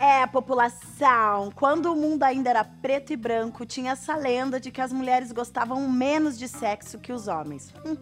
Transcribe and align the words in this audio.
É, 0.00 0.26
população, 0.26 1.52
quando 1.54 1.92
o 1.92 1.94
mundo 1.94 2.22
ainda 2.22 2.48
era 2.48 2.64
preto 2.64 3.12
e 3.12 3.16
branco, 3.16 3.66
tinha 3.66 3.92
essa 3.92 4.16
lenda 4.16 4.58
de 4.58 4.70
que 4.70 4.80
as 4.80 4.90
mulheres 4.90 5.30
gostavam 5.30 5.86
menos 5.90 6.38
de 6.38 6.48
sexo 6.48 6.98
que 6.98 7.12
os 7.12 7.28
homens. 7.28 7.70
Hum. 7.84 7.98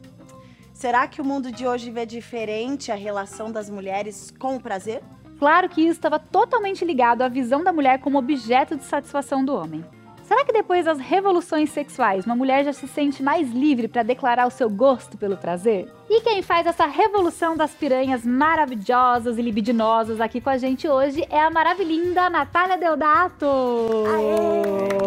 Será 0.72 1.08
que 1.08 1.20
o 1.20 1.24
mundo 1.24 1.50
de 1.50 1.66
hoje 1.66 1.90
vê 1.90 2.06
diferente 2.06 2.92
a 2.92 2.94
relação 2.94 3.50
das 3.50 3.68
mulheres 3.68 4.32
com 4.38 4.54
o 4.54 4.60
prazer? 4.60 5.02
Claro 5.40 5.68
que 5.68 5.80
isso 5.80 5.98
estava 5.98 6.20
totalmente 6.20 6.84
ligado 6.84 7.22
à 7.22 7.28
visão 7.28 7.64
da 7.64 7.72
mulher 7.72 7.98
como 7.98 8.16
objeto 8.16 8.76
de 8.76 8.84
satisfação 8.84 9.44
do 9.44 9.52
homem. 9.52 9.84
Será 10.28 10.44
que 10.44 10.52
depois 10.52 10.84
das 10.84 10.98
revoluções 10.98 11.70
sexuais, 11.70 12.26
uma 12.26 12.36
mulher 12.36 12.62
já 12.62 12.72
se 12.74 12.86
sente 12.86 13.22
mais 13.22 13.50
livre 13.50 13.88
para 13.88 14.02
declarar 14.02 14.46
o 14.46 14.50
seu 14.50 14.68
gosto 14.68 15.16
pelo 15.16 15.38
prazer? 15.38 15.90
E 16.06 16.20
quem 16.20 16.42
faz 16.42 16.66
essa 16.66 16.84
revolução 16.84 17.56
das 17.56 17.70
piranhas 17.72 18.26
maravilhosas 18.26 19.38
e 19.38 19.42
libidinosas 19.42 20.20
aqui 20.20 20.38
com 20.38 20.50
a 20.50 20.58
gente 20.58 20.86
hoje 20.86 21.26
é 21.30 21.40
a 21.40 21.50
maravilhinda 21.50 22.28
Natália 22.28 22.76
Deodato. 22.76 23.46
Aê! 23.46 24.97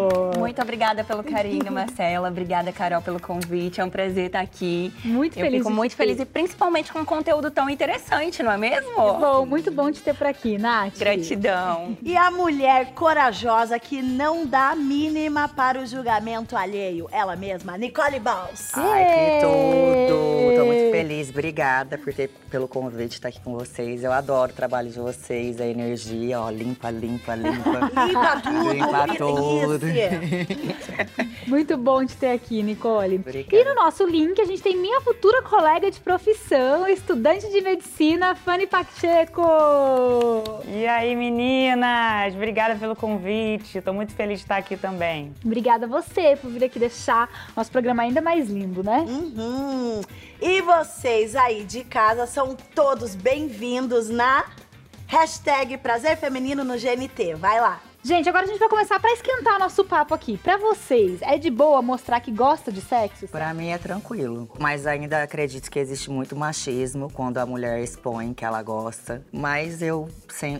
Muito 0.52 0.60
obrigada 0.60 1.02
pelo 1.02 1.24
carinho, 1.24 1.72
Marcela. 1.72 2.28
Obrigada, 2.28 2.70
Carol, 2.72 3.00
pelo 3.00 3.18
convite. 3.18 3.80
É 3.80 3.84
um 3.84 3.88
prazer 3.88 4.26
estar 4.26 4.40
aqui. 4.40 4.92
Muito 5.02 5.38
Eu 5.38 5.46
feliz. 5.46 5.60
fico 5.60 5.70
muito 5.70 5.96
feliz 5.96 6.20
e 6.20 6.26
principalmente 6.26 6.92
com 6.92 6.98
um 6.98 7.06
conteúdo 7.06 7.50
tão 7.50 7.70
interessante, 7.70 8.42
não 8.42 8.52
é 8.52 8.58
mesmo? 8.58 8.94
Bom, 8.94 9.46
muito 9.46 9.70
bom 9.70 9.90
te 9.90 10.02
ter 10.02 10.14
por 10.14 10.26
aqui, 10.26 10.58
Nath. 10.58 10.98
Gratidão. 10.98 11.96
E 12.02 12.14
a 12.14 12.30
mulher 12.30 12.92
corajosa 12.92 13.78
que 13.78 14.02
não 14.02 14.44
dá 14.44 14.72
a 14.72 14.76
mínima 14.76 15.48
para 15.48 15.80
o 15.80 15.86
julgamento 15.86 16.54
alheio, 16.54 17.08
ela 17.10 17.34
mesma, 17.34 17.78
Nicole 17.78 18.20
Balls. 18.20 18.72
Ai, 18.74 19.04
que 19.06 19.46
tudo! 19.46 20.58
Tô 20.58 20.66
muito 20.66 20.90
feliz, 20.92 21.30
obrigada 21.30 21.96
por 21.96 22.12
ter, 22.12 22.28
pelo 22.50 22.68
convite 22.68 23.12
estar 23.14 23.28
aqui 23.28 23.40
com 23.40 23.54
vocês. 23.54 24.04
Eu 24.04 24.12
adoro 24.12 24.52
o 24.52 24.54
trabalho 24.54 24.90
de 24.90 24.98
vocês, 24.98 25.58
a 25.62 25.66
energia, 25.66 26.38
ó, 26.42 26.50
limpa, 26.50 26.90
limpa, 26.90 27.34
limpa. 27.34 27.90
Limpa 28.06 28.40
tudo, 28.42 28.72
Limpa 28.74 29.06
tudo. 29.16 30.41
Muito 31.46 31.76
bom 31.76 32.04
te 32.04 32.16
ter 32.16 32.30
aqui, 32.32 32.62
Nicole. 32.62 33.16
Obrigada. 33.16 33.56
E 33.56 33.64
no 33.64 33.74
nosso 33.74 34.06
link 34.06 34.40
a 34.40 34.44
gente 34.44 34.62
tem 34.62 34.76
minha 34.76 35.00
futura 35.00 35.42
colega 35.42 35.90
de 35.90 36.00
profissão, 36.00 36.86
estudante 36.86 37.48
de 37.50 37.60
medicina, 37.60 38.34
Fanny 38.34 38.66
Pacheco. 38.66 39.42
E 40.66 40.86
aí, 40.86 41.14
meninas? 41.16 42.34
Obrigada 42.34 42.76
pelo 42.76 42.94
convite. 42.94 43.80
Tô 43.80 43.92
muito 43.92 44.12
feliz 44.12 44.38
de 44.38 44.44
estar 44.44 44.56
aqui 44.56 44.76
também. 44.76 45.32
Obrigada 45.44 45.86
a 45.86 45.88
você 45.88 46.36
por 46.36 46.50
vir 46.50 46.64
aqui 46.64 46.78
deixar 46.78 47.28
nosso 47.56 47.70
programa 47.70 48.02
ainda 48.02 48.20
mais 48.20 48.48
lindo, 48.48 48.82
né? 48.82 49.04
Uhum. 49.08 50.00
E 50.40 50.60
vocês 50.62 51.36
aí 51.36 51.64
de 51.64 51.84
casa 51.84 52.26
são 52.26 52.56
todos 52.74 53.14
bem-vindos 53.14 54.08
na 54.08 54.44
hashtag 55.06 55.76
Prazer 55.78 56.16
Feminino 56.16 56.64
no 56.64 56.74
GNT. 56.74 57.34
Vai 57.34 57.60
lá. 57.60 57.91
Gente, 58.04 58.28
agora 58.28 58.44
a 58.44 58.48
gente 58.48 58.58
vai 58.58 58.68
começar 58.68 58.98
pra 58.98 59.12
esquentar 59.12 59.60
nosso 59.60 59.84
papo 59.84 60.12
aqui. 60.12 60.36
Pra 60.36 60.56
vocês, 60.56 61.22
é 61.22 61.38
de 61.38 61.48
boa 61.48 61.80
mostrar 61.80 62.18
que 62.18 62.32
gosta 62.32 62.72
de 62.72 62.80
sexo? 62.80 63.28
Pra 63.28 63.54
mim 63.54 63.68
é 63.68 63.78
tranquilo, 63.78 64.50
mas 64.58 64.88
ainda 64.88 65.22
acredito 65.22 65.70
que 65.70 65.78
existe 65.78 66.10
muito 66.10 66.34
machismo 66.34 67.08
quando 67.12 67.38
a 67.38 67.46
mulher 67.46 67.80
expõe 67.80 68.34
que 68.34 68.44
ela 68.44 68.60
gosta. 68.60 69.24
Mas 69.30 69.80
eu, 69.80 70.08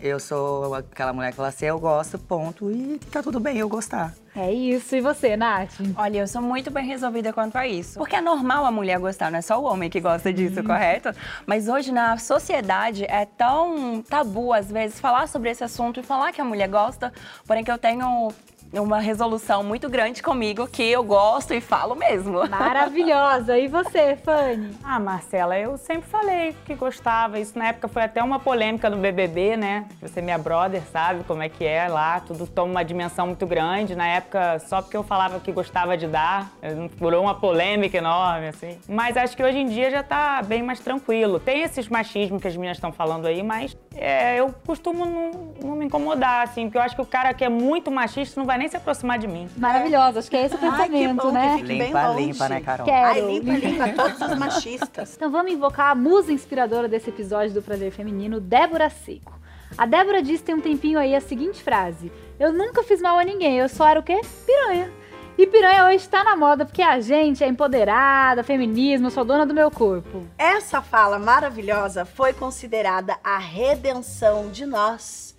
eu 0.01 0.21
sou 0.21 0.73
aquela 0.73 1.11
mulher 1.11 1.31
que 1.31 1.35
fala 1.35 1.49
assim, 1.49 1.65
eu 1.65 1.77
gosto, 1.77 2.17
ponto, 2.17 2.71
e 2.71 2.97
tá 3.11 3.21
tudo 3.21 3.41
bem 3.41 3.57
eu 3.57 3.67
gostar. 3.67 4.15
É 4.35 4.51
isso. 4.51 4.95
E 4.95 5.01
você, 5.01 5.37
Nath? 5.37 5.73
Olha, 5.95 6.19
eu 6.19 6.27
sou 6.27 6.41
muito 6.41 6.71
bem 6.71 6.85
resolvida 6.85 7.31
quanto 7.31 7.55
a 7.55 7.67
isso. 7.67 7.99
Porque 7.99 8.15
é 8.15 8.21
normal 8.21 8.65
a 8.65 8.71
mulher 8.71 8.99
gostar, 8.99 9.31
não 9.31 9.39
é 9.39 9.41
só 9.41 9.61
o 9.61 9.65
homem 9.65 9.89
que 9.89 9.99
gosta 9.99 10.33
disso, 10.33 10.63
correto? 10.63 11.09
Mas 11.45 11.67
hoje 11.67 11.91
na 11.91 12.17
sociedade 12.17 13.05
é 13.05 13.25
tão 13.25 14.01
tabu, 14.01 14.51
às 14.51 14.71
vezes, 14.71 14.99
falar 14.99 15.27
sobre 15.27 15.51
esse 15.51 15.63
assunto 15.63 15.99
e 15.99 16.03
falar 16.03 16.31
que 16.31 16.41
a 16.41 16.45
mulher 16.45 16.67
gosta, 16.67 17.13
porém 17.45 17.63
que 17.63 17.71
eu 17.71 17.77
tenho 17.77 18.31
uma 18.79 18.99
resolução 18.99 19.63
muito 19.63 19.89
grande 19.89 20.21
comigo 20.21 20.67
que 20.67 20.83
eu 20.83 21.03
gosto 21.03 21.53
e 21.53 21.61
falo 21.61 21.95
mesmo. 21.95 22.47
Maravilhosa. 22.49 23.57
E 23.57 23.67
você, 23.67 24.15
Fanny? 24.15 24.75
Ah, 24.83 24.99
Marcela, 24.99 25.57
eu 25.57 25.77
sempre 25.77 26.09
falei 26.09 26.55
que 26.65 26.73
gostava. 26.73 27.39
Isso 27.39 27.57
na 27.57 27.67
época 27.67 27.87
foi 27.87 28.03
até 28.03 28.23
uma 28.23 28.39
polêmica 28.39 28.89
no 28.89 28.97
BBB, 28.97 29.57
né? 29.57 29.85
Você, 30.01 30.21
minha 30.21 30.37
brother, 30.37 30.81
sabe 30.91 31.23
como 31.23 31.43
é 31.43 31.49
que 31.49 31.65
é 31.65 31.87
lá. 31.87 32.19
Tudo 32.19 32.47
toma 32.47 32.71
uma 32.71 32.83
dimensão 32.83 33.27
muito 33.27 33.45
grande. 33.45 33.95
Na 33.95 34.07
época, 34.07 34.59
só 34.59 34.81
porque 34.81 34.97
eu 34.97 35.03
falava 35.03 35.39
que 35.39 35.51
gostava 35.51 35.95
de 35.97 36.07
dar, 36.07 36.51
furou 36.97 37.23
uma 37.23 37.35
polêmica 37.35 37.97
enorme, 37.97 38.47
assim. 38.47 38.79
Mas 38.87 39.17
acho 39.17 39.35
que 39.35 39.43
hoje 39.43 39.59
em 39.59 39.67
dia 39.67 39.91
já 39.91 40.03
tá 40.03 40.41
bem 40.41 40.63
mais 40.63 40.79
tranquilo. 40.79 41.39
Tem 41.39 41.61
esses 41.61 41.87
machismos 41.87 42.41
que 42.41 42.47
as 42.47 42.55
meninas 42.55 42.77
estão 42.77 42.91
falando 42.91 43.25
aí, 43.25 43.43
mas 43.43 43.77
é, 43.95 44.39
eu 44.39 44.53
costumo 44.65 45.05
não, 45.05 45.53
não 45.61 45.75
me 45.75 45.85
incomodar, 45.85 46.43
assim. 46.43 46.65
Porque 46.65 46.77
eu 46.77 46.81
acho 46.81 46.95
que 46.95 47.01
o 47.01 47.05
cara 47.05 47.33
que 47.33 47.43
é 47.43 47.49
muito 47.49 47.91
machista 47.91 48.39
não 48.39 48.45
vai 48.45 48.57
nem 48.57 48.62
se 48.69 48.77
aproximar 48.77 49.17
de 49.19 49.27
mim. 49.27 49.49
Maravilhosa. 49.57 50.19
Acho 50.19 50.29
que 50.29 50.37
é 50.37 50.45
esse 50.45 50.55
o 50.55 50.59
Ai, 50.61 50.87
que 50.89 50.91
pensamento, 50.91 51.23
bom 51.23 51.31
né? 51.31 51.47
que 51.49 51.55
fique 51.61 51.67
bem 51.67 51.87
Limpa, 51.87 52.07
longe. 52.07 52.25
limpa, 52.25 52.49
né, 52.49 52.61
Carol? 52.61 52.85
Quero. 52.85 53.07
Ai, 53.07 53.21
limpa, 53.21 53.51
limpa 53.53 53.89
todos 53.89 54.21
os 54.21 54.37
machistas. 54.37 55.15
Então 55.15 55.31
vamos 55.31 55.51
invocar 55.51 55.91
a 55.91 55.95
musa 55.95 56.31
inspiradora 56.31 56.87
desse 56.87 57.09
episódio 57.09 57.53
do 57.53 57.61
Prazer 57.61 57.91
Feminino, 57.91 58.39
Débora 58.39 58.89
Seco. 58.89 59.33
A 59.77 59.85
Débora 59.85 60.21
disse 60.21 60.43
tem 60.43 60.53
um 60.55 60.61
tempinho 60.61 60.99
aí 60.99 61.15
a 61.15 61.21
seguinte 61.21 61.63
frase: 61.63 62.11
Eu 62.39 62.53
nunca 62.53 62.83
fiz 62.83 63.01
mal 63.01 63.17
a 63.17 63.23
ninguém, 63.23 63.57
eu 63.57 63.67
só 63.69 63.87
era 63.87 63.99
o 63.99 64.03
quê? 64.03 64.21
Piranha. 64.45 64.91
E 65.35 65.47
piranha 65.47 65.87
hoje 65.87 66.07
tá 66.07 66.23
na 66.23 66.35
moda 66.35 66.63
porque 66.63 66.83
a 66.83 66.99
gente 66.99 67.43
é 67.43 67.47
empoderada, 67.47 68.43
feminismo, 68.43 69.07
eu 69.07 69.11
sou 69.11 69.25
dona 69.25 69.47
do 69.47 69.53
meu 69.53 69.71
corpo. 69.71 70.27
Essa 70.37 70.79
fala 70.79 71.17
maravilhosa 71.17 72.05
foi 72.05 72.33
considerada 72.33 73.17
a 73.23 73.39
redenção 73.39 74.51
de 74.51 74.63
nós, 74.63 75.32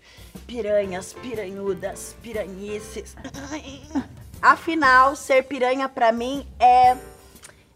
piranhas, 0.46 1.12
piranhudas, 1.12 2.16
piranhices. 2.22 3.16
Afinal, 4.40 5.16
ser 5.16 5.44
piranha 5.44 5.88
pra 5.88 6.12
mim 6.12 6.46
é 6.58 6.96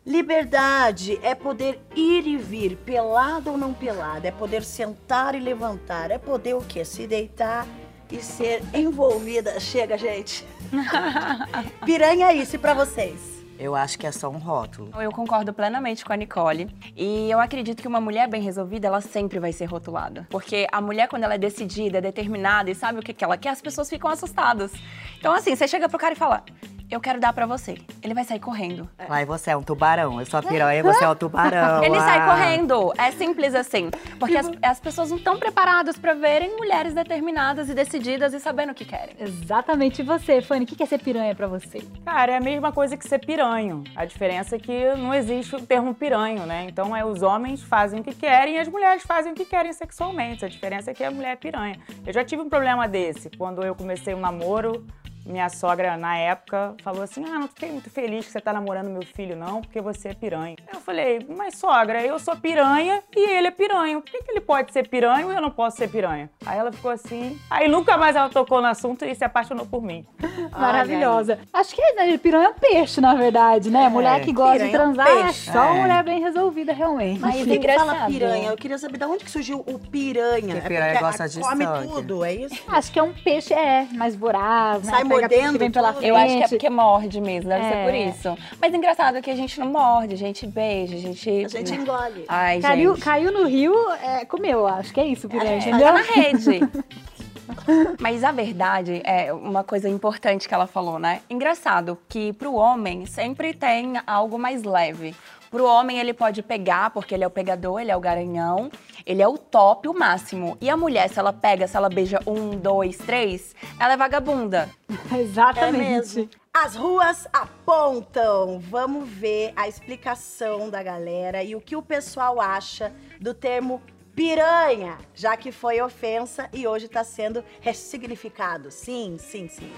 liberdade, 0.05 1.19
é 1.23 1.35
poder 1.35 1.81
ir 1.95 2.27
e 2.27 2.37
vir, 2.37 2.77
pelado 2.77 3.51
ou 3.51 3.59
não 3.59 3.75
pelado, 3.75 4.27
é 4.27 4.31
poder 4.31 4.65
sentar 4.65 5.35
e 5.35 5.41
levantar, 5.41 6.11
é 6.11 6.19
poder 6.19 6.55
o 6.55 6.63
quê? 6.63 6.85
Se 6.85 7.07
deitar 7.07 7.67
e 8.11 8.23
ser 8.23 8.63
envolvida. 8.75 9.61
Chega, 9.61 9.99
gente. 9.99 10.47
Piranha 11.85 12.29
é 12.29 12.35
isso 12.35 12.57
e 12.57 12.59
pra 12.59 12.75
vocês? 12.75 13.38
Eu 13.59 13.75
acho 13.75 13.99
que 13.99 14.07
é 14.07 14.13
só 14.13 14.29
um 14.29 14.39
rótulo. 14.39 14.91
Eu 15.03 15.11
concordo 15.11 15.53
plenamente 15.53 16.05
com 16.05 16.13
a 16.13 16.17
Nicole. 16.17 16.69
E 16.97 17.29
eu 17.29 17.41
acredito 17.41 17.83
que 17.83 17.89
uma 17.89 18.01
mulher 18.01 18.29
bem 18.29 18.41
resolvida, 18.41 18.87
ela 18.87 19.01
sempre 19.01 19.41
vai 19.41 19.53
ser 19.53 19.65
rotulada. 19.65 20.27
Porque 20.31 20.67
a 20.71 20.81
mulher, 20.81 21.09
quando 21.09 21.25
ela 21.25 21.35
é 21.35 21.39
decidida, 21.39 21.99
é 21.99 22.01
determinada 22.01 22.71
e 22.71 22.75
sabe 22.75 23.01
o 23.01 23.03
que, 23.03 23.13
que 23.13 23.25
ela 23.25 23.37
quer, 23.37 23.51
as 23.51 23.61
pessoas 23.61 23.91
ficam 23.91 24.09
assustadas. 24.09 24.73
Então, 25.19 25.33
assim, 25.35 25.57
você 25.57 25.67
chega 25.67 25.89
pro 25.89 25.99
cara 25.99 26.13
e 26.13 26.17
fala: 26.17 26.45
Eu 26.91 27.01
quero 27.01 27.21
dar 27.21 27.35
pra 27.35 27.45
você. 27.45 27.77
Ele 28.03 28.15
vai 28.15 28.25
sair 28.25 28.41
correndo. 28.41 28.89
Ai, 29.11 29.27
você 29.27 29.51
é 29.51 29.57
um 29.57 29.63
tubarão. 29.63 30.19
Eu 30.19 30.25
sou 30.25 30.41
a 30.41 30.43
piranha, 30.43 30.83
você 30.83 31.05
é 31.05 31.09
o 31.09 31.15
tubarão. 31.15 31.85
Ele 31.85 32.01
sai 32.01 32.19
Ah. 32.21 32.27
correndo. 32.27 32.95
É 32.97 33.11
simples 33.11 33.55
assim. 33.55 33.91
Porque 34.19 34.35
as, 34.37 34.51
as 34.63 34.81
pessoas 34.81 35.11
não 35.11 35.19
estão 35.19 35.37
preparadas 35.39 35.99
pra 35.99 36.15
verem 36.15 36.57
mulheres 36.57 36.95
determinadas 36.95 37.69
e 37.69 37.75
decididas 37.75 38.33
e 38.33 38.41
sabendo 38.41 38.73
o 38.73 38.75
que 38.75 38.87
querem. 38.87 39.15
Exatamente. 39.21 40.01
E 40.01 40.05
você, 40.05 40.41
Fanny, 40.41 40.65
o 40.65 40.67
que 40.67 40.83
é 40.83 40.87
ser 40.87 40.99
piranha 40.99 41.35
pra 41.35 41.47
você? 41.47 41.83
Cara, 42.07 42.33
é 42.33 42.37
a 42.37 42.41
mesma 42.41 42.73
coisa 42.73 42.97
que 42.97 43.07
ser 43.07 43.19
piranho. 43.19 43.85
A 43.95 44.07
diferença 44.07 44.57
é 44.57 44.59
que 44.59 44.95
não 44.95 45.13
existe 45.13 45.55
o 45.57 45.61
termo 45.61 45.95
piranho, 45.95 46.47
né? 46.47 46.65
Então, 46.71 46.97
é, 46.97 47.05
os 47.05 47.23
homens 47.23 47.63
fazem 47.63 48.01
o 48.01 48.03
que 48.05 48.15
querem 48.15 48.55
e 48.55 48.59
as 48.59 48.69
mulheres 48.69 49.03
fazem 49.03 49.33
o 49.33 49.35
que 49.35 49.45
querem 49.45 49.75
sexualmente. 49.75 50.43
A 50.43 50.49
diferença 50.49 50.91
é 50.91 50.95
que 50.95 51.05
a 51.05 51.11
mulher 51.11 51.33
é 51.33 51.37
piranha. 51.37 51.79
Eu 52.07 52.15
já 52.15 52.25
tive 52.25 52.41
um 52.41 52.49
problema 52.49 52.89
desse. 52.89 53.29
Quando 53.37 53.63
eu 53.63 53.75
comecei 53.75 54.15
um 54.15 54.21
namoro, 54.21 54.87
minha 55.29 55.49
sogra, 55.49 55.97
na 55.97 56.17
época, 56.17 56.75
falou 56.83 57.03
assim: 57.03 57.25
Ah, 57.25 57.39
não 57.39 57.49
fiquei 57.49 57.71
muito 57.71 57.91
feliz 57.91 58.27
que 58.27 58.33
você 58.33 58.41
tá 58.41 58.53
namorando 58.53 58.89
meu 58.89 59.03
filho, 59.05 59.37
não, 59.37 59.61
porque 59.61 59.81
você 59.81 60.09
é 60.09 60.15
piranha. 60.15 60.57
Eu 60.73 60.81
falei, 60.81 61.25
mas 61.37 61.57
sogra, 61.57 62.03
eu 62.05 62.19
sou 62.19 62.37
piranha 62.37 63.03
e 63.15 63.31
ele 63.31 63.49
é 63.49 63.51
piranha. 63.51 64.01
Por 64.01 64.11
que, 64.11 64.23
que 64.23 64.31
ele 64.31 64.41
pode 64.41 64.73
ser 64.73 64.89
piranha 64.89 65.27
e 65.27 65.35
eu 65.35 65.41
não 65.41 65.51
posso 65.51 65.77
ser 65.77 65.89
piranha? 65.89 66.31
Aí 66.47 66.59
ela 66.59 66.73
ficou 66.73 66.91
assim. 66.91 67.39
Aí 67.51 67.69
nunca 67.69 67.97
mais 67.97 68.17
ela 68.17 68.29
tocou 68.29 68.61
no 68.61 68.67
assunto 68.69 69.05
e 69.05 69.15
se 69.15 69.25
apaixonou 69.25 69.67
por 69.67 69.83
mim. 69.83 70.07
Maravilhosa. 70.59 71.39
Acho 71.53 71.75
que 71.75 71.93
né, 71.93 72.17
piranha 72.19 72.47
é 72.47 72.51
um 72.51 72.55
peixe, 72.55 73.01
na 73.01 73.15
verdade, 73.15 73.71
né? 73.71 73.89
mulher 73.89 74.21
que 74.23 74.33
gosta 74.33 74.59
de 74.59 74.65
é 74.65 74.69
um 74.69 74.71
transar 74.73 75.07
é 75.09 75.23
peixe. 75.25 75.51
só 75.53 75.65
É. 75.65 75.73
mulher 75.81 76.03
bem 76.05 76.21
resolvida, 76.21 76.73
realmente. 76.73 77.21
Mas 77.21 77.37
Mas 77.37 77.47
tem 77.47 77.61
que 77.61 77.73
fala 77.75 78.07
piranha. 78.07 78.49
Eu 78.51 78.57
queria 78.57 78.79
saber 78.79 78.99
de 78.99 79.05
onde 79.05 79.25
que 79.25 79.31
surgiu 79.31 79.61
o 79.67 79.79
piranha. 79.79 80.55
Porque 80.55 80.69
piranha 80.69 80.93
porque 80.93 81.05
gosta 81.05 81.25
a- 81.25 81.27
de 81.29 81.41
come 81.41 81.65
sangue. 81.65 81.89
tudo, 81.89 82.25
é 82.25 82.35
isso? 82.35 82.63
Acho 82.69 82.93
que 82.93 82.99
é 82.99 83.03
um 83.03 83.13
peixe, 83.13 83.53
é, 83.55 83.87
mais 83.93 84.15
voraz, 84.17 84.83
né? 84.85 84.91
Sai 85.21 85.29
Pega 85.29 85.29
tudo 85.29 85.39
mordendo 85.41 85.53
que 85.53 85.59
vem 85.59 85.71
pela 85.71 85.93
frente. 85.93 86.09
Eu 86.09 86.17
acho 86.17 86.37
que 86.37 86.43
é 86.45 86.49
porque 86.49 86.71
morde 86.71 87.21
mesmo, 87.21 87.49
deve 87.49 87.65
É. 87.65 87.71
ser 87.71 87.85
por 87.85 87.95
isso. 87.95 88.39
Mas 88.61 88.75
engraçado 88.75 89.21
que 89.23 89.31
a 89.31 89.37
gente 89.37 89.59
não 89.61 89.67
morde, 89.69 90.15
a 90.15 90.19
gente 90.19 90.47
beija, 90.47 90.97
a 90.97 90.99
gente. 91.01 91.45
A 91.45 91.49
gente 91.49 91.75
engole. 91.75 92.25
Ai, 92.29 92.61
Caiu, 92.61 92.95
gente. 92.95 93.05
caiu 93.05 93.33
no 93.33 93.47
rio, 93.47 93.75
é, 94.03 94.25
comeu, 94.25 94.67
acho 94.67 94.93
que 94.93 95.01
é 95.01 95.07
isso, 95.07 95.29
piranha, 95.29 95.53
É, 95.53 95.59
entendeu? 95.59 95.87
tá 95.87 95.93
na 95.93 96.01
rede. 96.03 96.61
Mas 97.99 98.23
a 98.25 98.31
verdade 98.31 99.01
é 99.05 99.33
uma 99.33 99.65
coisa 99.65 99.89
importante 99.89 100.47
que 100.47 100.55
ela 100.55 100.67
falou, 100.67 100.99
né? 100.99 101.21
Engraçado 101.31 101.99
que 102.09 102.33
pro 102.35 102.55
homem 102.55 103.07
sempre 103.07 103.55
tem 103.55 103.95
algo 104.07 104.39
mais 104.39 104.63
leve. 104.65 105.15
Pro 105.51 105.65
homem 105.65 105.99
ele 105.99 106.13
pode 106.13 106.43
pegar, 106.43 106.91
porque 106.91 107.15
ele 107.15 107.25
é 107.25 107.27
o 107.27 107.31
pegador, 107.31 107.81
ele 107.81 107.91
é 107.91 107.97
o 107.97 108.01
garanhão, 108.01 108.71
ele 109.07 109.23
é 109.23 109.29
o 109.29 109.39
top, 109.39 109.89
o 109.89 109.95
máximo. 109.95 110.57
E 110.61 110.69
a 110.69 110.77
mulher, 110.77 111.09
se 111.09 111.19
ela 111.19 111.33
pega, 111.33 111.67
se 111.67 111.77
ela 111.77 111.89
beija 111.89 112.21
um, 112.27 112.51
dois, 112.51 112.99
três, 112.99 113.55
ela 113.81 113.95
é 113.95 113.97
vagabunda. 113.97 114.69
É 115.11 115.21
Exatamente. 115.21 116.17
mesmo. 116.17 116.31
As 116.53 116.75
ruas 116.75 117.27
apontam. 117.33 118.59
Vamos 118.59 119.09
ver 119.09 119.53
a 119.57 119.67
explicação 119.67 120.69
da 120.69 120.83
galera 120.83 121.43
e 121.43 121.55
o 121.55 121.61
que 121.61 121.77
o 121.77 121.83
pessoal 121.83 122.41
acha 122.41 122.93
do 123.21 123.33
termo 123.33 123.81
piranha, 124.15 124.99
já 125.15 125.37
que 125.37 125.53
foi 125.53 125.81
ofensa 125.81 126.49
e 126.53 126.67
hoje 126.67 126.87
está 126.87 127.05
sendo 127.05 127.45
ressignificado. 127.61 128.71
Sim, 128.71 129.17
sim, 129.19 129.49
sim. 129.49 129.73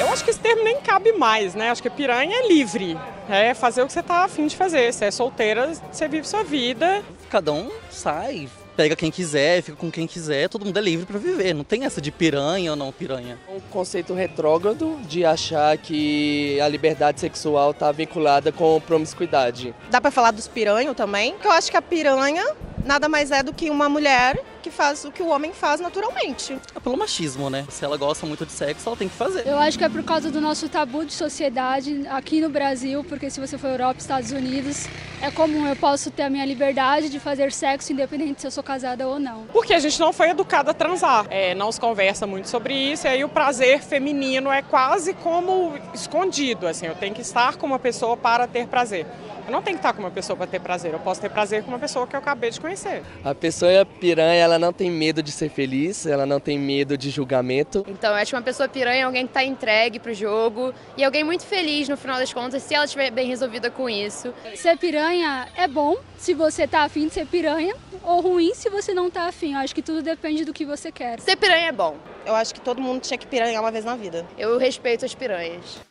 Eu 0.00 0.08
acho 0.08 0.24
que 0.24 0.30
esse 0.30 0.40
termo 0.40 0.64
nem 0.64 0.80
cabe 0.80 1.12
mais, 1.12 1.54
né? 1.54 1.68
Acho 1.68 1.82
que 1.82 1.90
piranha 1.90 2.34
é 2.34 2.48
livre. 2.48 2.98
É 3.28 3.52
fazer 3.52 3.82
o 3.82 3.86
que 3.86 3.92
você 3.92 4.02
tá 4.02 4.24
afim 4.24 4.46
de 4.46 4.56
fazer. 4.56 4.90
Se 4.94 5.04
é 5.04 5.10
solteira, 5.10 5.74
você 5.92 6.08
vive 6.08 6.26
sua 6.26 6.42
vida. 6.42 7.02
Cada 7.28 7.52
um 7.52 7.70
sai, 7.90 8.48
pega 8.74 8.96
quem 8.96 9.10
quiser, 9.10 9.60
fica 9.60 9.76
com 9.76 9.90
quem 9.90 10.06
quiser, 10.06 10.48
todo 10.48 10.64
mundo 10.64 10.78
é 10.78 10.80
livre 10.80 11.04
pra 11.04 11.18
viver. 11.18 11.52
Não 11.52 11.64
tem 11.64 11.84
essa 11.84 12.00
de 12.00 12.10
piranha 12.10 12.70
ou 12.70 12.76
não 12.76 12.90
piranha. 12.90 13.38
Um 13.46 13.60
conceito 13.60 14.14
retrógrado 14.14 14.98
de 15.02 15.22
achar 15.22 15.76
que 15.76 16.58
a 16.62 16.66
liberdade 16.66 17.20
sexual 17.20 17.72
está 17.72 17.92
vinculada 17.92 18.50
com 18.50 18.80
promiscuidade. 18.80 19.74
Dá 19.90 20.00
pra 20.00 20.10
falar 20.10 20.30
dos 20.30 20.48
piranhos 20.48 20.96
também? 20.96 21.34
Porque 21.34 21.46
eu 21.46 21.52
acho 21.52 21.70
que 21.70 21.76
a 21.76 21.82
piranha 21.82 22.44
nada 22.86 23.06
mais 23.06 23.30
é 23.30 23.42
do 23.42 23.52
que 23.52 23.68
uma 23.68 23.86
mulher 23.86 24.42
que 24.60 24.70
faz 24.70 25.04
o 25.04 25.10
que 25.10 25.22
o 25.22 25.28
homem 25.28 25.52
faz 25.52 25.80
naturalmente. 25.80 26.58
É 26.74 26.80
pelo 26.80 26.96
machismo, 26.96 27.50
né? 27.50 27.66
Se 27.70 27.84
ela 27.84 27.96
gosta 27.96 28.26
muito 28.26 28.46
de 28.46 28.52
sexo, 28.52 28.88
ela 28.88 28.96
tem 28.96 29.08
que 29.08 29.14
fazer. 29.14 29.46
Eu 29.46 29.58
acho 29.58 29.78
que 29.78 29.84
é 29.84 29.88
por 29.88 30.02
causa 30.02 30.30
do 30.30 30.40
nosso 30.40 30.68
tabu 30.68 31.04
de 31.04 31.12
sociedade 31.12 32.06
aqui 32.08 32.40
no 32.40 32.48
Brasil, 32.48 33.04
porque 33.04 33.30
se 33.30 33.40
você 33.40 33.56
for 33.58 33.68
Europa, 33.68 33.96
Estados 33.98 34.30
Unidos, 34.30 34.86
é 35.22 35.30
comum 35.30 35.66
eu 35.66 35.76
posso 35.76 36.10
ter 36.10 36.22
a 36.22 36.30
minha 36.30 36.44
liberdade 36.44 37.08
de 37.08 37.18
fazer 37.18 37.52
sexo 37.52 37.92
independente 37.92 38.40
se 38.40 38.46
eu 38.46 38.50
sou 38.50 38.62
casada 38.62 39.06
ou 39.06 39.18
não. 39.18 39.44
Porque 39.52 39.74
a 39.74 39.78
gente 39.78 39.98
não 39.98 40.12
foi 40.12 40.30
educada 40.30 40.70
a 40.70 40.74
transar. 40.74 41.26
É, 41.30 41.54
não 41.54 41.70
se 41.70 41.80
conversa 41.80 42.26
muito 42.26 42.48
sobre 42.48 42.74
isso. 42.74 43.06
E 43.06 43.08
aí 43.08 43.24
o 43.24 43.28
prazer 43.28 43.82
feminino 43.82 44.50
é 44.50 44.62
quase 44.62 45.14
como 45.14 45.74
escondido. 45.94 46.66
Assim, 46.66 46.86
eu 46.86 46.94
tenho 46.94 47.14
que 47.14 47.22
estar 47.22 47.56
com 47.56 47.66
uma 47.66 47.78
pessoa 47.78 48.16
para 48.16 48.46
ter 48.46 48.66
prazer. 48.66 49.06
Eu 49.46 49.52
não 49.52 49.62
tenho 49.62 49.76
que 49.76 49.80
estar 49.80 49.92
com 49.92 50.00
uma 50.00 50.10
pessoa 50.10 50.36
para 50.36 50.46
ter 50.46 50.60
prazer. 50.60 50.92
Eu 50.92 50.98
posso 51.00 51.20
ter 51.20 51.30
prazer 51.30 51.62
com 51.62 51.68
uma 51.68 51.78
pessoa 51.78 52.06
que 52.06 52.14
eu 52.14 52.20
acabei 52.20 52.50
de 52.50 52.60
conhecer. 52.60 53.02
A 53.24 53.34
pessoa 53.34 53.84
piranha, 53.84 54.42
ela 54.42 54.58
não 54.58 54.72
tem 54.72 54.90
medo 54.90 55.22
de 55.22 55.32
ser 55.32 55.48
feliz, 55.48 56.06
ela 56.06 56.26
não 56.26 56.40
tem 56.40 56.58
medo 56.58 56.96
de 56.96 57.10
julgamento. 57.10 57.84
Então, 57.88 58.10
eu 58.10 58.16
acho 58.16 58.30
que 58.30 58.36
uma 58.36 58.42
pessoa 58.42 58.68
piranha 58.68 59.00
é 59.00 59.02
alguém 59.02 59.26
que 59.26 59.32
tá 59.32 59.44
entregue 59.44 59.98
pro 59.98 60.12
jogo 60.14 60.72
e 60.96 61.04
alguém 61.04 61.24
muito 61.24 61.44
feliz 61.44 61.88
no 61.88 61.96
final 61.96 62.18
das 62.18 62.32
contas, 62.32 62.62
se 62.62 62.74
ela 62.74 62.84
estiver 62.84 63.10
bem 63.10 63.26
resolvida 63.26 63.70
com 63.70 63.88
isso. 63.88 64.32
Ser 64.54 64.76
piranha 64.76 65.48
é 65.56 65.66
bom 65.66 65.96
se 66.16 66.34
você 66.34 66.66
tá 66.66 66.82
afim 66.82 67.06
de 67.08 67.14
ser 67.14 67.26
piranha, 67.26 67.74
ou 68.02 68.20
ruim 68.20 68.54
se 68.54 68.68
você 68.68 68.92
não 68.92 69.10
tá 69.10 69.26
afim. 69.26 69.54
Eu 69.54 69.60
acho 69.60 69.74
que 69.74 69.82
tudo 69.82 70.02
depende 70.02 70.44
do 70.44 70.52
que 70.52 70.64
você 70.64 70.92
quer. 70.92 71.20
Ser 71.20 71.36
piranha 71.36 71.68
é 71.68 71.72
bom. 71.72 71.96
Eu 72.24 72.34
acho 72.34 72.54
que 72.54 72.60
todo 72.60 72.80
mundo 72.80 73.00
tinha 73.00 73.18
que 73.18 73.26
piranhar 73.26 73.62
uma 73.62 73.70
vez 73.70 73.84
na 73.84 73.96
vida. 73.96 74.26
Eu 74.36 74.58
respeito 74.58 75.04
as 75.04 75.14
piranhas. 75.14 75.89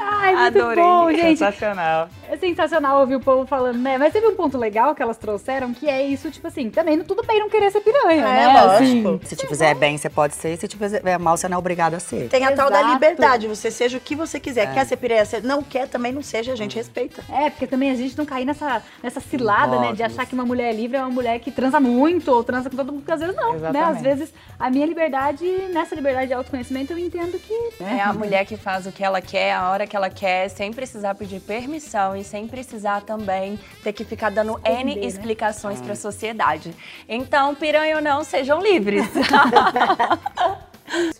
Ai, 0.00 0.34
muito 0.36 0.58
Adorei. 0.58 0.84
bom, 0.84 1.10
gente. 1.10 1.38
Sensacional. 1.38 2.08
É 2.30 2.36
sensacional 2.36 3.00
ouvir 3.00 3.16
o 3.16 3.20
povo 3.20 3.46
falando, 3.46 3.78
né? 3.78 3.96
Mas 3.96 4.12
teve 4.12 4.26
um 4.26 4.34
ponto 4.34 4.58
legal 4.58 4.94
que 4.94 5.02
elas 5.02 5.16
trouxeram, 5.16 5.72
que 5.72 5.88
é 5.88 6.02
isso, 6.06 6.30
tipo 6.30 6.46
assim, 6.46 6.68
também 6.70 6.98
tudo 7.02 7.22
bem 7.24 7.40
não 7.40 7.48
querer 7.48 7.70
ser 7.70 7.80
piranha, 7.80 8.20
É, 8.26 8.46
né? 8.46 8.62
lógico. 8.62 9.08
Assim, 9.14 9.20
Se 9.24 9.36
te 9.36 9.46
fizer 9.46 9.74
bem, 9.74 9.96
você 9.96 10.10
pode 10.10 10.34
ser. 10.34 10.56
Se 10.58 10.68
te 10.68 10.76
fizer 10.76 11.18
mal, 11.18 11.36
você 11.36 11.48
não 11.48 11.56
é 11.56 11.58
obrigado 11.58 11.94
a 11.94 12.00
ser. 12.00 12.28
Tem 12.28 12.44
a 12.44 12.52
tal 12.54 12.68
da 12.70 12.80
Exato. 12.80 12.92
liberdade, 12.94 13.46
você 13.48 13.70
seja 13.70 13.96
o 13.96 14.00
que 14.00 14.14
você 14.14 14.38
quiser. 14.38 14.68
É. 14.68 14.74
Quer 14.74 14.84
ser 14.86 14.96
piranha? 14.98 15.24
Você 15.24 15.40
não 15.40 15.62
quer, 15.62 15.88
também 15.88 16.12
não 16.12 16.22
seja, 16.22 16.52
a 16.52 16.56
gente 16.56 16.76
respeita. 16.76 17.22
É, 17.32 17.48
porque 17.48 17.66
também 17.66 17.90
a 17.90 17.94
gente 17.94 18.16
não 18.18 18.26
cair 18.26 18.44
nessa, 18.44 18.82
nessa 19.02 19.20
cilada, 19.20 19.78
né? 19.80 19.92
De 19.94 20.02
achar 20.02 20.26
que 20.26 20.34
uma 20.34 20.44
mulher 20.44 20.74
livre 20.74 20.98
é 20.98 21.00
uma 21.00 21.08
mulher 21.10 21.38
que 21.40 21.50
transa 21.50 21.80
muito 21.80 22.30
ou 22.30 22.44
transa 22.44 22.68
com 22.68 22.76
todo 22.76 22.92
mundo, 22.92 23.00
porque 23.00 23.12
às 23.12 23.20
vezes 23.20 23.34
não, 23.34 23.52
né? 23.54 23.68
Às 23.68 23.74
Exatamente. 23.74 24.02
vezes 24.02 24.34
a 24.58 24.68
minha 24.70 24.84
liberdade, 24.86 25.44
nessa 25.72 25.94
liberdade 25.94 26.26
de 26.28 26.34
autoconhecimento, 26.34 26.92
eu 26.92 26.98
entendo 26.98 27.38
que. 27.38 27.54
né? 27.82 27.96
É 27.98 28.02
a 28.02 28.12
mulher 28.12 28.44
que 28.44 28.56
faz 28.56 28.86
o 28.86 28.92
que 28.92 29.02
ela 29.02 29.20
quer, 29.22 29.47
a 29.52 29.70
hora 29.70 29.86
que 29.86 29.96
ela 29.96 30.10
quer, 30.10 30.48
sem 30.48 30.72
precisar 30.72 31.14
pedir 31.14 31.40
permissão 31.40 32.16
e 32.16 32.24
sem 32.24 32.46
precisar 32.46 33.02
também 33.02 33.58
ter 33.82 33.92
que 33.92 34.04
ficar 34.04 34.30
dando 34.30 34.60
N 34.64 34.94
né? 34.94 35.06
explicações 35.06 35.80
pra 35.80 35.94
sociedade. 35.94 36.74
Então, 37.08 37.54
piranha 37.54 37.96
ou 37.96 38.02
não, 38.02 38.24
sejam 38.24 38.60
livres. 38.60 39.06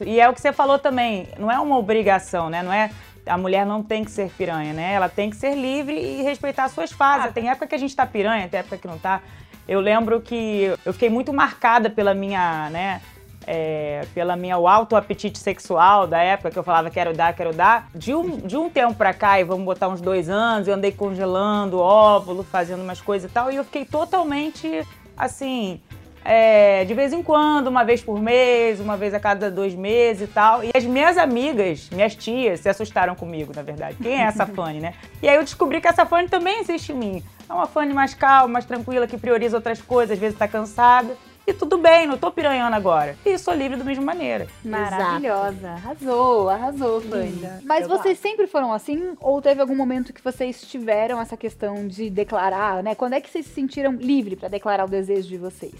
E 0.00 0.18
é 0.18 0.26
o 0.26 0.32
que 0.32 0.40
você 0.40 0.50
falou 0.50 0.78
também, 0.78 1.28
não 1.38 1.52
é 1.52 1.60
uma 1.60 1.76
obrigação, 1.76 2.48
né? 2.48 2.62
Não 2.62 2.72
é 2.72 2.90
a 3.26 3.36
mulher 3.36 3.66
não 3.66 3.82
tem 3.82 4.04
que 4.04 4.10
ser 4.10 4.30
piranha, 4.30 4.72
né? 4.72 4.94
Ela 4.94 5.08
tem 5.08 5.28
que 5.28 5.36
ser 5.36 5.54
livre 5.54 5.94
e 5.94 6.22
respeitar 6.22 6.64
as 6.64 6.72
suas 6.72 6.90
fases. 6.90 7.32
Tem 7.32 7.50
época 7.50 7.66
que 7.66 7.74
a 7.74 7.78
gente 7.78 7.94
tá 7.94 8.06
piranha, 8.06 8.48
tem 8.48 8.60
época 8.60 8.78
que 8.78 8.88
não 8.88 8.98
tá. 8.98 9.20
Eu 9.68 9.80
lembro 9.80 10.20
que 10.20 10.74
eu 10.84 10.92
fiquei 10.94 11.10
muito 11.10 11.32
marcada 11.32 11.90
pela 11.90 12.14
minha, 12.14 12.70
né? 12.70 13.02
É, 13.50 14.04
pela 14.12 14.36
minha 14.36 14.56
alto 14.56 14.94
apetite 14.94 15.38
sexual 15.38 16.06
da 16.06 16.18
época 16.18 16.50
que 16.50 16.58
eu 16.58 16.62
falava 16.62 16.90
quero 16.90 17.14
dar, 17.14 17.32
quero 17.32 17.54
dar. 17.54 17.88
De 17.94 18.14
um, 18.14 18.36
de 18.36 18.58
um 18.58 18.68
tempo 18.68 18.94
pra 18.94 19.14
cá, 19.14 19.40
e 19.40 19.44
vamos 19.44 19.64
botar 19.64 19.88
uns 19.88 20.02
dois 20.02 20.28
anos, 20.28 20.68
eu 20.68 20.74
andei 20.74 20.92
congelando 20.92 21.78
óvulo, 21.78 22.44
fazendo 22.44 22.82
umas 22.82 23.00
coisas 23.00 23.30
e 23.30 23.32
tal, 23.32 23.50
e 23.50 23.56
eu 23.56 23.64
fiquei 23.64 23.86
totalmente 23.86 24.86
assim. 25.16 25.80
é, 26.24 26.84
de 26.84 26.92
vez 26.92 27.14
em 27.14 27.22
quando, 27.22 27.68
uma 27.68 27.84
vez 27.84 28.02
por 28.02 28.20
mês, 28.20 28.80
uma 28.80 28.98
vez 28.98 29.14
a 29.14 29.20
cada 29.20 29.50
dois 29.50 29.74
meses 29.74 30.28
e 30.28 30.30
tal. 30.30 30.62
E 30.62 30.70
as 30.74 30.84
minhas 30.84 31.16
amigas, 31.16 31.88
minhas 31.90 32.14
tias, 32.14 32.60
se 32.60 32.68
assustaram 32.68 33.14
comigo, 33.14 33.50
na 33.56 33.62
verdade. 33.62 33.96
Quem 34.02 34.20
é 34.20 34.24
essa 34.24 34.44
Fanny, 34.44 34.78
né? 34.78 34.92
E 35.22 35.28
aí 35.28 35.36
eu 35.36 35.42
descobri 35.42 35.80
que 35.80 35.88
essa 35.88 36.04
Fanny 36.04 36.28
também 36.28 36.60
existe 36.60 36.92
em 36.92 36.96
mim. 36.96 37.24
É 37.48 37.52
uma 37.52 37.66
Fanny 37.66 37.94
mais 37.94 38.12
calma, 38.12 38.48
mais 38.48 38.66
tranquila, 38.66 39.06
que 39.06 39.16
prioriza 39.16 39.56
outras 39.56 39.80
coisas, 39.80 40.12
às 40.12 40.18
vezes 40.18 40.38
tá 40.38 40.46
cansada. 40.46 41.16
E 41.48 41.54
tudo 41.54 41.78
bem, 41.78 42.06
não 42.06 42.18
tô 42.18 42.30
piranhando 42.30 42.76
agora. 42.76 43.16
E 43.24 43.38
sou 43.38 43.54
livre 43.54 43.78
da 43.78 43.82
mesma 43.82 44.04
maneira. 44.04 44.46
Maravilhosa. 44.62 45.70
Arrasou, 45.70 46.50
arrasou, 46.50 47.00
Fanda. 47.00 47.62
Mas 47.64 47.84
Eu 47.84 47.88
vocês 47.88 48.18
sempre 48.18 48.46
foram 48.46 48.70
assim? 48.70 49.16
Ou 49.18 49.40
teve 49.40 49.58
algum 49.58 49.74
momento 49.74 50.12
que 50.12 50.22
vocês 50.22 50.60
tiveram 50.60 51.18
essa 51.18 51.38
questão 51.38 51.88
de 51.88 52.10
declarar, 52.10 52.82
né? 52.82 52.94
Quando 52.94 53.14
é 53.14 53.20
que 53.22 53.30
vocês 53.30 53.46
se 53.46 53.54
sentiram 53.54 53.92
livre 53.92 54.36
pra 54.36 54.50
declarar 54.50 54.84
o 54.84 54.88
desejo 54.88 55.26
de 55.26 55.38
vocês? 55.38 55.72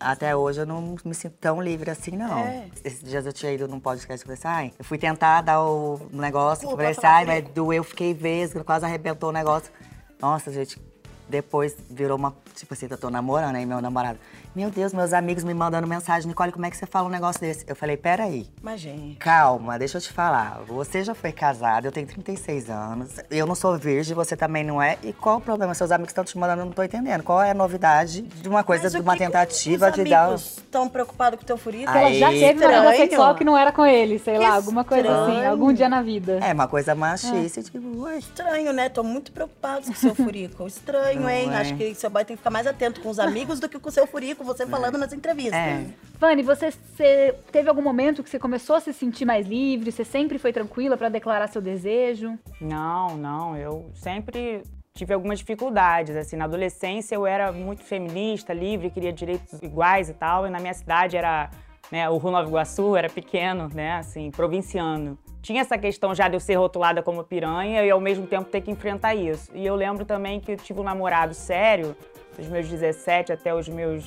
Até 0.00 0.34
hoje 0.34 0.62
eu 0.62 0.66
não 0.66 0.96
me 1.04 1.14
sinto 1.14 1.34
tão 1.38 1.60
livre 1.60 1.90
assim, 1.90 2.12
não. 2.12 2.38
É. 2.38 2.68
Esses 2.82 3.02
dias 3.02 3.26
eu 3.26 3.32
tinha 3.34 3.52
ido 3.52 3.68
num 3.68 3.78
podcast 3.78 4.22
e 4.22 4.24
falei 4.24 4.38
assim, 4.38 4.48
ai, 4.48 4.72
eu 4.78 4.84
fui 4.86 4.96
tentar 4.96 5.42
dar 5.42 5.60
o 5.60 6.00
negócio, 6.14 6.66
assim, 6.66 6.94
falar 6.98 7.14
ai, 7.14 7.26
mas 7.26 7.44
doeu, 7.52 7.84
fiquei 7.84 8.14
vesga, 8.14 8.64
quase 8.64 8.86
arrebentou 8.86 9.28
o 9.28 9.32
negócio. 9.32 9.70
Nossa, 10.18 10.50
gente, 10.50 10.80
depois 11.28 11.76
virou 11.90 12.16
uma, 12.16 12.34
tipo 12.54 12.72
assim, 12.74 12.88
eu 12.90 12.98
tô 12.98 13.10
namorando 13.10 13.56
aí, 13.56 13.66
meu 13.66 13.82
namorado. 13.82 14.18
Meu 14.52 14.68
Deus, 14.68 14.92
meus 14.92 15.12
amigos 15.12 15.44
me 15.44 15.54
mandando 15.54 15.86
mensagem, 15.86 16.26
Nicole, 16.26 16.50
como 16.50 16.66
é 16.66 16.70
que 16.70 16.76
você 16.76 16.84
fala 16.84 17.06
um 17.06 17.10
negócio 17.10 17.40
desse? 17.40 17.64
Eu 17.68 17.76
falei, 17.76 17.96
peraí, 17.96 18.48
Mas, 18.60 18.80
gente. 18.80 19.14
Calma, 19.16 19.78
deixa 19.78 19.98
eu 19.98 20.00
te 20.02 20.12
falar. 20.12 20.60
Você 20.66 21.04
já 21.04 21.14
foi 21.14 21.30
casada, 21.30 21.86
eu 21.86 21.92
tenho 21.92 22.08
36 22.08 22.68
anos. 22.68 23.10
Eu 23.30 23.46
não 23.46 23.54
sou 23.54 23.78
virgem, 23.78 24.12
você 24.12 24.36
também 24.36 24.64
não 24.64 24.82
é. 24.82 24.98
E 25.04 25.12
qual 25.12 25.36
o 25.36 25.40
problema? 25.40 25.72
Seus 25.72 25.92
amigos 25.92 26.10
estão 26.10 26.24
te 26.24 26.36
mandando, 26.36 26.62
eu 26.62 26.66
não 26.66 26.72
tô 26.72 26.82
entendendo. 26.82 27.22
Qual 27.22 27.40
é 27.40 27.52
a 27.52 27.54
novidade 27.54 28.22
de 28.22 28.48
uma 28.48 28.64
coisa, 28.64 28.82
Mas 28.84 28.92
de 28.92 28.98
uma 28.98 29.12
que 29.12 29.18
que 29.20 29.24
tentativa 29.26 29.88
os 29.88 29.94
de 29.94 30.04
dar. 30.04 30.24
amigos 30.24 30.56
estão 30.58 30.88
preocupados 30.88 31.38
com 31.38 31.44
o 31.44 31.46
teu 31.46 31.56
furico? 31.56 31.88
Aí, 31.88 32.20
Ela 32.20 32.32
já 32.32 32.46
teve 32.48 32.66
uma 32.66 32.80
vida 32.80 32.96
sexual 32.96 33.34
que 33.36 33.44
não 33.44 33.56
era 33.56 33.70
com 33.70 33.86
ele, 33.86 34.18
sei 34.18 34.34
Que 34.36 34.42
lá, 34.42 34.54
alguma 34.56 34.82
coisa 34.82 35.08
assim, 35.12 35.30
estranho. 35.30 35.50
algum 35.52 35.72
dia 35.72 35.88
na 35.88 36.02
vida. 36.02 36.40
É 36.42 36.52
uma 36.52 36.66
coisa 36.66 36.92
machista, 36.96 37.62
tipo, 37.62 38.00
ué. 38.02 38.18
Estranho, 38.18 38.72
né? 38.72 38.88
Tô 38.88 39.04
muito 39.04 39.30
preocupado 39.30 39.86
com 39.86 39.92
o 39.92 39.94
seu 39.94 40.12
furico. 40.12 40.66
Estranho. 40.66 41.04
pouquinho, 41.22 41.30
hein? 41.30 41.46
Não 41.46 41.54
é. 41.54 41.60
Acho 41.60 41.76
que 41.76 41.94
seu 41.94 42.10
boy 42.10 42.24
tem 42.24 42.34
que 42.36 42.40
ficar 42.40 42.50
mais 42.50 42.66
atento 42.66 43.00
com 43.00 43.10
os 43.10 43.20
amigos 43.20 43.60
do 43.60 43.68
que 43.68 43.78
com 43.78 43.88
o 43.88 43.92
seu 43.92 44.08
furico, 44.08 44.39
você 44.44 44.66
falando 44.66 44.98
nas 44.98 45.12
entrevistas. 45.12 45.58
É. 45.58 45.86
Fanny, 46.18 46.42
você, 46.42 46.70
você 46.70 47.34
teve 47.50 47.68
algum 47.68 47.82
momento 47.82 48.22
que 48.22 48.28
você 48.28 48.38
começou 48.38 48.76
a 48.76 48.80
se 48.80 48.92
sentir 48.92 49.24
mais 49.24 49.46
livre? 49.46 49.90
Você 49.90 50.04
sempre 50.04 50.38
foi 50.38 50.52
tranquila 50.52 50.96
pra 50.96 51.08
declarar 51.08 51.48
seu 51.48 51.62
desejo? 51.62 52.38
Não, 52.60 53.16
não, 53.16 53.56
eu 53.56 53.90
sempre 53.94 54.62
tive 54.92 55.14
algumas 55.14 55.38
dificuldades, 55.38 56.14
assim, 56.14 56.36
na 56.36 56.44
adolescência 56.44 57.14
eu 57.14 57.26
era 57.26 57.50
muito 57.52 57.82
feminista, 57.82 58.52
livre, 58.52 58.90
queria 58.90 59.12
direitos 59.12 59.62
iguais 59.62 60.10
e 60.10 60.14
tal, 60.14 60.46
e 60.46 60.50
na 60.50 60.58
minha 60.58 60.74
cidade 60.74 61.16
era, 61.16 61.48
né, 61.90 62.10
o 62.10 62.18
Rio 62.18 62.30
Nova 62.30 62.46
Iguaçu 62.46 62.96
era 62.96 63.08
pequeno, 63.08 63.70
né, 63.72 63.92
assim, 63.92 64.30
provinciano. 64.30 65.18
Tinha 65.40 65.62
essa 65.62 65.78
questão 65.78 66.14
já 66.14 66.28
de 66.28 66.36
eu 66.36 66.40
ser 66.40 66.56
rotulada 66.56 67.02
como 67.02 67.24
piranha 67.24 67.82
e 67.82 67.90
ao 67.90 68.00
mesmo 68.00 68.26
tempo 68.26 68.50
ter 68.50 68.60
que 68.60 68.70
enfrentar 68.70 69.14
isso. 69.14 69.50
E 69.54 69.64
eu 69.64 69.74
lembro 69.74 70.04
também 70.04 70.38
que 70.38 70.52
eu 70.52 70.56
tive 70.58 70.80
um 70.80 70.84
namorado 70.84 71.32
sério, 71.32 71.96
dos 72.36 72.46
meus 72.48 72.68
17 72.68 73.32
até 73.32 73.54
os 73.54 73.68
meus 73.68 74.04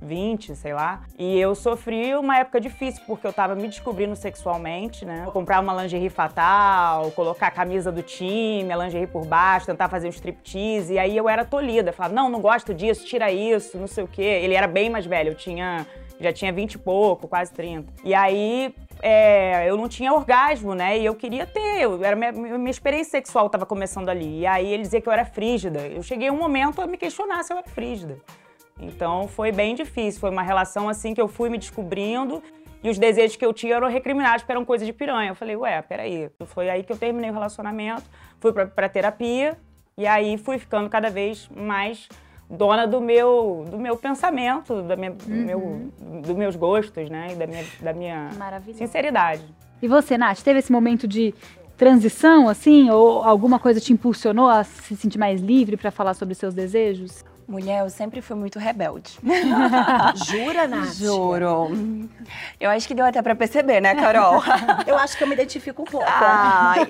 20, 0.00 0.54
sei 0.56 0.72
lá. 0.72 1.02
E 1.18 1.38
eu 1.38 1.54
sofri 1.54 2.14
uma 2.14 2.38
época 2.38 2.60
difícil, 2.60 3.02
porque 3.06 3.26
eu 3.26 3.32
tava 3.32 3.54
me 3.54 3.68
descobrindo 3.68 4.16
sexualmente, 4.16 5.04
né? 5.04 5.28
Comprar 5.32 5.60
uma 5.60 5.82
lingerie 5.82 6.08
fatal, 6.08 7.10
colocar 7.12 7.48
a 7.48 7.50
camisa 7.50 7.92
do 7.92 8.02
time, 8.02 8.72
a 8.72 8.76
lingerie 8.76 9.06
por 9.06 9.26
baixo, 9.26 9.66
tentar 9.66 9.88
fazer 9.88 10.06
um 10.06 10.10
striptease. 10.10 10.94
E 10.94 10.98
aí 10.98 11.16
eu 11.16 11.28
era 11.28 11.44
tolhida. 11.44 11.92
Falava, 11.92 12.14
não, 12.14 12.28
não 12.28 12.40
gosto 12.40 12.72
disso, 12.72 13.04
tira 13.04 13.30
isso, 13.30 13.78
não 13.78 13.86
sei 13.86 14.04
o 14.04 14.08
quê. 14.08 14.22
Ele 14.22 14.54
era 14.54 14.66
bem 14.66 14.88
mais 14.90 15.06
velho, 15.06 15.30
eu 15.30 15.34
tinha... 15.34 15.86
Já 16.18 16.34
tinha 16.34 16.52
20 16.52 16.74
e 16.74 16.78
pouco, 16.78 17.26
quase 17.26 17.50
30. 17.50 17.90
E 18.04 18.14
aí, 18.14 18.74
é, 19.02 19.68
eu 19.68 19.76
não 19.76 19.88
tinha 19.88 20.12
orgasmo, 20.12 20.74
né? 20.74 20.98
E 20.98 21.04
eu 21.04 21.14
queria 21.14 21.46
ter. 21.46 21.80
Eu, 21.80 22.04
era 22.04 22.14
minha, 22.14 22.32
minha 22.32 22.70
experiência 22.70 23.12
sexual 23.12 23.46
estava 23.46 23.64
começando 23.64 24.08
ali. 24.08 24.40
E 24.40 24.46
aí 24.46 24.70
ele 24.72 24.82
dizia 24.82 25.00
que 25.00 25.08
eu 25.08 25.12
era 25.12 25.24
frígida. 25.24 25.80
Eu 25.80 26.02
cheguei 26.02 26.30
um 26.30 26.36
momento 26.36 26.82
a 26.82 26.86
me 26.86 26.98
questionar 26.98 27.42
se 27.42 27.52
eu 27.52 27.56
era 27.56 27.66
frígida. 27.66 28.18
Então 28.80 29.28
foi 29.28 29.52
bem 29.52 29.74
difícil. 29.74 30.20
Foi 30.20 30.30
uma 30.30 30.42
relação 30.42 30.88
assim 30.88 31.14
que 31.14 31.20
eu 31.20 31.28
fui 31.28 31.48
me 31.48 31.58
descobrindo 31.58 32.42
e 32.82 32.88
os 32.88 32.98
desejos 32.98 33.36
que 33.36 33.44
eu 33.44 33.52
tinha 33.52 33.76
eram 33.76 33.88
recriminados 33.88 34.42
porque 34.42 34.52
eram 34.52 34.64
coisas 34.64 34.86
de 34.86 34.92
piranha. 34.92 35.30
Eu 35.30 35.34
falei, 35.34 35.56
ué, 35.56 35.82
peraí. 35.82 36.30
Foi 36.46 36.70
aí 36.70 36.82
que 36.82 36.92
eu 36.92 36.96
terminei 36.96 37.30
o 37.30 37.32
relacionamento, 37.32 38.04
fui 38.38 38.52
pra, 38.52 38.66
pra 38.66 38.88
terapia 38.88 39.56
e 39.96 40.06
aí 40.06 40.38
fui 40.38 40.58
ficando 40.58 40.88
cada 40.88 41.10
vez 41.10 41.48
mais 41.54 42.08
dona 42.48 42.86
do 42.86 43.00
meu, 43.00 43.64
do 43.70 43.78
meu 43.78 43.96
pensamento, 43.96 44.82
da 44.82 44.96
minha, 44.96 45.12
do 45.12 45.30
meu, 45.30 45.92
dos 46.22 46.36
meus 46.36 46.56
gostos, 46.56 47.08
né? 47.08 47.28
E 47.32 47.34
da 47.36 47.46
minha, 47.46 47.64
da 47.80 47.92
minha 47.92 48.30
sinceridade. 48.74 49.44
E 49.80 49.86
você, 49.86 50.18
Nath, 50.18 50.40
teve 50.40 50.58
esse 50.58 50.72
momento 50.72 51.06
de 51.06 51.34
transição, 51.76 52.48
assim? 52.48 52.90
Ou 52.90 53.22
alguma 53.22 53.58
coisa 53.58 53.80
te 53.80 53.92
impulsionou 53.92 54.48
a 54.48 54.64
se 54.64 54.96
sentir 54.96 55.18
mais 55.18 55.40
livre 55.40 55.76
pra 55.76 55.90
falar 55.90 56.14
sobre 56.14 56.34
seus 56.34 56.52
desejos? 56.52 57.24
Mulher, 57.50 57.80
eu 57.80 57.90
sempre 57.90 58.22
fui 58.22 58.36
muito 58.36 58.60
rebelde. 58.60 59.18
Jura, 60.30 60.68
Nath? 60.68 60.94
Juro. 60.94 62.08
Eu 62.60 62.70
acho 62.70 62.86
que 62.86 62.94
deu 62.94 63.04
até 63.04 63.20
pra 63.20 63.34
perceber, 63.34 63.80
né, 63.80 63.92
Carol? 63.96 64.40
Eu 64.86 64.96
acho 64.96 65.18
que 65.18 65.24
eu 65.24 65.26
me 65.26 65.34
identifico 65.34 65.82
um 65.82 65.84
pouco. 65.84 66.06
Ai, 66.08 66.86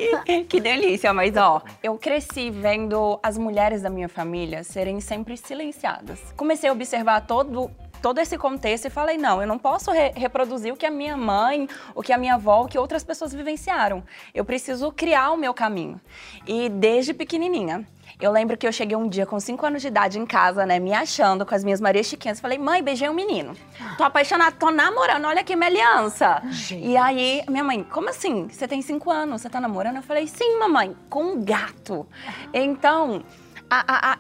que 0.46 0.60
delícia. 0.60 1.14
Mas, 1.14 1.34
ó, 1.36 1.62
eu 1.82 1.96
cresci 1.96 2.50
vendo 2.50 3.18
as 3.22 3.38
mulheres 3.38 3.80
da 3.82 3.88
minha 3.88 4.08
família 4.08 4.62
serem 4.62 5.00
sempre 5.00 5.36
silenciadas. 5.36 6.18
Comecei 6.36 6.68
a 6.68 6.72
observar 6.72 7.22
todo 7.22 7.70
todo 8.00 8.18
esse 8.18 8.36
contexto 8.38 8.86
e 8.86 8.90
falei, 8.90 9.16
não, 9.16 9.40
eu 9.40 9.46
não 9.46 9.58
posso 9.58 9.90
re 9.90 10.10
reproduzir 10.14 10.72
o 10.72 10.76
que 10.76 10.86
a 10.86 10.90
minha 10.90 11.16
mãe, 11.16 11.68
o 11.94 12.02
que 12.02 12.12
a 12.12 12.18
minha 12.18 12.34
avó, 12.34 12.62
o 12.62 12.66
que 12.66 12.78
outras 12.78 13.04
pessoas 13.04 13.32
vivenciaram. 13.32 14.02
Eu 14.34 14.44
preciso 14.44 14.90
criar 14.92 15.30
o 15.32 15.36
meu 15.36 15.54
caminho. 15.54 16.00
E 16.46 16.68
desde 16.68 17.12
pequenininha, 17.12 17.86
eu 18.20 18.30
lembro 18.30 18.56
que 18.56 18.66
eu 18.66 18.72
cheguei 18.72 18.96
um 18.96 19.08
dia 19.08 19.24
com 19.24 19.40
5 19.40 19.64
anos 19.64 19.80
de 19.80 19.88
idade 19.88 20.18
em 20.18 20.26
casa, 20.26 20.66
né, 20.66 20.78
me 20.78 20.92
achando 20.92 21.46
com 21.46 21.54
as 21.54 21.64
minhas 21.64 21.80
Marias 21.80 22.06
Chiquinhas. 22.06 22.40
Falei, 22.40 22.58
mãe, 22.58 22.82
beijei 22.82 23.08
um 23.08 23.14
menino. 23.14 23.56
Tô 23.96 24.04
apaixonada, 24.04 24.54
tô 24.58 24.70
namorando, 24.70 25.24
olha 25.26 25.40
aqui 25.40 25.56
minha 25.56 25.68
aliança. 25.68 26.42
E 26.72 26.96
aí, 26.96 27.42
minha 27.48 27.64
mãe, 27.64 27.82
como 27.82 28.10
assim? 28.10 28.48
Você 28.48 28.68
tem 28.68 28.82
5 28.82 29.10
anos, 29.10 29.40
você 29.40 29.48
tá 29.48 29.60
namorando? 29.60 29.96
Eu 29.96 30.02
falei, 30.02 30.26
sim, 30.26 30.58
mamãe, 30.58 30.94
com 31.08 31.22
um 31.22 31.44
gato. 31.44 32.06
Então, 32.52 33.22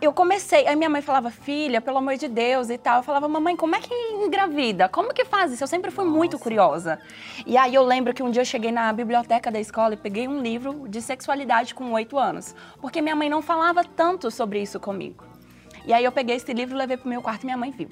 eu 0.00 0.12
comecei, 0.12 0.66
aí 0.66 0.76
minha 0.76 0.88
mãe 0.88 1.02
falava, 1.02 1.30
filha, 1.30 1.80
pelo 1.80 1.98
amor 1.98 2.16
de 2.16 2.28
Deus 2.28 2.70
e 2.70 2.78
tal. 2.78 2.98
Eu 2.98 3.02
falava, 3.02 3.26
mamãe, 3.26 3.56
como 3.56 3.74
é 3.74 3.80
que 3.80 3.92
engravida? 3.92 4.88
Como 4.88 5.12
que 5.12 5.24
faz 5.24 5.52
isso? 5.52 5.64
Eu 5.64 5.68
sempre 5.68 5.90
fui 5.90 6.04
muito 6.04 6.38
curiosa. 6.38 7.00
E 7.44 7.56
aí 7.56 7.74
eu 7.74 7.84
lembro 7.84 8.14
que 8.14 8.22
um 8.22 8.30
dia 8.30 8.42
eu 8.42 8.46
cheguei 8.46 8.70
na 8.70 8.92
biblioteca 8.92 9.50
da 9.50 9.58
escola 9.58 9.94
e 9.94 9.96
peguei 9.96 10.28
um 10.28 10.40
livro 10.40 10.88
de 10.88 11.02
sexualidade 11.02 11.74
com 11.74 11.90
oito 11.92 12.16
anos. 12.16 12.54
Porque 12.80 13.02
minha 13.02 13.16
mãe 13.16 13.28
não 13.28 13.42
falava 13.42 13.82
tanto 13.84 14.30
sobre 14.30 14.62
isso 14.62 14.78
comigo. 14.78 15.24
E 15.84 15.92
aí 15.92 16.04
eu 16.04 16.12
peguei 16.12 16.36
esse 16.36 16.52
livro, 16.52 16.76
levei 16.76 16.96
pro 16.96 17.08
meu 17.08 17.20
quarto 17.20 17.42
e 17.42 17.46
minha 17.46 17.56
mãe 17.56 17.72
viu. 17.72 17.88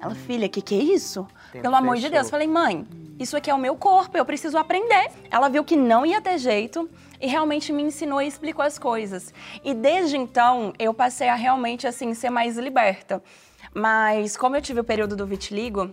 Ela, 0.00 0.14
filha, 0.14 0.46
o 0.46 0.50
que, 0.50 0.62
que 0.62 0.74
é 0.74 0.82
isso? 0.82 1.26
Tempo 1.52 1.62
Pelo 1.62 1.74
amor 1.74 1.96
de. 1.96 2.08
Deus. 2.08 2.26
Eu 2.26 2.30
falei, 2.30 2.46
mãe, 2.46 2.86
isso 3.18 3.36
aqui 3.36 3.50
é 3.50 3.54
o 3.54 3.58
meu 3.58 3.76
corpo, 3.76 4.16
eu 4.16 4.24
preciso 4.24 4.56
aprender. 4.56 5.10
Ela 5.30 5.48
viu 5.48 5.64
que 5.64 5.76
não 5.76 6.06
ia 6.06 6.20
ter 6.20 6.38
jeito 6.38 6.88
e 7.20 7.26
realmente 7.26 7.72
me 7.72 7.82
ensinou 7.82 8.20
e 8.22 8.26
explicou 8.26 8.64
as 8.64 8.78
coisas. 8.78 9.32
E 9.64 9.74
desde 9.74 10.16
então, 10.16 10.72
eu 10.78 10.92
passei 10.94 11.28
a 11.28 11.34
realmente, 11.34 11.86
assim, 11.86 12.14
ser 12.14 12.30
mais 12.30 12.56
liberta. 12.56 13.22
Mas 13.74 14.36
como 14.36 14.56
eu 14.56 14.62
tive 14.62 14.80
o 14.80 14.84
período 14.84 15.14
do 15.16 15.26
vitiligo, 15.26 15.90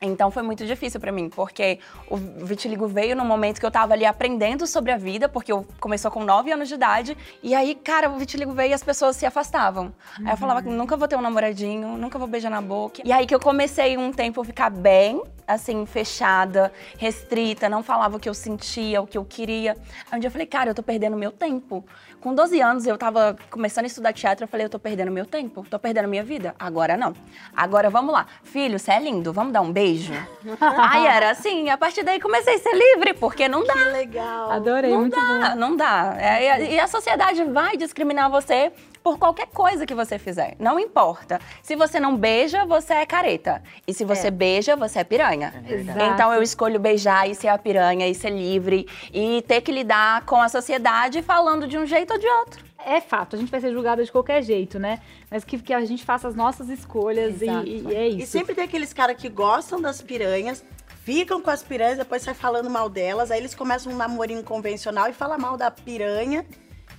então 0.00 0.30
foi 0.30 0.42
muito 0.42 0.66
difícil 0.66 1.00
pra 1.00 1.10
mim, 1.10 1.30
porque 1.30 1.78
o 2.10 2.16
vitiligo 2.16 2.86
veio 2.86 3.16
no 3.16 3.24
momento 3.24 3.58
que 3.58 3.64
eu 3.64 3.70
tava 3.70 3.94
ali 3.94 4.04
aprendendo 4.04 4.66
sobre 4.66 4.92
a 4.92 4.96
vida, 4.98 5.28
porque 5.28 5.50
eu 5.50 5.66
começou 5.80 6.10
com 6.10 6.22
9 6.22 6.52
anos 6.52 6.68
de 6.68 6.74
idade, 6.74 7.16
e 7.42 7.54
aí, 7.54 7.74
cara, 7.74 8.10
o 8.10 8.18
vitiligo 8.18 8.52
veio 8.52 8.70
e 8.70 8.74
as 8.74 8.82
pessoas 8.82 9.16
se 9.16 9.24
afastavam. 9.24 9.94
Aí 10.18 10.32
eu 10.32 10.36
falava 10.36 10.62
que 10.62 10.68
nunca 10.68 10.96
vou 10.96 11.08
ter 11.08 11.16
um 11.16 11.22
namoradinho, 11.22 11.96
nunca 11.96 12.18
vou 12.18 12.28
beijar 12.28 12.50
na 12.50 12.60
boca. 12.60 13.00
E 13.04 13.10
aí 13.10 13.26
que 13.26 13.34
eu 13.34 13.40
comecei 13.40 13.96
um 13.96 14.12
tempo 14.12 14.40
a 14.42 14.44
ficar 14.44 14.68
bem, 14.68 15.22
assim, 15.46 15.86
fechada, 15.86 16.72
restrita, 16.98 17.68
não 17.68 17.82
falava 17.82 18.16
o 18.16 18.20
que 18.20 18.28
eu 18.28 18.34
sentia, 18.34 19.00
o 19.00 19.06
que 19.06 19.16
eu 19.18 19.24
queria. 19.24 19.76
Aí 20.10 20.16
um 20.16 20.20
dia 20.20 20.28
eu 20.28 20.32
falei, 20.32 20.46
cara, 20.46 20.70
eu 20.70 20.74
tô 20.74 20.82
perdendo 20.82 21.16
meu 21.16 21.30
tempo. 21.30 21.84
Com 22.20 22.34
12 22.34 22.60
anos 22.60 22.86
eu 22.86 22.98
tava 22.98 23.36
começando 23.50 23.84
a 23.84 23.86
estudar 23.86 24.12
teatro, 24.12 24.44
eu 24.44 24.48
falei, 24.48 24.66
eu 24.66 24.70
tô 24.70 24.78
perdendo 24.78 25.12
meu 25.12 25.24
tempo, 25.26 25.64
tô 25.70 25.78
perdendo 25.78 26.08
minha 26.08 26.24
vida. 26.24 26.54
Agora 26.58 26.96
não. 26.96 27.14
Agora 27.54 27.88
vamos 27.88 28.12
lá. 28.12 28.26
Filho, 28.42 28.78
você 28.78 28.90
é 28.90 28.98
lindo, 28.98 29.32
vamos 29.32 29.52
dar 29.52 29.60
um 29.60 29.72
beijo? 29.72 30.12
aí 30.60 31.06
era 31.06 31.30
assim, 31.30 31.68
a 31.70 31.76
partir 31.78 32.02
daí 32.02 32.18
comecei 32.20 32.54
a 32.54 32.58
ser 32.58 32.72
livre, 32.74 33.14
porque 33.14 33.46
não 33.48 33.64
dá. 33.64 33.74
Que 33.74 33.84
legal. 33.84 34.50
Adorei, 34.50 34.90
Não 34.90 35.00
muito 35.02 35.14
dá, 35.14 35.50
bom. 35.50 35.56
não 35.56 35.76
dá. 35.76 36.16
É, 36.18 36.44
e 36.44 36.48
a- 36.50 36.60
e 36.60 36.80
a 36.80 36.86
sociedade 36.88 37.44
vai 37.44 37.76
discriminar 37.76 38.28
você 38.30 38.72
por 39.06 39.20
qualquer 39.20 39.46
coisa 39.46 39.86
que 39.86 39.94
você 39.94 40.18
fizer. 40.18 40.56
Não 40.58 40.80
importa. 40.80 41.40
Se 41.62 41.76
você 41.76 42.00
não 42.00 42.16
beija, 42.16 42.66
você 42.66 42.92
é 42.92 43.06
careta. 43.06 43.62
E 43.86 43.94
se 43.94 44.04
você 44.04 44.32
beija, 44.32 44.74
você 44.74 44.98
é 44.98 45.04
piranha. 45.04 45.54
Exato. 45.64 46.00
Então 46.02 46.34
eu 46.34 46.42
escolho 46.42 46.80
beijar 46.80 47.30
e 47.30 47.32
ser 47.32 47.46
a 47.46 47.56
piranha 47.56 48.08
e 48.08 48.14
ser 48.16 48.30
livre 48.30 48.88
e 49.12 49.42
ter 49.42 49.60
que 49.60 49.70
lidar 49.70 50.26
com 50.26 50.42
a 50.42 50.48
sociedade 50.48 51.22
falando 51.22 51.68
de 51.68 51.78
um 51.78 51.86
jeito 51.86 52.14
ou 52.14 52.18
de 52.18 52.26
outro. 52.26 52.64
É 52.84 53.00
fato, 53.00 53.36
a 53.36 53.38
gente 53.38 53.48
vai 53.48 53.60
ser 53.60 53.72
julgada 53.72 54.04
de 54.04 54.10
qualquer 54.10 54.42
jeito, 54.42 54.76
né? 54.76 54.98
Mas 55.30 55.44
que, 55.44 55.56
que 55.56 55.72
a 55.72 55.84
gente 55.84 56.04
faça 56.04 56.26
as 56.26 56.34
nossas 56.34 56.68
escolhas 56.68 57.40
e, 57.40 57.46
e 57.46 57.94
é 57.94 58.08
isso. 58.08 58.18
E 58.18 58.26
sempre 58.26 58.56
tem 58.56 58.64
aqueles 58.64 58.92
caras 58.92 59.16
que 59.16 59.28
gostam 59.28 59.80
das 59.80 60.02
piranhas, 60.02 60.64
ficam 61.04 61.40
com 61.40 61.50
as 61.50 61.62
piranhas, 61.62 61.98
depois 61.98 62.22
sai 62.22 62.34
falando 62.34 62.68
mal 62.68 62.88
delas, 62.88 63.30
aí 63.30 63.38
eles 63.38 63.54
começam 63.54 63.92
um 63.92 63.96
namorinho 63.96 64.42
convencional 64.42 65.08
e 65.08 65.12
fala 65.12 65.38
mal 65.38 65.56
da 65.56 65.70
piranha. 65.70 66.44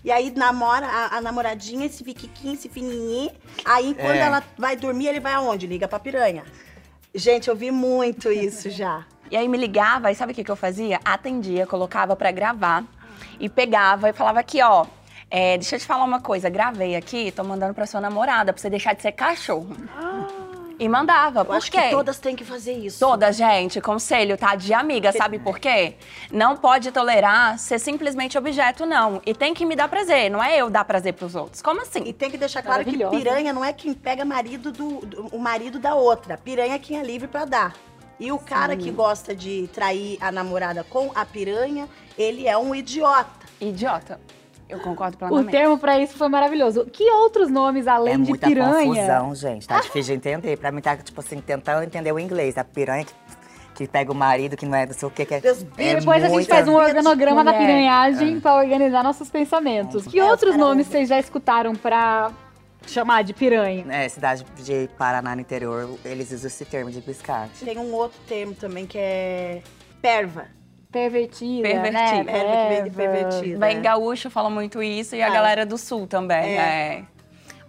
E 0.03 0.11
aí 0.11 0.31
namora 0.35 0.85
a, 0.87 1.17
a 1.17 1.21
namoradinha, 1.21 1.85
esse 1.85 2.03
fiquiquinho, 2.03 2.53
esse 2.53 2.69
fininho. 2.69 3.31
Aí 3.65 3.93
quando 3.93 4.15
É. 4.15 4.19
ela 4.19 4.43
vai 4.57 4.75
dormir, 4.75 5.07
ele 5.07 5.19
vai 5.19 5.33
aonde? 5.33 5.67
Liga 5.67 5.87
pra 5.87 5.99
piranha. 5.99 6.43
Gente, 7.13 7.47
eu 7.49 7.55
vi 7.55 7.71
muito 7.71 8.31
isso 8.31 8.69
já. 8.69 9.05
E 9.29 9.35
aí 9.35 9.47
me 9.47 9.57
ligava, 9.57 10.11
e 10.11 10.15
sabe 10.15 10.31
o 10.31 10.35
que, 10.35 10.43
que 10.43 10.51
eu 10.51 10.55
fazia? 10.55 10.99
Atendia, 11.03 11.65
colocava 11.67 12.15
pra 12.15 12.31
gravar 12.31 12.83
e 13.39 13.49
pegava 13.49 14.09
e 14.09 14.13
falava 14.13 14.39
aqui, 14.39 14.61
ó. 14.61 14.85
é, 15.29 15.57
deixa 15.57 15.75
eu 15.75 15.79
te 15.79 15.85
falar 15.85 16.05
uma 16.05 16.21
coisa, 16.21 16.49
gravei 16.49 16.95
aqui, 16.95 17.31
tô 17.33 17.43
mandando 17.43 17.73
pra 17.73 17.85
sua 17.85 17.99
namorada, 17.99 18.53
pra 18.53 18.61
você 18.61 18.69
deixar 18.69 18.93
de 18.93 19.01
ser 19.01 19.11
cachorro. 19.11 19.75
E 20.79 20.87
mandava, 20.87 21.39
Eu 21.41 21.45
por 21.45 21.55
acho 21.55 21.71
quê? 21.71 21.81
que 21.81 21.89
todas 21.89 22.19
têm 22.19 22.35
que 22.35 22.43
fazer 22.45 22.73
isso. 22.73 22.99
Toda 22.99 23.31
gente, 23.31 23.81
conselho, 23.81 24.37
tá? 24.37 24.55
De 24.55 24.73
amiga, 24.73 25.11
sabe 25.11 25.39
por 25.39 25.57
quê? 25.57 25.95
Não 26.31 26.55
pode 26.55 26.91
tolerar 26.91 27.57
ser 27.57 27.79
simplesmente 27.79 28.37
objeto, 28.37 28.85
não. 28.85 29.19
E 29.25 29.33
tem 29.33 29.53
que 29.55 29.65
me 29.65 29.75
dar 29.75 29.87
prazer, 29.87 30.29
não 30.29 30.43
é 30.43 30.55
eu 30.57 30.69
dar 30.69 30.85
prazer 30.85 31.13
pros 31.13 31.35
outros. 31.35 31.61
Como 31.63 31.81
assim? 31.81 32.03
E 32.05 32.13
tem 32.13 32.29
que 32.29 32.37
deixar 32.37 32.61
claro 32.61 32.85
que 32.85 32.95
piranha 33.09 33.51
não 33.51 33.65
é 33.65 33.73
quem 33.73 33.93
pega 33.93 34.23
marido 34.23 34.71
do, 34.71 34.99
do- 35.05 35.27
o 35.35 35.39
marido 35.39 35.79
da 35.79 35.95
outra. 35.95 36.37
Piranha 36.37 36.75
é 36.75 36.79
quem 36.79 36.99
é 36.99 37.03
livre 37.03 37.27
pra 37.27 37.45
dar. 37.45 37.73
E 38.19 38.31
o 38.31 38.39
cara 38.39 38.75
que 38.75 38.89
gosta 38.91 39.35
de 39.35 39.67
trair 39.73 40.17
a 40.21 40.31
namorada 40.31 40.83
com 40.83 41.11
a 41.13 41.23
piranha, 41.25 41.87
ele 42.17 42.47
é 42.47 42.57
um 42.57 42.73
idiota. 42.73 43.45
Idiota. 43.61 44.19
Eu 44.69 44.79
concordo 44.79 45.15
O 45.15 45.19
plenamente. 45.19 45.51
termo 45.51 45.77
pra 45.77 45.99
isso 45.99 46.17
foi 46.17 46.27
maravilhoso. 46.27 46.85
Que 46.91 47.09
outros 47.11 47.49
nomes 47.49 47.87
além 47.87 48.13
é 48.15 48.17
de 48.17 48.29
muita 48.29 48.47
piranha? 48.47 48.85
confusão, 48.85 49.35
gente. 49.35 49.67
Tá 49.67 49.79
difícil 49.79 50.13
de 50.15 50.19
entender. 50.29 50.57
Pra 50.57 50.71
mim 50.71 50.81
tá, 50.81 50.95
tipo 50.97 51.19
assim, 51.21 51.39
tentando 51.39 51.83
entender 51.83 52.11
o 52.11 52.19
inglês. 52.19 52.57
A 52.57 52.63
piranha 52.63 53.05
que, 53.05 53.13
que 53.75 53.87
pega 53.87 54.11
o 54.11 54.15
marido, 54.15 54.57
que 54.57 54.65
não 54.65 54.75
é 54.77 54.85
não 54.85 54.93
sei 54.93 55.07
o 55.07 55.11
que. 55.11 55.25
que 55.25 55.35
é, 55.35 55.39
Deus, 55.39 55.65
é 55.77 55.95
Depois 55.95 56.21
a 56.23 56.27
gente 56.27 56.33
muita- 56.35 56.55
faz 56.55 56.67
um 56.67 56.75
organograma 56.75 57.43
da 57.43 57.53
piranhagem 57.53 58.39
pra 58.41 58.55
organizar 58.55 59.03
nossos 59.03 59.29
pensamentos. 59.29 60.05
Que 60.05 60.19
É, 60.19 60.23
outros 60.25 60.51
cara, 60.51 60.63
nomes 60.63 60.87
vocês 60.87 61.07
já 61.07 61.17
escutaram 61.19 61.73
pra 61.73 62.31
chamar 62.85 63.23
de 63.23 63.33
piranha. 63.33 63.85
É, 63.89 64.09
cidade 64.09 64.45
de 64.57 64.89
Paraná 64.97 65.33
no 65.35 65.41
interior, 65.41 65.89
eles 66.03 66.31
usam 66.31 66.47
esse 66.47 66.65
termo 66.65 66.91
de 66.91 66.99
biscate. 67.01 67.63
Tem 67.63 67.77
um 67.77 67.93
outro 67.93 68.17
termo 68.27 68.53
também 68.53 68.85
que 68.85 68.97
é 68.97 69.61
perva. 70.01 70.45
Pervertida, 70.97 71.67
Pervertida. 71.67 72.23
né? 72.23 72.81
Perva. 72.81 72.89
pervertida. 72.95 73.59
Bem, 73.59 73.77
é. 73.77 73.79
gaúcho 73.79 74.29
fala 74.29 74.49
muito 74.49 74.81
isso 74.81 75.15
e 75.15 75.21
a 75.21 75.27
Ah. 75.27 75.29
galera 75.29 75.65
do 75.65 75.77
sul 75.77 76.07
também. 76.07 76.57
É. 76.57 76.97
é. 76.99 77.03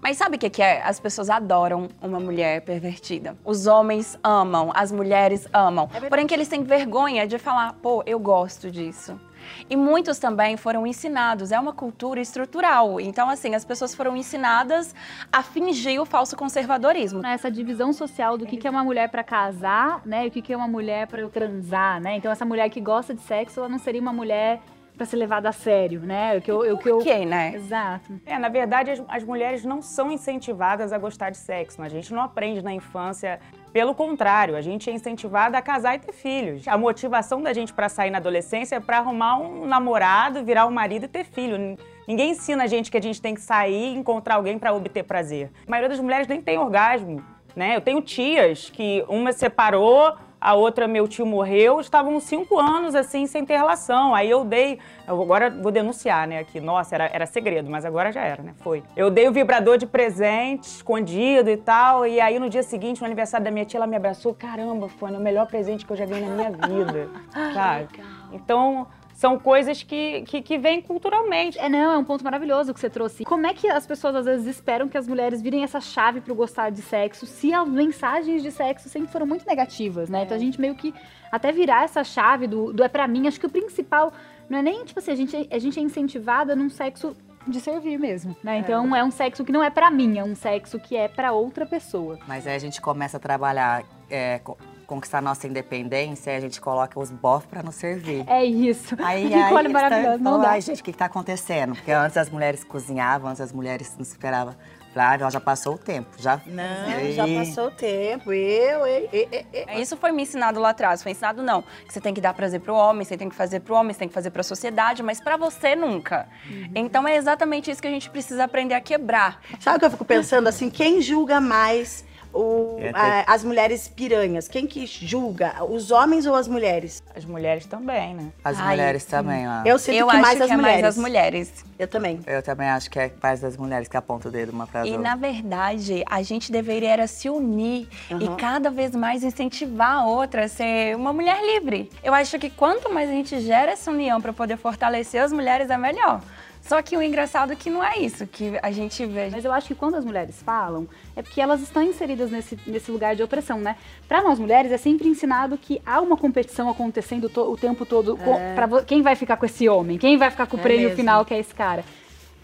Mas 0.00 0.16
sabe 0.16 0.36
o 0.36 0.38
que, 0.38 0.48
que 0.48 0.62
é? 0.62 0.80
As 0.82 1.00
pessoas 1.00 1.28
adoram 1.28 1.88
uma 2.00 2.20
mulher 2.20 2.60
pervertida. 2.60 3.36
Os 3.44 3.66
homens 3.66 4.16
amam, 4.22 4.70
as 4.74 4.92
mulheres 4.92 5.48
amam. 5.52 5.88
Porém 6.08 6.24
que 6.26 6.32
eles 6.32 6.46
têm 6.46 6.62
vergonha 6.62 7.26
de 7.26 7.36
falar, 7.36 7.72
pô, 7.82 8.02
eu 8.06 8.18
gosto 8.20 8.70
disso. 8.70 9.20
E 9.68 9.76
muitos 9.76 10.18
também 10.18 10.56
foram 10.56 10.86
ensinados, 10.86 11.52
é 11.52 11.58
uma 11.58 11.72
cultura 11.72 12.20
estrutural. 12.20 13.00
Então, 13.00 13.28
assim, 13.28 13.54
as 13.54 13.64
pessoas 13.64 13.94
foram 13.94 14.16
ensinadas 14.16 14.94
a 15.32 15.42
fingir 15.42 16.00
o 16.00 16.04
falso 16.04 16.36
conservadorismo. 16.36 17.24
Essa 17.26 17.50
divisão 17.50 17.92
social 17.92 18.36
do 18.36 18.46
que, 18.46 18.66
é 18.66 18.70
uma 18.70 18.84
mulher 18.84 19.08
pra 19.08 19.22
casar, 19.22 20.02
né? 20.04 20.24
E 20.24 20.28
o 20.28 20.30
que, 20.30 20.42
que 20.42 20.52
é 20.52 20.56
uma 20.56 20.68
mulher 20.68 21.06
pra 21.06 21.20
eu 21.20 21.30
transar, 21.30 22.00
né? 22.00 22.16
Então, 22.16 22.30
essa 22.30 22.44
mulher 22.44 22.68
que 22.70 22.80
gosta 22.80 23.14
de 23.14 23.22
sexo, 23.22 23.60
ela 23.60 23.68
não 23.68 23.78
seria 23.78 24.00
uma 24.00 24.12
mulher 24.12 24.60
pra 24.98 25.06
ser 25.06 25.16
levada 25.16 25.48
a 25.48 25.52
sério, 25.52 26.00
né? 26.00 26.36
O 26.36 26.42
que 26.42 26.50
eu, 26.50 26.74
o 26.74 26.78
que 26.78 26.90
eu... 26.90 26.98
Quê, 26.98 27.24
né? 27.24 27.52
Exato. 27.54 28.20
É, 28.26 28.38
na 28.38 28.48
verdade, 28.48 28.90
as, 28.90 29.02
as 29.08 29.24
mulheres 29.24 29.64
não 29.64 29.80
são 29.80 30.10
incentivadas 30.10 30.92
a 30.92 30.98
gostar 30.98 31.30
de 31.30 31.38
sexo. 31.38 31.80
né? 31.80 31.86
A 31.86 31.90
gente 31.90 32.12
não 32.12 32.20
aprende 32.20 32.60
na 32.60 32.74
infância. 32.74 33.40
Pelo 33.72 33.94
contrário, 33.94 34.56
a 34.56 34.60
gente 34.60 34.90
é 34.90 34.92
incentivada 34.92 35.56
a 35.56 35.62
casar 35.62 35.94
e 35.94 35.98
ter 36.00 36.12
filhos. 36.12 36.66
A 36.66 36.76
motivação 36.76 37.40
da 37.40 37.52
gente 37.52 37.72
para 37.72 37.88
sair 37.88 38.10
na 38.10 38.18
adolescência 38.18 38.76
é 38.76 38.80
para 38.80 38.98
arrumar 38.98 39.38
um 39.38 39.64
namorado, 39.66 40.44
virar 40.44 40.66
um 40.66 40.70
marido 40.70 41.04
e 41.04 41.08
ter 41.08 41.24
filho. 41.24 41.78
Ninguém 42.06 42.32
ensina 42.32 42.64
a 42.64 42.66
gente 42.66 42.90
que 42.90 42.96
a 42.96 43.02
gente 43.02 43.22
tem 43.22 43.34
que 43.34 43.40
sair 43.40 43.94
e 43.94 43.96
encontrar 43.96 44.34
alguém 44.34 44.58
para 44.58 44.72
obter 44.72 45.04
prazer. 45.04 45.50
A 45.66 45.70
maioria 45.70 45.88
das 45.88 46.00
mulheres 46.00 46.26
nem 46.26 46.42
tem 46.42 46.58
orgasmo, 46.58 47.22
né? 47.54 47.76
Eu 47.76 47.80
tenho 47.80 48.00
tias 48.00 48.70
que 48.70 49.04
uma 49.08 49.32
separou, 49.32 50.16
a 50.40 50.54
outra, 50.54 50.86
meu 50.86 51.08
tio 51.08 51.26
morreu, 51.26 51.80
estavam 51.80 52.18
cinco 52.20 52.58
anos 52.58 52.94
assim 52.94 53.26
sem 53.26 53.44
ter 53.44 53.56
relação. 53.56 54.14
Aí 54.14 54.30
eu 54.30 54.44
dei, 54.44 54.78
eu 55.06 55.20
agora 55.20 55.50
vou 55.50 55.72
denunciar, 55.72 56.26
né? 56.26 56.38
Aqui, 56.38 56.60
nossa, 56.60 56.94
era, 56.94 57.10
era 57.12 57.26
segredo, 57.26 57.70
mas 57.70 57.84
agora 57.84 58.12
já 58.12 58.22
era, 58.22 58.42
né? 58.42 58.54
Foi. 58.58 58.82
Eu 58.96 59.10
dei 59.10 59.28
o 59.28 59.32
vibrador 59.32 59.76
de 59.78 59.86
presente, 59.86 60.64
escondido 60.64 61.50
e 61.50 61.56
tal. 61.56 62.06
E 62.06 62.20
aí 62.20 62.38
no 62.38 62.48
dia 62.48 62.62
seguinte, 62.62 63.00
no 63.00 63.06
aniversário 63.06 63.44
da 63.44 63.50
minha 63.50 63.64
tia, 63.64 63.78
ela 63.78 63.86
me 63.86 63.96
abraçou. 63.96 64.34
Caramba, 64.34 64.88
foi 64.88 65.10
o 65.10 65.20
melhor 65.20 65.46
presente 65.46 65.84
que 65.84 65.92
eu 65.92 65.96
já 65.96 66.06
ganhei 66.06 66.28
na 66.28 66.34
minha 66.34 66.50
vida, 66.50 67.08
sabe? 67.52 67.88
Então 68.32 68.86
são 69.18 69.36
coisas 69.36 69.82
que, 69.82 70.22
que, 70.22 70.40
que 70.40 70.56
vêm 70.56 70.80
culturalmente. 70.80 71.58
É, 71.58 71.68
não, 71.68 71.92
é 71.92 71.98
um 71.98 72.04
ponto 72.04 72.22
maravilhoso 72.22 72.72
que 72.72 72.78
você 72.78 72.88
trouxe. 72.88 73.24
Como 73.24 73.48
é 73.48 73.52
que 73.52 73.68
as 73.68 73.84
pessoas 73.84 74.14
às 74.14 74.26
vezes 74.26 74.46
esperam 74.46 74.86
que 74.88 74.96
as 74.96 75.08
mulheres 75.08 75.42
virem 75.42 75.64
essa 75.64 75.80
chave 75.80 76.20
pro 76.20 76.36
gostar 76.36 76.70
de 76.70 76.80
sexo, 76.80 77.26
se 77.26 77.52
as 77.52 77.68
mensagens 77.68 78.44
de 78.44 78.52
sexo 78.52 78.88
sempre 78.88 79.10
foram 79.10 79.26
muito 79.26 79.44
negativas, 79.44 80.08
né? 80.08 80.22
Então 80.22 80.36
a 80.36 80.40
gente 80.40 80.60
meio 80.60 80.76
que 80.76 80.94
até 81.32 81.50
virar 81.50 81.82
essa 81.82 82.04
chave 82.04 82.46
do, 82.46 82.72
do 82.72 82.84
é 82.84 82.88
pra 82.88 83.08
mim, 83.08 83.26
acho 83.26 83.40
que 83.40 83.46
o 83.46 83.50
principal 83.50 84.12
não 84.48 84.60
é 84.60 84.62
nem, 84.62 84.84
tipo 84.84 85.00
assim, 85.00 85.10
a 85.10 85.16
gente, 85.16 85.48
a 85.50 85.58
gente 85.58 85.80
é 85.80 85.82
incentivada 85.82 86.54
num 86.54 86.70
sexo 86.70 87.16
de 87.50 87.60
servir 87.60 87.98
mesmo, 87.98 88.36
né? 88.42 88.58
Então 88.58 88.94
é 88.94 89.02
um 89.04 89.10
sexo 89.10 89.44
que 89.44 89.52
não 89.52 89.62
é 89.62 89.70
pra 89.70 89.90
mim, 89.90 90.18
é 90.18 90.24
um 90.24 90.34
sexo 90.34 90.78
que 90.78 90.96
é 90.96 91.08
pra 91.08 91.32
outra 91.32 91.64
pessoa. 91.66 92.18
Mas 92.26 92.46
aí 92.46 92.54
a 92.54 92.58
gente 92.58 92.80
começa 92.80 93.16
a 93.16 93.20
trabalhar, 93.20 93.82
é, 94.10 94.38
co- 94.40 94.56
conquistar 94.86 95.20
nossa 95.20 95.46
independência, 95.46 96.34
a 96.36 96.40
gente 96.40 96.60
coloca 96.60 96.98
os 96.98 97.10
bofs 97.10 97.46
pra 97.46 97.62
nos 97.62 97.74
servir. 97.74 98.24
É 98.26 98.44
isso. 98.44 98.96
Aí, 99.02 99.28
que 99.28 99.34
aí, 99.34 100.18
não 100.18 100.40
dá. 100.40 100.50
Ai, 100.50 100.60
gente, 100.60 100.80
o 100.80 100.84
que, 100.84 100.92
que 100.92 100.98
tá 100.98 101.04
acontecendo? 101.06 101.74
Porque 101.74 101.92
antes 101.92 102.16
as 102.16 102.30
mulheres 102.30 102.64
cozinhavam, 102.64 103.28
antes 103.30 103.40
as 103.40 103.52
mulheres 103.52 103.94
não 103.96 104.02
esperavam. 104.02 104.54
Flávia, 104.92 105.24
ela 105.24 105.30
já 105.30 105.40
passou 105.40 105.74
o 105.74 105.78
tempo. 105.78 106.08
Já, 106.18 106.40
Não, 106.46 107.12
já 107.12 107.26
passou 107.26 107.66
o 107.66 107.70
tempo. 107.70 108.32
Eu, 108.32 108.86
eu, 108.86 109.08
eu, 109.12 109.28
eu. 109.32 109.44
É, 109.52 109.80
Isso 109.80 109.96
foi 109.96 110.12
me 110.12 110.22
ensinado 110.22 110.58
lá 110.58 110.70
atrás. 110.70 111.02
Foi 111.02 111.12
ensinado 111.12 111.42
não, 111.42 111.62
que 111.86 111.92
você 111.92 112.00
tem 112.00 112.14
que 112.14 112.20
dar 112.20 112.34
prazer 112.34 112.60
pro 112.60 112.74
homem, 112.74 113.04
você 113.04 113.16
tem 113.16 113.28
que 113.28 113.34
fazer 113.34 113.60
pro 113.60 113.74
homem, 113.74 113.92
você 113.92 114.00
tem 114.00 114.08
que 114.08 114.14
fazer 114.14 114.30
pra 114.30 114.42
sociedade, 114.42 115.02
mas 115.02 115.20
pra 115.20 115.36
você 115.36 115.76
nunca. 115.76 116.28
Então 116.74 117.06
é 117.06 117.16
exatamente 117.16 117.70
isso 117.70 117.80
que 117.80 117.88
a 117.88 117.90
gente 117.90 118.10
precisa 118.10 118.44
aprender 118.44 118.74
a 118.74 118.80
quebrar. 118.80 119.40
Sabe 119.60 119.76
o 119.76 119.80
que 119.80 119.86
eu 119.86 119.90
fico 119.90 120.04
pensando 120.04 120.48
assim? 120.48 120.70
Quem 120.70 121.00
julga 121.00 121.40
mais 121.40 122.04
o- 122.32 122.78
É, 122.80 122.90
a- 122.94 123.24
as 123.28 123.42
mulheres 123.44 123.88
piranhas? 123.88 124.48
Quem 124.48 124.66
que 124.66 124.86
julga? 124.86 125.64
Os 125.64 125.90
homens 125.90 126.26
ou 126.26 126.34
as 126.34 126.46
mulheres? 126.48 127.02
As 127.14 127.24
mulheres 127.24 127.66
também, 127.66 128.14
né? 128.14 128.30
As 128.44 128.58
Ai, 128.58 128.68
mulheres 128.76 129.04
também, 129.04 129.48
ó. 129.48 129.62
Eu 129.64 129.78
sinto 129.78 129.96
Eu 129.96 130.06
que 130.06 130.12
acho 130.12 130.22
mais 130.22 130.36
que 130.38 130.42
as 130.44 130.50
é 130.50 130.56
mulheres. 130.56 130.80
mais 130.82 130.84
as 130.84 131.02
mulheres. 131.02 131.64
Eu 131.78 131.86
também. 131.88 132.20
Eu 132.26 132.42
também 132.42 132.68
acho 132.68 132.90
que 132.90 132.98
é 132.98 133.10
mais 133.22 133.40
das 133.40 133.56
mulheres 133.56 133.88
que 133.88 133.96
apontam 133.96 134.28
o 134.30 134.32
dedo 134.32 134.50
uma 134.52 134.66
pra 134.66 134.84
E 134.86 134.90
outra. 134.92 135.02
na 135.02 135.14
verdade, 135.16 136.02
a 136.08 136.22
gente 136.22 136.50
deveria 136.50 136.90
era 136.90 137.06
se 137.06 137.28
unir 137.30 137.88
Uhum. 138.10 138.18
e 138.20 138.28
cada 138.36 138.70
vez 138.70 138.94
mais 138.94 139.22
incentivar 139.22 139.98
a 139.98 140.06
outra 140.06 140.44
a 140.44 140.48
ser 140.48 140.96
uma 140.96 141.12
mulher 141.12 141.40
livre. 141.54 141.90
Eu 142.02 142.12
acho 142.14 142.38
que 142.38 142.50
quanto 142.50 142.92
mais 142.92 143.08
a 143.08 143.12
gente 143.12 143.40
gera 143.40 143.72
essa 143.72 143.90
união 143.90 144.20
para 144.20 144.32
poder 144.32 144.56
fortalecer 144.56 145.22
as 145.22 145.32
mulheres, 145.32 145.70
é 145.70 145.76
melhor. 145.78 146.20
Só 146.68 146.82
que 146.82 146.96
o 146.96 147.02
engraçado 147.02 147.52
é 147.52 147.56
que 147.56 147.70
não 147.70 147.82
é 147.82 147.98
isso 147.98 148.26
que 148.26 148.58
a 148.62 148.70
gente 148.70 149.04
vê. 149.06 149.30
Mas 149.32 149.42
eu 149.44 149.50
acho 149.52 149.68
que 149.68 149.74
quando 149.74 149.94
as 149.94 150.04
mulheres 150.04 150.42
falam, 150.42 150.86
é 151.16 151.22
porque 151.22 151.40
elas 151.40 151.62
estão 151.62 151.82
inseridas 151.82 152.30
nesse, 152.30 152.58
nesse 152.66 152.90
lugar 152.90 153.16
de 153.16 153.22
opressão, 153.22 153.58
né? 153.58 153.74
Pra 154.06 154.22
nós 154.22 154.38
mulheres, 154.38 154.70
é 154.70 154.76
sempre 154.76 155.08
ensinado 155.08 155.56
que 155.56 155.80
há 155.86 155.98
uma 156.00 156.16
competição 156.16 156.68
acontecendo 156.68 157.30
o 157.34 157.56
tempo 157.56 157.86
todo. 157.86 158.18
pra 158.54 158.66
vo- 158.66 158.82
quem 158.84 159.00
vai 159.00 159.16
ficar 159.16 159.38
com 159.38 159.46
esse 159.46 159.66
homem? 159.66 159.96
Quem 159.96 160.18
vai 160.18 160.30
ficar 160.30 160.46
com 160.46 160.56
o 160.56 160.60
É 160.60 160.62
prêmio 160.62 160.82
mesmo. 160.88 160.96
final, 160.96 161.24
que 161.24 161.32
é 161.32 161.38
esse 161.38 161.54
cara? 161.54 161.82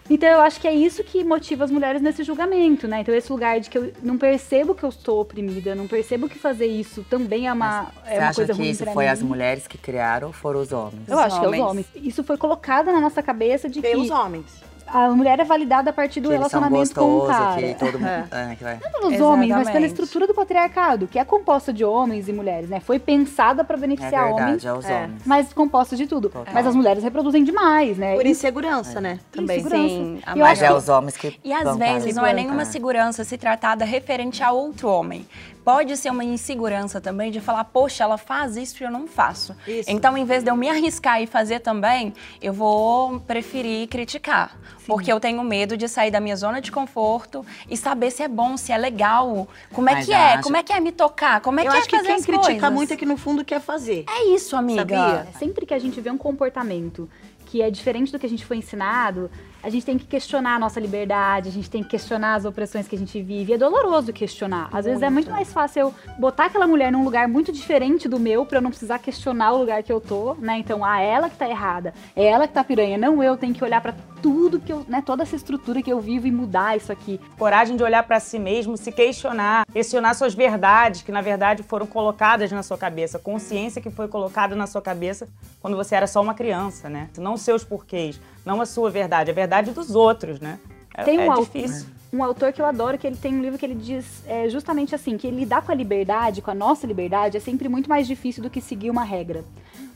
Então 0.09 0.29
eu 0.29 0.39
acho 0.41 0.61
que 0.61 0.67
é 0.67 0.73
isso 0.73 1.03
que 1.03 1.23
motiva 1.23 1.63
as 1.63 1.71
mulheres 1.71 2.01
nesse 2.01 2.23
julgamento, 2.23 2.87
né? 2.87 3.01
Então 3.01 3.13
esse 3.15 3.31
lugar 3.31 3.59
de 3.59 3.69
que 3.69 3.77
eu 3.77 3.91
não 4.03 4.17
percebo 4.17 4.75
que 4.75 4.83
eu 4.83 4.89
estou 4.89 5.21
oprimida, 5.21 5.73
não 5.73 5.87
percebo 5.87 6.29
que 6.29 6.37
fazer 6.37 6.67
isso 6.67 7.03
também 7.09 7.47
é 7.47 7.53
uma, 7.53 7.91
é 8.05 8.11
Você 8.11 8.17
uma 8.19 8.27
acha 8.27 8.35
coisa 8.35 8.53
que 8.53 8.59
ruim 8.59 8.69
isso 8.69 8.83
pra 8.83 8.93
foi 8.93 9.05
mim. 9.05 9.09
as 9.11 9.21
mulheres 9.23 9.67
que 9.67 9.77
criaram 9.79 10.27
ou 10.27 10.33
foram 10.33 10.59
os 10.61 10.71
homens? 10.71 11.07
Eu 11.07 11.17
acho 11.17 11.39
que 11.39 11.45
é 11.45 11.49
os 11.49 11.53
homens. 11.55 11.63
homens. 11.69 11.87
Isso 11.95 12.23
foi 12.23 12.37
colocado 12.37 12.91
na 12.91 13.01
nossa 13.01 13.23
cabeça 13.23 13.67
de 13.67 13.81
Pelos 13.81 14.07
que 14.07 14.13
homens. 14.13 14.45
A 14.97 15.09
mulher 15.09 15.39
é 15.39 15.43
validada 15.43 15.89
a 15.89 15.93
partir 15.93 16.21
do 16.21 16.29
que 16.29 16.35
eles 16.35 16.47
são 16.49 16.59
relacionamento 16.61 16.95
com 16.95 17.17
o 17.17 17.27
cara. 17.27 17.61
que 17.61 17.73
todo 17.75 17.99
mundo... 17.99 18.07
É. 18.07 18.51
É, 18.51 18.55
que 18.55 18.63
vai... 18.63 18.79
Não 18.81 18.91
pelos 18.91 19.19
homens, 19.21 19.49
mas 19.51 19.69
pela 19.69 19.85
estrutura 19.85 20.25
do 20.27 20.33
patriarcado, 20.33 21.07
que 21.07 21.19
é 21.19 21.25
composta 21.25 21.73
de 21.73 21.83
homens 21.83 22.27
e 22.29 22.33
mulheres, 22.33 22.69
né? 22.69 22.79
Foi 22.79 22.97
pensada 22.99 23.63
pra 23.63 23.75
É 23.75 23.79
beneficiar 23.79 24.25
verdade, 24.25 24.41
homens, 24.43 24.65
é 24.65 24.73
os 24.73 24.85
É. 24.85 24.95
homens. 25.03 25.21
mas 25.25 25.53
composta 25.53 25.95
de 25.95 26.07
tudo. 26.07 26.29
Total. 26.29 26.53
Mas 26.53 26.65
as 26.67 26.75
mulheres 26.75 27.03
reproduzem 27.03 27.43
demais, 27.43 27.97
né? 27.97 28.15
Por 28.15 28.25
insegurança, 28.25 29.01
né? 29.01 29.19
Também. 29.31 29.59
Insegurança. 29.59 29.87
Sim, 29.89 30.19
a 30.25 30.35
E 30.35 30.39
eu 30.39 30.45
Mas 30.45 30.51
acho 30.59 30.63
é 30.63 30.67
que- 30.67 30.73
os 30.73 30.89
homens 30.89 31.17
que 31.17 31.39
E 31.43 31.53
às 31.53 31.77
vezes 31.77 32.13
para- 32.13 32.21
não 32.21 32.25
é 32.29 32.33
nenhuma 32.33 32.65
segurança 32.65 33.23
se 33.23 33.37
tratada 33.37 33.83
referente 33.85 34.41
a 34.43 34.51
outro 34.51 34.87
homem. 34.87 35.25
Pode 35.65 35.97
ser 35.97 36.11
uma 36.11 36.23
insegurança 36.23 37.01
também 37.01 37.31
de 37.31 37.41
falar, 37.41 37.63
poxa, 37.65 38.03
ela 38.03 38.17
faz 38.19 38.55
isso 38.55 38.81
e 38.83 38.85
eu 38.85 38.91
não 38.91 39.07
faço. 39.07 39.55
Isso. 39.67 39.89
Então, 39.89 40.15
em 40.15 40.23
vez 40.23 40.43
de 40.43 40.51
eu 40.51 40.55
me 40.55 40.69
arriscar 40.69 41.19
e 41.21 41.25
fazer 41.25 41.59
também, 41.59 42.13
eu 42.39 42.53
vou 42.53 43.19
preferir 43.21 43.87
criticar. 43.87 44.55
Porque 44.85 45.11
eu 45.11 45.19
tenho 45.19 45.43
medo 45.43 45.75
de 45.75 45.87
sair 45.89 46.11
da 46.11 46.19
minha 46.19 46.35
zona 46.35 46.61
de 46.61 46.71
conforto 46.71 47.43
e 47.67 47.75
saber 47.75 48.11
se 48.11 48.21
é 48.21 48.27
bom, 48.27 48.55
se 48.55 48.71
é 48.71 48.77
legal. 48.77 49.47
Como 49.73 49.89
é 49.89 49.93
Mas 49.95 50.05
que 50.05 50.13
é? 50.13 50.33
acho- 50.35 50.43
Como 50.43 50.55
é 50.55 50.61
que 50.61 50.71
é 50.71 50.79
me 50.79 50.91
tocar? 50.91 51.41
Como 51.41 51.59
é 51.59 51.65
eu 51.65 51.71
que 51.71 51.77
acho 51.77 51.87
é 51.87 51.89
que 51.89 51.95
fazer 51.97 52.07
quem 52.09 52.15
as 52.17 52.25
critica 52.25 52.45
coisas? 52.51 52.71
muito 52.71 52.93
é 52.93 52.95
que 52.97 53.05
no 53.05 53.17
fundo 53.17 53.43
quer 53.43 53.59
fazer. 53.59 54.05
É 54.07 54.25
isso, 54.35 54.55
amiga. 54.55 54.81
Sabia? 54.81 55.27
Sempre 55.39 55.65
que 55.65 55.73
a 55.73 55.79
gente 55.79 55.99
vê 55.99 56.11
um 56.11 56.17
comportamento 56.17 57.09
que 57.47 57.61
é 57.63 57.71
diferente 57.71 58.11
do 58.11 58.19
que 58.19 58.25
a 58.25 58.29
gente 58.29 58.45
foi 58.45 58.57
ensinado, 58.57 59.31
a 59.65 59.69
gente 59.69 59.83
tem 59.83 59.97
que 59.97 60.05
questionar 60.05 60.57
a 60.57 60.59
nossa 60.59 60.79
liberdade, 60.79 61.49
a 61.49 61.51
gente 61.51 61.67
tem 61.67 61.81
que 61.81 61.89
questionar 61.89 62.35
as 62.35 62.45
opressões 62.45 62.87
que 62.87 62.95
a 62.95 62.99
gente 62.99 63.19
vive. 63.19 63.51
E 63.51 63.55
é 63.55 63.57
doloroso 63.57 64.13
questionar. 64.13 64.69
Às 64.71 64.85
vezes 64.85 65.01
é 65.01 65.09
muito 65.09 65.31
mais 65.31 65.51
fácil 65.51 65.79
eu 65.79 65.95
botar 66.19 66.45
aquela 66.45 66.67
mulher 66.67 66.91
num 66.91 67.03
lugar 67.03 67.27
muito 67.27 67.51
diferente 67.51 68.07
do 68.07 68.19
meu 68.19 68.45
pra 68.45 68.59
eu 68.59 68.61
não 68.61 68.69
precisar 68.69 68.99
questionar 68.99 69.53
o 69.53 69.57
lugar 69.57 69.81
que 69.81 69.91
eu 69.91 69.99
tô, 69.99 70.35
né? 70.35 70.59
Então, 70.59 70.85
ah, 70.85 71.01
ela 71.01 71.31
que 71.31 71.35
tá 71.35 71.49
errada, 71.49 71.95
é 72.15 72.25
ela 72.25 72.47
que 72.47 72.53
tá 72.53 72.63
piranha, 72.63 72.95
não 72.95 73.23
eu 73.23 73.35
tenho 73.35 73.55
que 73.55 73.63
olhar 73.63 73.81
pra 73.81 73.95
tudo 74.21 74.59
que 74.59 74.71
eu, 74.71 74.85
né, 74.87 75.01
toda 75.03 75.23
essa 75.23 75.35
estrutura 75.35 75.81
que 75.81 75.91
eu 75.91 75.99
vivo 75.99 76.27
e 76.27 76.31
mudar 76.31 76.77
isso 76.77 76.91
aqui. 76.91 77.19
Coragem 77.35 77.75
de 77.75 77.81
olhar 77.81 78.03
pra 78.03 78.19
si 78.19 78.37
mesmo, 78.37 78.77
se 78.77 78.91
questionar, 78.91 79.65
questionar 79.71 80.13
suas 80.13 80.35
verdades, 80.35 81.01
que 81.01 81.11
na 81.11 81.21
verdade 81.21 81.63
foram 81.63 81.87
colocadas 81.87 82.51
na 82.51 82.61
sua 82.61 82.77
cabeça, 82.77 83.17
consciência 83.17 83.81
que 83.81 83.89
foi 83.89 84.07
colocada 84.07 84.55
na 84.55 84.67
sua 84.67 84.81
cabeça 84.81 85.27
quando 85.59 85.75
você 85.75 85.95
era 85.95 86.05
só 86.05 86.21
uma 86.21 86.35
criança, 86.35 86.87
né? 86.87 87.09
Não 87.17 87.33
os 87.33 87.41
seus 87.41 87.63
porquês, 87.63 88.19
não 88.45 88.61
a 88.61 88.65
sua 88.65 88.89
verdade, 88.89 89.31
a 89.31 89.33
verdade 89.33 89.71
dos 89.71 89.95
outros, 89.95 90.39
né? 90.39 90.59
É, 90.93 91.03
Tem 91.03 91.29
um 91.29 91.33
difícil. 91.41 91.87
um 92.13 92.23
autor 92.23 92.53
que 92.53 92.61
eu 92.61 92.65
adoro, 92.65 92.97
que 92.97 93.05
ele 93.05 93.17
tem 93.17 93.35
um 93.35 93.41
livro 93.41 93.57
que 93.57 93.65
ele 93.65 93.75
diz 93.75 94.23
é, 94.27 94.47
justamente 94.47 94.95
assim, 94.95 95.17
que 95.17 95.29
lidar 95.29 95.61
com 95.61 95.71
a 95.71 95.75
liberdade, 95.75 96.41
com 96.41 96.51
a 96.51 96.55
nossa 96.55 96.87
liberdade, 96.87 97.35
é 97.35 97.39
sempre 97.39 97.67
muito 97.67 97.89
mais 97.89 98.07
difícil 98.07 98.41
do 98.41 98.49
que 98.49 98.61
seguir 98.61 98.89
uma 98.89 99.03
regra. 99.03 99.43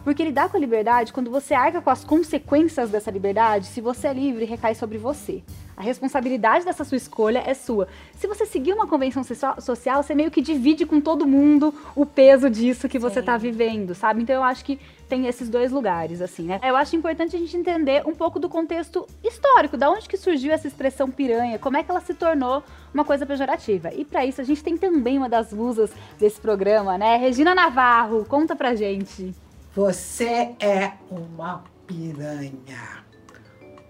Porque 0.03 0.23
lidar 0.23 0.49
com 0.49 0.57
a 0.57 0.59
liberdade, 0.59 1.11
quando 1.11 1.29
você 1.29 1.53
arca 1.53 1.81
com 1.81 1.89
as 1.89 2.03
consequências 2.03 2.89
dessa 2.89 3.11
liberdade, 3.11 3.67
se 3.67 3.81
você 3.81 4.07
é 4.07 4.13
livre, 4.13 4.45
recai 4.45 4.73
sobre 4.73 4.97
você. 4.97 5.43
A 5.75 5.81
responsabilidade 5.81 6.65
dessa 6.65 6.83
sua 6.83 6.97
escolha 6.97 7.41
é 7.45 7.53
sua. 7.53 7.87
Se 8.13 8.27
você 8.27 8.45
seguir 8.45 8.73
uma 8.73 8.85
convenção 8.85 9.23
social, 9.23 10.03
você 10.03 10.13
meio 10.13 10.29
que 10.29 10.41
divide 10.41 10.85
com 10.85 10.99
todo 10.99 11.25
mundo 11.25 11.73
o 11.95 12.05
peso 12.05 12.49
disso 12.49 12.89
que 12.89 12.99
você 12.99 13.19
está 13.21 13.37
vivendo, 13.37 13.95
sabe? 13.95 14.21
Então 14.21 14.35
eu 14.35 14.43
acho 14.43 14.65
que 14.65 14.77
tem 15.07 15.25
esses 15.25 15.49
dois 15.49 15.71
lugares, 15.71 16.21
assim, 16.21 16.43
né? 16.43 16.59
Eu 16.61 16.75
acho 16.75 16.95
importante 16.95 17.35
a 17.35 17.39
gente 17.39 17.55
entender 17.55 18.03
um 18.05 18.13
pouco 18.13 18.39
do 18.39 18.49
contexto 18.49 19.07
histórico, 19.23 19.77
da 19.77 19.89
onde 19.89 20.07
que 20.07 20.17
surgiu 20.17 20.51
essa 20.51 20.67
expressão 20.67 21.09
piranha, 21.09 21.57
como 21.57 21.77
é 21.77 21.83
que 21.83 21.89
ela 21.89 22.01
se 22.01 22.13
tornou 22.13 22.61
uma 22.93 23.05
coisa 23.05 23.25
pejorativa. 23.25 23.93
E 23.93 24.03
para 24.03 24.25
isso 24.25 24.41
a 24.41 24.43
gente 24.43 24.61
tem 24.63 24.77
também 24.77 25.17
uma 25.17 25.29
das 25.29 25.53
musas 25.53 25.91
desse 26.19 26.41
programa, 26.41 26.97
né? 26.97 27.15
Regina 27.15 27.55
Navarro, 27.55 28.25
conta 28.25 28.55
pra 28.55 28.75
gente. 28.75 29.33
Você 29.75 30.55
é 30.59 30.93
uma 31.11 31.63
piranha. 31.85 33.05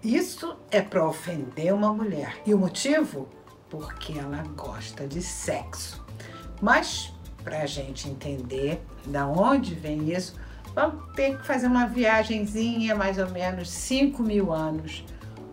Isso 0.04 0.56
é 0.70 0.82
para 0.82 1.06
ofender 1.06 1.72
uma 1.72 1.90
mulher. 1.92 2.36
E 2.44 2.52
o 2.52 2.58
motivo? 2.58 3.28
Porque 3.70 4.18
ela 4.18 4.42
gosta 4.54 5.06
de 5.06 5.22
sexo. 5.22 6.04
Mas, 6.60 7.14
para 7.42 7.62
a 7.62 7.66
gente 7.66 8.10
entender 8.10 8.82
da 9.06 9.26
onde 9.26 9.74
vem 9.74 10.12
isso, 10.12 10.34
vamos 10.74 11.14
ter 11.14 11.38
que 11.38 11.46
fazer 11.46 11.66
uma 11.66 11.86
viagemzinha, 11.86 12.94
mais 12.94 13.16
ou 13.16 13.30
menos 13.30 13.70
5 13.70 14.22
mil 14.22 14.52
anos, 14.52 15.02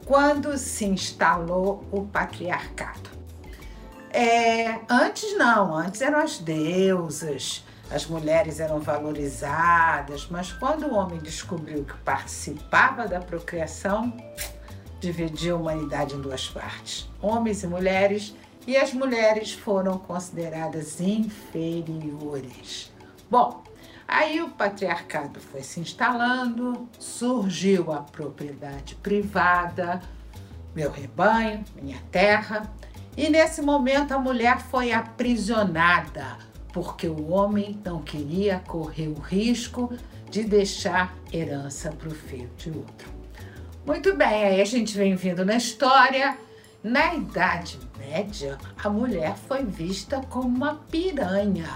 quando 0.06 0.58
se 0.58 0.84
instalou 0.84 1.86
o 1.90 2.06
patriarcado. 2.06 3.10
É, 4.10 4.80
antes 4.90 5.38
não, 5.38 5.74
antes 5.74 6.02
eram 6.02 6.20
as 6.20 6.38
deusas, 6.40 7.64
as 7.90 8.06
mulheres 8.06 8.60
eram 8.60 8.80
valorizadas, 8.80 10.28
mas 10.30 10.52
quando 10.52 10.88
o 10.88 10.94
homem 10.94 11.20
descobriu 11.20 11.86
que 11.86 11.98
participava 12.00 13.08
da 13.08 13.20
procriação, 13.20 14.16
dividiu 15.00 15.56
a 15.56 15.60
humanidade 15.60 16.16
em 16.16 16.22
duas 16.22 16.48
partes: 16.50 17.10
homens 17.22 17.64
e 17.64 17.68
mulheres, 17.68 18.36
e 18.66 18.76
as 18.76 18.94
mulheres 18.94 19.54
foram 19.54 19.98
consideradas 19.98 21.00
inferiores. 21.00 22.92
Bom, 23.32 23.64
aí 24.06 24.42
o 24.42 24.50
patriarcado 24.50 25.40
foi 25.40 25.64
se 25.64 25.80
instalando, 25.80 26.90
surgiu 27.00 27.94
a 27.94 28.02
propriedade 28.02 28.96
privada, 28.96 30.02
meu 30.76 30.92
rebanho, 30.92 31.64
minha 31.82 32.02
terra, 32.12 32.70
e 33.16 33.30
nesse 33.30 33.62
momento 33.62 34.12
a 34.12 34.20
mulher 34.20 34.60
foi 34.60 34.92
aprisionada 34.92 36.48
porque 36.78 37.08
o 37.08 37.32
homem 37.32 37.82
não 37.84 38.04
queria 38.04 38.60
correr 38.68 39.08
o 39.08 39.16
risco 39.16 39.92
de 40.30 40.44
deixar 40.44 41.18
herança 41.34 41.92
para 41.92 42.08
o 42.08 42.14
filho 42.14 42.52
de 42.56 42.70
outro. 42.70 43.12
Muito 43.84 44.16
bem, 44.16 44.44
aí 44.44 44.62
a 44.62 44.66
gente 44.66 44.96
vem 44.96 45.16
vindo 45.16 45.44
na 45.44 45.56
história. 45.56 46.38
Na 46.84 47.16
Idade 47.16 47.80
Média, 47.98 48.60
a 48.78 48.90
mulher 48.92 49.36
foi 49.48 49.66
vista 49.66 50.22
como 50.30 50.50
uma 50.50 50.76
piranha. 50.76 51.68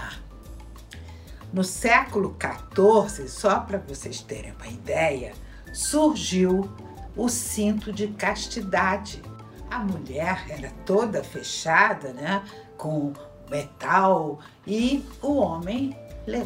No 1.52 1.64
século 1.64 2.36
XIV, 2.38 3.28
só 3.28 3.58
para 3.58 3.78
vocês 3.78 4.20
terem 4.20 4.52
uma 4.52 4.68
ideia, 4.68 5.32
surgiu 5.72 6.70
o 7.16 7.28
cinto 7.28 7.92
de 7.92 8.06
castidade. 8.06 9.20
A 9.68 9.80
mulher 9.80 10.44
era 10.48 10.70
toda 10.86 11.24
fechada, 11.24 12.12
né, 12.12 12.44
com 12.76 13.12
metal 13.52 14.40
e 14.66 15.04
o 15.20 15.36
homem 15.36 15.96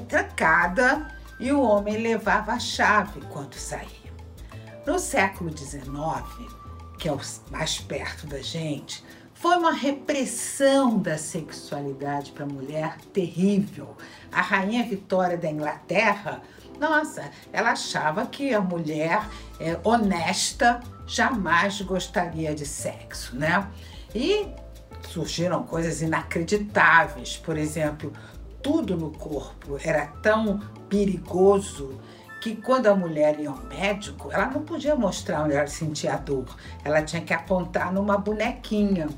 trancada 0.08 1.06
e 1.38 1.52
o 1.52 1.62
homem 1.62 1.98
levava 1.98 2.52
a 2.52 2.58
chave 2.58 3.20
quando 3.30 3.54
saía. 3.54 4.06
No 4.84 4.98
século 4.98 5.56
XIX, 5.56 5.84
que 6.98 7.08
é 7.08 7.12
o 7.12 7.20
mais 7.50 7.78
perto 7.78 8.26
da 8.26 8.40
gente, 8.40 9.04
foi 9.34 9.56
uma 9.56 9.72
repressão 9.72 10.98
da 10.98 11.18
sexualidade 11.18 12.32
para 12.32 12.44
a 12.44 12.48
mulher 12.48 12.98
terrível. 13.12 13.96
A 14.32 14.40
rainha 14.40 14.82
Vitória 14.84 15.36
da 15.36 15.48
Inglaterra, 15.48 16.42
nossa, 16.80 17.30
ela 17.52 17.72
achava 17.72 18.26
que 18.26 18.54
a 18.54 18.60
mulher 18.60 19.28
é, 19.60 19.78
honesta 19.84 20.80
jamais 21.06 21.80
gostaria 21.82 22.54
de 22.54 22.64
sexo, 22.64 23.36
né? 23.36 23.68
E 24.14 24.48
surgiram 25.08 25.62
coisas 25.62 26.02
inacreditáveis. 26.02 27.36
Por 27.36 27.56
exemplo, 27.56 28.12
tudo 28.62 28.96
no 28.96 29.10
corpo 29.10 29.78
era 29.82 30.06
tão 30.22 30.60
perigoso 30.88 32.00
que 32.40 32.54
quando 32.54 32.86
a 32.86 32.94
mulher 32.94 33.40
ia 33.40 33.50
ao 33.50 33.56
médico, 33.64 34.30
ela 34.30 34.46
não 34.46 34.62
podia 34.62 34.94
mostrar 34.94 35.42
onde 35.44 35.54
ela 35.54 35.66
sentia 35.66 36.16
dor, 36.16 36.56
ela 36.84 37.02
tinha 37.02 37.22
que 37.22 37.34
apontar 37.34 37.92
numa 37.92 38.16
bonequinha. 38.16 39.08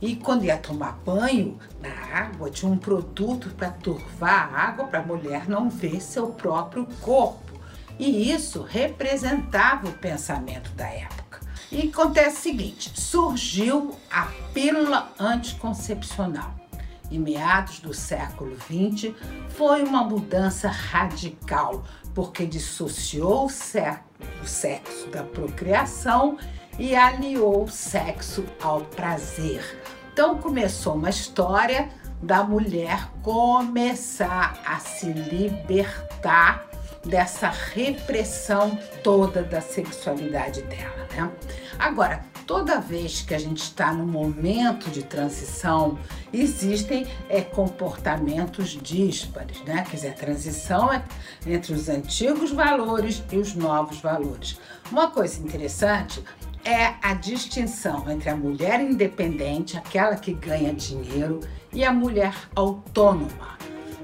E 0.00 0.14
quando 0.14 0.44
ia 0.44 0.56
tomar 0.56 0.92
banho, 1.04 1.58
na 1.82 1.90
água 2.16 2.50
tinha 2.50 2.70
um 2.70 2.78
produto 2.78 3.50
para 3.56 3.70
turvar 3.70 4.54
a 4.54 4.68
água 4.68 4.86
para 4.86 5.00
a 5.00 5.04
mulher 5.04 5.48
não 5.48 5.68
ver 5.68 6.00
seu 6.00 6.28
próprio 6.28 6.86
corpo. 7.00 7.58
E 7.98 8.30
isso 8.32 8.62
representava 8.62 9.88
o 9.88 9.92
pensamento 9.92 10.70
da 10.74 10.86
época. 10.86 11.27
E 11.70 11.88
acontece 11.88 12.38
o 12.38 12.42
seguinte: 12.42 12.92
surgiu 13.00 13.94
a 14.10 14.28
pílula 14.52 15.12
anticoncepcional. 15.18 16.54
Em 17.10 17.18
meados 17.18 17.80
do 17.80 17.94
século 17.94 18.54
XX, 18.56 19.14
foi 19.50 19.82
uma 19.82 20.04
mudança 20.04 20.68
radical, 20.68 21.82
porque 22.14 22.44
dissociou 22.44 23.46
o 23.46 24.46
sexo 24.46 25.08
da 25.10 25.22
procriação 25.22 26.36
e 26.78 26.94
aliou 26.94 27.64
o 27.64 27.70
sexo 27.70 28.44
ao 28.62 28.82
prazer. 28.82 29.62
Então 30.12 30.38
começou 30.38 30.94
uma 30.94 31.10
história 31.10 31.88
da 32.22 32.42
mulher 32.42 33.10
começar 33.22 34.60
a 34.66 34.78
se 34.78 35.06
libertar 35.12 36.67
dessa 37.04 37.48
repressão 37.48 38.78
toda 39.02 39.42
da 39.42 39.60
sexualidade 39.60 40.62
dela, 40.62 41.06
né? 41.14 41.30
Agora, 41.78 42.24
toda 42.46 42.80
vez 42.80 43.20
que 43.20 43.34
a 43.34 43.38
gente 43.38 43.62
está 43.62 43.92
no 43.92 44.06
momento 44.06 44.90
de 44.90 45.02
transição, 45.02 45.98
existem 46.32 47.06
é, 47.28 47.40
comportamentos 47.42 48.70
díspares, 48.70 49.62
né? 49.64 49.84
Quer 49.88 49.96
dizer, 49.96 50.08
a 50.08 50.14
transição 50.14 50.92
é 50.92 51.04
entre 51.46 51.72
os 51.72 51.88
antigos 51.88 52.50
valores 52.50 53.22
e 53.30 53.36
os 53.36 53.54
novos 53.54 54.00
valores. 54.00 54.58
Uma 54.90 55.10
coisa 55.10 55.40
interessante 55.40 56.24
é 56.64 56.94
a 57.02 57.14
distinção 57.14 58.10
entre 58.10 58.28
a 58.30 58.36
mulher 58.36 58.80
independente, 58.80 59.76
aquela 59.76 60.16
que 60.16 60.32
ganha 60.32 60.72
dinheiro, 60.74 61.40
e 61.72 61.84
a 61.84 61.92
mulher 61.92 62.34
autônoma. 62.54 63.58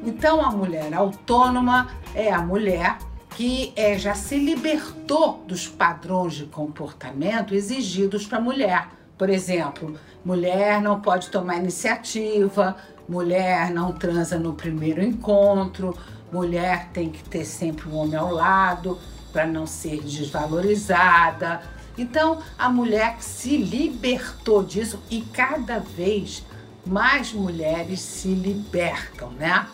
Então, 0.04 0.44
a 0.44 0.50
mulher 0.50 0.92
autônoma 0.92 1.88
é 2.14 2.30
a 2.30 2.42
mulher 2.42 2.98
que 3.30 3.72
é, 3.74 3.98
já 3.98 4.14
se 4.14 4.36
libertou 4.36 5.42
dos 5.48 5.66
padrões 5.66 6.34
de 6.34 6.44
comportamento 6.44 7.54
exigidos 7.54 8.26
para 8.26 8.38
a 8.38 8.40
mulher. 8.40 8.88
Por 9.16 9.30
exemplo, 9.30 9.98
mulher 10.24 10.80
não 10.82 11.00
pode 11.00 11.30
tomar 11.30 11.56
iniciativa, 11.56 12.76
mulher 13.08 13.70
não 13.70 13.92
transa 13.92 14.38
no 14.38 14.52
primeiro 14.52 15.02
encontro, 15.02 15.96
mulher 16.30 16.90
tem 16.92 17.08
que 17.08 17.24
ter 17.24 17.44
sempre 17.44 17.88
um 17.88 17.96
homem 17.96 18.16
ao 18.16 18.30
lado 18.30 18.98
para 19.32 19.46
não 19.46 19.66
ser 19.66 20.02
desvalorizada. 20.02 21.62
Então, 21.96 22.40
a 22.58 22.68
mulher 22.68 23.16
se 23.20 23.56
libertou 23.56 24.62
disso 24.62 25.00
e 25.10 25.22
cada 25.22 25.78
vez 25.78 26.44
mais 26.86 27.32
mulheres 27.32 28.00
se 28.00 28.28
libertam, 28.28 29.30
né? 29.30 29.66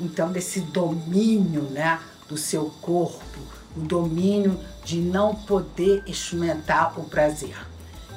Então, 0.00 0.30
desse 0.30 0.60
domínio, 0.60 1.62
né? 1.62 1.98
do 2.28 2.36
seu 2.36 2.66
corpo, 2.82 3.40
o 3.76 3.80
domínio 3.80 4.60
de 4.84 5.00
não 5.00 5.34
poder 5.34 6.02
experimentar 6.06 6.98
o 7.00 7.04
prazer. 7.04 7.56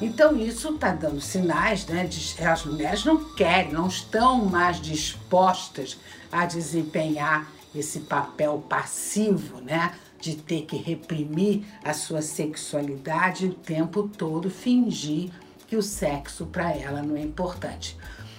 Então 0.02 0.36
isso 0.36 0.74
está 0.74 0.91
dando 0.91 1.22
sinais, 1.22 1.86
né? 1.86 2.06
De, 2.06 2.44
as 2.44 2.65
mulheres 2.65 3.06
não 3.06 3.24
querem, 3.36 3.72
não 3.72 3.88
estão 3.88 4.46
mais 4.46 4.82
dispostas 4.82 5.98
a 6.32 6.46
desempenhar 6.46 7.50
esse 7.74 8.02
papel 8.02 8.63
passivo, 8.67 9.62
né? 9.62 9.94
De 10.20 10.36
ter 10.36 10.65
que 10.65 10.76
reprimir 10.76 11.63
a 11.84 11.94
sua 11.94 12.22
sexualidade 12.22 13.46
o 13.46 13.54
tempo 13.54 14.10
todo, 14.17 14.50
fingir 14.50 15.32
que 15.67 15.76
o 15.76 15.82
sexo 15.82 16.48
para 16.48 16.72
ela 16.76 17.02
não 17.02 17.15
é 17.15 17.22
importante. 17.22 17.96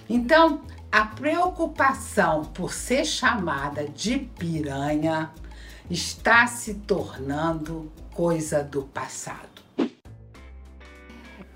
Então, 0.09 0.61
a 0.93 1.05
preocupação 1.05 2.45
por 2.45 2.71
ser 2.71 3.03
chamada 3.03 3.87
de 3.89 4.19
piranha 4.19 5.31
está 5.89 6.45
se 6.45 6.75
tornando 6.75 7.91
coisa 8.13 8.63
do 8.63 8.83
passado. 8.83 9.63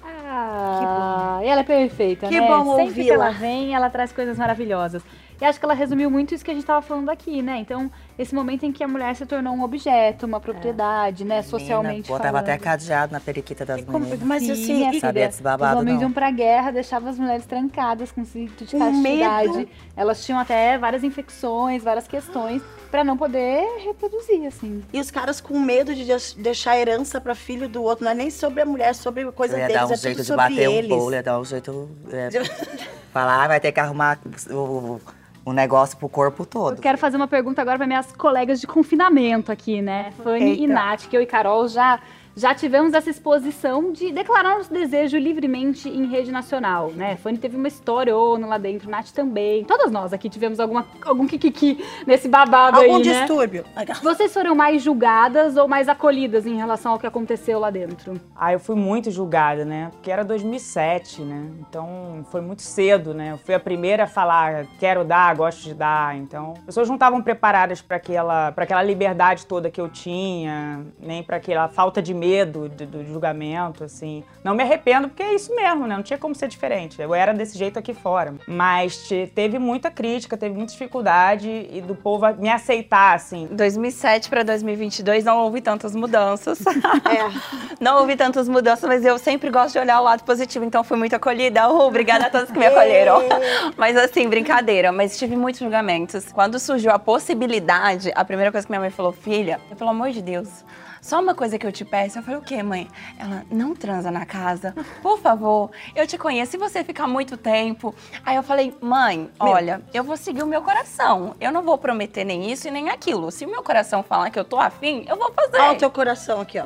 Ah, 0.03 1.39
ela 1.43 1.61
é 1.61 1.63
perfeita, 1.63 2.27
que 2.27 2.41
né? 2.41 2.47
bom 2.47 2.77
Sempre 2.77 2.93
que 2.95 2.99
ouvi-la. 3.01 3.13
ela 3.13 3.29
vem, 3.29 3.75
ela 3.75 3.91
traz 3.91 4.11
coisas 4.11 4.39
maravilhosas. 4.39 5.03
E 5.39 5.45
acho 5.45 5.59
que 5.59 5.65
ela 5.65 5.75
resumiu 5.75 6.09
muito 6.09 6.33
isso 6.33 6.43
que 6.43 6.49
a 6.49 6.55
gente 6.55 6.65
tava 6.65 6.81
falando 6.81 7.09
aqui, 7.09 7.43
né? 7.43 7.59
Então, 7.59 7.91
esse 8.17 8.33
momento 8.33 8.65
em 8.65 8.71
que 8.71 8.83
a 8.83 8.87
mulher 8.87 9.15
se 9.15 9.25
tornou 9.25 9.53
um 9.53 9.61
objeto, 9.63 10.25
uma 10.25 10.39
propriedade, 10.39 11.23
né? 11.23 11.41
Socialmente 11.43 12.07
Botava 12.07 12.29
falando. 12.29 12.43
até 12.43 12.57
cadeado 12.57 13.13
na 13.13 13.19
periquita 13.19 13.65
das 13.65 13.83
meninas. 13.85 14.19
mas 14.21 14.43
Sim, 14.43 14.51
assim, 14.51 14.73
minha 14.75 14.91
e- 14.93 14.99
Sabia 14.99 15.13
filha, 15.21 15.27
desse 15.27 15.43
babado, 15.43 15.75
Os 15.75 15.81
homens 15.81 15.95
não. 15.95 16.01
iam 16.03 16.11
pra 16.11 16.31
guerra, 16.31 16.71
deixavam 16.71 17.09
as 17.09 17.19
mulheres 17.19 17.45
trancadas 17.45 18.11
com 18.11 18.25
cinto 18.25 18.65
de 18.65 18.71
Com 18.71 18.79
castidade. 18.79 19.49
medo. 19.57 19.69
Elas 19.95 20.25
tinham 20.25 20.39
até 20.39 20.77
várias 20.77 21.03
infecções, 21.03 21.83
várias 21.83 22.07
questões, 22.07 22.61
pra 22.89 23.03
não 23.03 23.17
poder 23.17 23.63
reproduzir, 23.85 24.45
assim. 24.47 24.83
E 24.91 24.99
os 24.99 25.11
caras 25.11 25.39
com 25.41 25.59
medo 25.59 25.93
de 25.93 26.05
deix- 26.05 26.33
deixar 26.33 26.77
herança 26.77 27.19
pra 27.21 27.35
filho 27.35 27.67
do 27.69 27.83
outro. 27.83 28.03
Não 28.05 28.11
é 28.11 28.15
nem 28.15 28.29
sobre 28.31 28.61
a 28.61 28.65
mulher, 28.65 28.89
é 28.89 28.93
sobre 28.93 29.29
coisa 29.31 29.55
deles. 29.55 29.73
dar 29.73 29.87
um 29.87 29.91
é 29.93 29.97
jeito 29.97 30.23
de 30.23 30.35
bater 30.35 30.69
eles. 30.71 30.91
um 30.91 30.97
bolo, 30.97 31.13
ia 31.13 31.21
dar 31.23 31.39
um 31.39 31.45
jeito. 31.45 31.89
É, 32.11 32.29
falar, 33.13 33.43
ah, 33.43 33.47
vai 33.47 33.59
ter 33.59 33.71
que 33.71 33.79
arrumar 33.79 34.19
o, 34.49 34.99
o, 35.47 35.51
o 35.51 35.53
negócio 35.53 35.97
pro 35.97 36.09
corpo 36.09 36.45
todo. 36.45 36.75
Eu 36.75 36.81
quero 36.81 36.97
fazer 36.97 37.17
uma 37.17 37.27
pergunta 37.27 37.61
agora 37.61 37.77
para 37.77 37.87
minhas 37.87 38.11
colegas 38.11 38.59
de 38.59 38.67
confinamento 38.67 39.51
aqui, 39.51 39.81
né? 39.81 40.11
Fanny 40.23 40.55
e 40.55 40.61
Eita. 40.61 40.73
Nath, 40.73 41.07
que 41.07 41.15
eu 41.15 41.21
e 41.21 41.25
Carol 41.25 41.67
já, 41.67 41.99
já 42.37 42.53
tivemos 42.53 42.93
essa 42.93 43.09
exposição 43.09 43.91
de 43.91 44.11
declarar 44.11 44.57
nosso 44.57 44.71
desejo 44.71 45.17
livremente 45.17 45.89
em 45.89 46.05
rede 46.05 46.31
nacional, 46.31 46.91
né? 46.91 47.15
Fanny 47.15 47.39
teve 47.39 47.57
uma 47.57 47.67
história 47.67 48.15
lá 48.15 48.59
dentro, 48.59 48.91
Nath 48.91 49.09
também. 49.09 49.63
Todas 49.65 49.91
nós 49.91 50.13
aqui 50.13 50.29
tivemos 50.29 50.59
alguma, 50.59 50.85
algum 51.03 51.25
kikiki 51.25 51.83
nesse 52.05 52.27
babado 52.27 52.77
Algum 52.77 52.97
aí, 52.97 53.03
né? 53.03 53.19
distúrbio. 53.21 53.65
Vocês 54.03 54.31
foram 54.31 54.53
mais 54.53 54.83
julgadas 54.83 55.57
ou 55.57 55.67
mais 55.67 55.89
acolhidas 55.89 56.45
em 56.45 56.55
relação 56.55 56.91
ao 56.91 56.99
que 56.99 57.07
aconteceu 57.07 57.59
lá 57.59 57.71
dentro? 57.71 58.21
Ah, 58.35 58.53
eu 58.53 58.59
fui 58.59 58.75
muito 58.75 59.09
julgada, 59.09 59.65
né? 59.65 59.89
Porque 59.93 60.11
era 60.11 60.23
2007, 60.23 61.23
né? 61.23 61.49
Então 61.67 62.23
foi 62.31 62.41
muito 62.41 62.61
cedo, 62.61 63.15
né? 63.15 63.31
Eu 63.31 63.39
fui 63.39 63.55
a 63.55 63.59
primeira 63.59 64.03
a 64.03 64.07
falar, 64.07 64.67
quero 64.79 65.03
dar, 65.03 65.35
gosto 65.35 65.63
de 65.63 65.73
dar. 65.73 66.15
Então, 66.15 66.53
as 66.59 66.65
pessoas 66.65 66.87
não 66.87 66.97
estavam 66.97 67.19
preparadas 67.19 67.81
para 67.81 67.97
aquela, 67.97 68.51
pra 68.51 68.63
aquela 68.63 68.83
liberdade 68.83 69.47
toda 69.47 69.71
que 69.71 69.81
eu 69.81 69.89
tinha, 69.89 70.85
nem 70.99 71.23
para 71.23 71.37
aquela 71.37 71.67
falta 71.67 71.99
de 71.99 72.13
medo 72.13 72.26
de- 72.69 72.85
do 72.85 73.03
julgamento, 73.03 73.83
assim. 73.83 74.23
Não 74.43 74.53
me 74.55 74.63
arrependo, 74.63 75.07
porque 75.09 75.23
é 75.23 75.33
isso 75.33 75.53
mesmo, 75.55 75.85
né? 75.87 75.95
Não 75.95 76.03
tinha 76.03 76.17
como 76.17 76.33
ser 76.35 76.47
diferente. 76.47 77.01
Eu 77.01 77.13
era 77.13 77.33
desse 77.33 77.57
jeito 77.57 77.77
aqui 77.79 77.93
fora. 77.93 78.33
Mas 78.47 79.07
te- 79.07 79.31
teve 79.33 79.57
muita 79.59 79.89
crítica, 79.91 80.35
teve 80.37 80.55
muita 80.55 80.71
dificuldade 80.73 81.67
e 81.71 81.81
do 81.81 81.95
povo 81.95 82.25
me 82.37 82.49
aceitar, 82.49 83.15
assim. 83.15 83.47
2007 83.51 84.29
para 84.29 84.43
2022 84.43 85.23
não 85.25 85.37
houve 85.39 85.61
tantas 85.61 85.95
mudanças. 85.95 86.59
É. 87.07 87.27
Não 87.79 87.99
houve 87.99 88.15
tantas 88.15 88.49
mudanças, 88.49 88.87
mas 88.89 89.05
eu 89.05 89.17
sempre 89.19 89.49
gosto 89.51 89.73
de 89.73 89.79
olhar 89.79 89.99
o 90.01 90.03
lado 90.03 90.23
positivo, 90.23 90.65
então 90.65 90.83
fui 90.83 90.97
muito 90.97 91.15
acolhida. 91.15 91.69
Uh, 91.69 91.81
obrigada 91.81 92.25
a 92.25 92.29
todos 92.29 92.49
que 92.51 92.57
me 92.57 92.65
acolheram. 92.65 93.21
Mas 93.77 93.95
assim, 93.95 94.27
brincadeira, 94.27 94.91
mas 94.91 95.17
tive 95.17 95.35
muitos 95.35 95.59
julgamentos. 95.61 96.31
Quando 96.31 96.57
surgiu 96.59 96.91
a 96.91 96.97
possibilidade, 96.99 98.11
a 98.15 98.25
primeira 98.25 98.51
coisa 98.51 98.65
que 98.65 98.71
minha 98.71 98.81
mãe 98.81 98.89
falou, 98.89 99.11
filha, 99.11 99.59
pelo 99.77 99.89
amor 99.91 100.09
de 100.09 100.21
Deus, 100.21 100.65
só 101.07 101.21
uma 101.21 101.33
coisa 101.33 101.57
que 101.57 101.65
eu 101.65 101.71
te 101.71 101.85
peço. 101.85 102.19
Eu 102.19 102.23
falei, 102.23 102.37
o 102.37 102.43
quê, 102.43 102.61
mãe? 102.61 102.85
Ela, 103.17 103.45
não 103.49 103.73
transa 103.73 104.11
na 104.11 104.25
casa, 104.25 104.75
por 105.01 105.17
favor. 105.19 105.71
Eu 105.95 106.05
te 106.05 106.17
conheço, 106.17 106.51
se 106.51 106.57
você 106.57 106.83
ficar 106.83 107.07
muito 107.07 107.37
tempo. 107.37 107.95
Aí 108.25 108.35
eu 108.35 108.43
falei, 108.43 108.75
mãe, 108.81 109.31
olha, 109.39 109.81
eu 109.93 110.03
vou 110.03 110.17
seguir 110.17 110.43
o 110.43 110.45
meu 110.45 110.61
coração. 110.61 111.33
Eu 111.39 111.49
não 111.49 111.63
vou 111.63 111.77
prometer 111.77 112.25
nem 112.25 112.51
isso 112.51 112.67
e 112.67 112.71
nem 112.71 112.89
aquilo. 112.89 113.31
Se 113.31 113.45
o 113.45 113.49
meu 113.49 113.63
coração 113.63 114.03
falar 114.03 114.29
que 114.31 114.37
eu 114.37 114.43
tô 114.43 114.59
afim, 114.59 115.05
eu 115.07 115.15
vou 115.15 115.31
fazer. 115.31 115.57
Olha 115.57 115.71
o 115.71 115.77
teu 115.77 115.89
coração 115.89 116.41
aqui, 116.41 116.59
ó. 116.59 116.65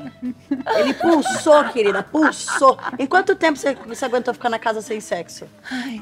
Ele 0.79 0.95
pulsou, 0.95 1.63
querida, 1.65 2.01
pulsou. 2.01 2.79
Em 2.97 3.05
quanto 3.05 3.35
tempo 3.35 3.59
você, 3.59 3.75
você 3.75 4.05
aguentou 4.05 4.33
ficar 4.33 4.49
na 4.49 4.57
casa 4.57 4.81
sem 4.81 4.99
sexo? 4.99 5.47
Ai, 5.69 6.01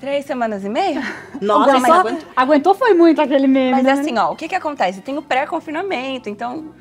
três 0.00 0.24
semanas 0.24 0.64
e 0.64 0.68
meia? 0.68 1.02
Nossa, 1.40 1.78
mas 1.78 1.90
aguentou. 1.90 2.28
aguentou 2.34 2.74
foi 2.74 2.94
muito 2.94 3.20
aquele 3.20 3.46
meme, 3.46 3.72
Mas 3.72 3.84
né? 3.84 3.92
assim, 3.92 4.18
ó, 4.18 4.32
o 4.32 4.36
que 4.36 4.48
que 4.48 4.54
acontece? 4.54 5.00
Tem 5.00 5.16
o 5.16 5.22
pré-confinamento, 5.22 6.28
então... 6.28 6.72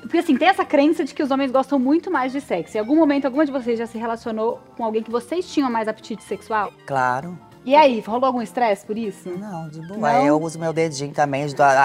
Porque 0.00 0.18
assim, 0.18 0.36
tem 0.36 0.48
essa 0.48 0.64
crença 0.64 1.04
de 1.04 1.14
que 1.14 1.22
os 1.22 1.30
homens 1.30 1.50
gostam 1.50 1.78
muito 1.78 2.10
mais 2.10 2.32
de 2.32 2.40
sexo. 2.40 2.76
Em 2.76 2.80
algum 2.80 2.96
momento, 2.96 3.26
alguma 3.26 3.44
de 3.44 3.52
vocês 3.52 3.78
já 3.78 3.86
se 3.86 3.98
relacionou 3.98 4.58
com 4.76 4.84
alguém 4.84 5.02
que 5.02 5.10
vocês 5.10 5.46
tinham 5.52 5.70
mais 5.70 5.86
apetite 5.86 6.24
sexual? 6.24 6.72
Claro. 6.86 7.38
E 7.64 7.74
aí, 7.74 8.00
rolou 8.00 8.26
algum 8.26 8.40
estresse 8.40 8.86
por 8.86 8.96
isso? 8.96 9.28
Não, 9.28 9.68
de 9.68 9.80
boa. 9.86 10.12
Não? 10.12 10.26
Eu 10.26 10.40
uso 10.40 10.58
meu 10.58 10.72
dedinho 10.72 11.12
também, 11.12 11.44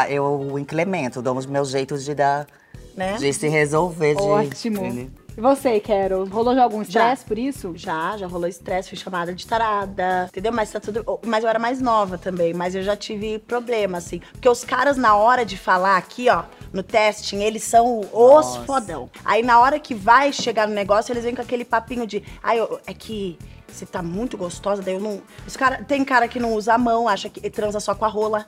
eu, 0.09 0.57
incremento, 0.59 1.21
dou 1.21 1.35
os 1.35 1.45
meus 1.45 1.69
jeitos 1.69 2.05
de 2.05 2.13
dar. 2.13 2.47
Né? 2.95 3.13
De 3.17 3.33
se 3.33 3.47
resolver. 3.47 4.15
De, 4.15 4.21
Ótimo. 4.21 4.85
entendeu? 4.85 5.09
E 5.37 5.39
você, 5.39 5.79
Carol? 5.79 6.25
Rolou 6.25 6.53
já 6.53 6.63
algum 6.63 6.81
estresse 6.81 7.23
por 7.23 7.37
isso? 7.39 7.71
Já, 7.75 8.17
já 8.17 8.27
rolou 8.27 8.47
estresse, 8.49 8.89
fui 8.89 8.97
chamada 8.97 9.33
de 9.33 9.47
tarada, 9.47 10.25
entendeu? 10.29 10.51
Mas 10.51 10.69
tá 10.71 10.79
tudo. 10.79 11.05
Mas 11.25 11.43
eu 11.43 11.49
era 11.49 11.57
mais 11.57 11.79
nova 11.79 12.17
também, 12.17 12.53
mas 12.53 12.75
eu 12.75 12.83
já 12.83 12.97
tive 12.97 13.39
problema, 13.39 13.97
assim. 13.97 14.19
Porque 14.33 14.49
os 14.49 14.63
caras, 14.65 14.97
na 14.97 15.15
hora 15.15 15.45
de 15.45 15.57
falar 15.57 15.95
aqui, 15.97 16.27
ó, 16.29 16.43
no 16.73 16.83
testing, 16.83 17.41
eles 17.43 17.63
são 17.63 18.01
os 18.01 18.11
Nossa. 18.11 18.63
fodão. 18.65 19.09
Aí 19.23 19.41
na 19.41 19.59
hora 19.59 19.79
que 19.79 19.95
vai 19.95 20.33
chegar 20.33 20.67
no 20.67 20.73
negócio, 20.73 21.13
eles 21.13 21.23
vêm 21.23 21.33
com 21.33 21.41
aquele 21.41 21.63
papinho 21.63 22.05
de. 22.05 22.21
Ai, 22.43 22.59
eu- 22.59 22.79
é 22.85 22.93
que. 22.93 23.39
Você 23.67 23.85
tá 23.85 24.03
muito 24.03 24.37
gostosa, 24.37 24.81
daí 24.81 24.95
eu 24.95 24.99
não. 24.99 25.21
Os 25.47 25.55
cara, 25.55 25.81
tem 25.81 26.03
cara 26.03 26.27
que 26.27 26.41
não 26.41 26.53
usa 26.55 26.73
a 26.73 26.77
mão, 26.77 27.07
acha 27.07 27.29
que 27.29 27.49
transa 27.49 27.79
só 27.79 27.95
com 27.95 28.03
a 28.03 28.09
rola. 28.09 28.45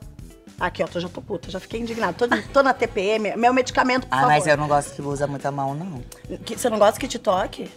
Aqui, 0.60 0.84
ó, 0.84 0.88
tô, 0.88 1.00
já 1.00 1.10
tô 1.10 1.22
puta, 1.22 1.50
já 1.52 1.60
fiquei 1.60 1.80
indignada. 1.82 2.14
Tô, 2.14 2.28
tô 2.54 2.64
na 2.64 2.74
TPM, 2.74 3.36
meu 3.36 3.54
medicamento, 3.54 4.08
por 4.08 4.14
Ah, 4.16 4.22
favor. 4.22 4.28
mas 4.34 4.48
eu 4.48 4.56
não 4.58 4.68
gosto 4.68 4.94
que 4.94 5.02
usa 5.02 5.28
muita 5.28 5.52
mão, 5.52 5.74
não. 5.74 6.02
Que- 6.46 6.58
você 6.58 6.70
não 6.70 6.80
gosta 6.80 7.00
que 7.00 7.08
te 7.08 7.20
toque? 7.20 7.70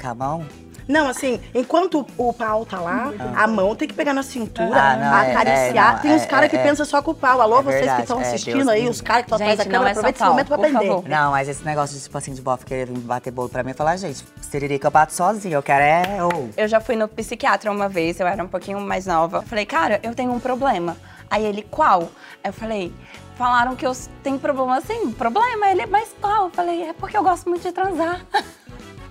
Com 0.00 0.08
a 0.08 0.14
mão? 0.14 0.46
Não, 0.86 1.08
assim, 1.08 1.40
enquanto 1.54 2.06
o 2.18 2.30
pau 2.34 2.66
tá 2.66 2.78
lá, 2.78 3.10
a 3.36 3.46
mão 3.46 3.74
tem 3.74 3.88
que 3.88 3.94
pegar 3.94 4.12
na 4.12 4.22
cintura, 4.22 4.78
Ah, 4.78 4.96
não, 4.96 5.16
é- 5.22 5.30
acariciar. 5.32 5.90
é, 5.90 5.92
não, 5.94 5.98
tem 6.02 6.12
uns 6.12 6.22
é- 6.22 6.26
caras 6.26 6.50
que 6.50 6.56
é- 6.56 6.62
pensam 6.62 6.84
só 6.84 7.00
com 7.00 7.12
o 7.12 7.14
pau. 7.14 7.40
Alô, 7.40 7.60
é 7.60 7.62
vocês 7.62 7.74
que 7.76 7.80
verdade, 7.86 8.02
estão 8.02 8.20
é, 8.20 8.22
assistindo 8.26 8.56
Deus 8.56 8.68
aí, 8.68 8.82
me 8.82 8.88
os 8.90 9.00
caras 9.00 9.22
que 9.22 9.26
estão 9.32 9.36
atrás 9.36 9.56
da 9.58 9.64
Gente, 9.64 9.72
não 9.72 9.78
câmera, 9.78 9.90
é 9.92 9.94
só 9.94 10.00
aproveita 10.00 10.16
esse 10.16 10.24
pau, 10.24 10.30
momento 10.32 10.46
pra 10.48 10.56
por 10.58 10.66
aprender. 10.66 10.86
favor. 10.88 11.08
Não, 11.08 11.30
mas 11.30 11.48
esse 11.48 11.64
negócio 11.64 11.96
de, 11.96 12.02
tipo 12.02 12.18
assim, 12.18 12.34
de 12.34 12.42
bofe 12.42 12.66
querer 12.66 12.86
vir 12.86 12.98
bater 12.98 13.30
bolo 13.30 13.48
pra 13.48 13.62
mim, 13.62 13.70
eu 13.70 13.76
falar, 13.76 13.96
gente, 13.96 14.22
siririca 14.42 14.86
eu 14.88 14.90
bato 14.90 15.14
sozinha, 15.14 15.54
eu 15.56 15.62
quero 15.62 15.82
é. 15.84 16.22
ou 16.22 16.50
Eu 16.54 16.68
já 16.68 16.80
fui 16.80 16.96
no 16.96 17.08
psiquiatra 17.08 17.70
uma 17.70 17.88
vez, 17.88 18.20
eu 18.20 18.26
era 18.26 18.44
um 18.44 18.48
pouquinho 18.48 18.78
mais 18.80 19.06
nova. 19.06 19.38
Eu 19.38 19.42
falei, 19.42 19.64
cara, 19.64 20.00
eu 20.02 20.14
tenho 20.14 20.32
um 20.32 20.40
problema. 20.40 20.98
Aí 21.34 21.44
ele, 21.44 21.62
qual? 21.62 22.02
Aí 22.44 22.50
eu 22.50 22.52
falei, 22.52 22.92
falaram 23.36 23.74
que 23.74 23.84
eu 23.84 23.90
tenho 24.22 24.38
problema 24.38 24.76
assim, 24.78 25.10
problema. 25.10 25.68
Ele, 25.68 25.84
mas 25.86 26.14
qual? 26.20 26.44
Eu 26.44 26.50
falei, 26.50 26.82
é 26.84 26.92
porque 26.92 27.16
eu 27.16 27.24
gosto 27.24 27.48
muito 27.48 27.62
de 27.62 27.72
transar. 27.72 28.24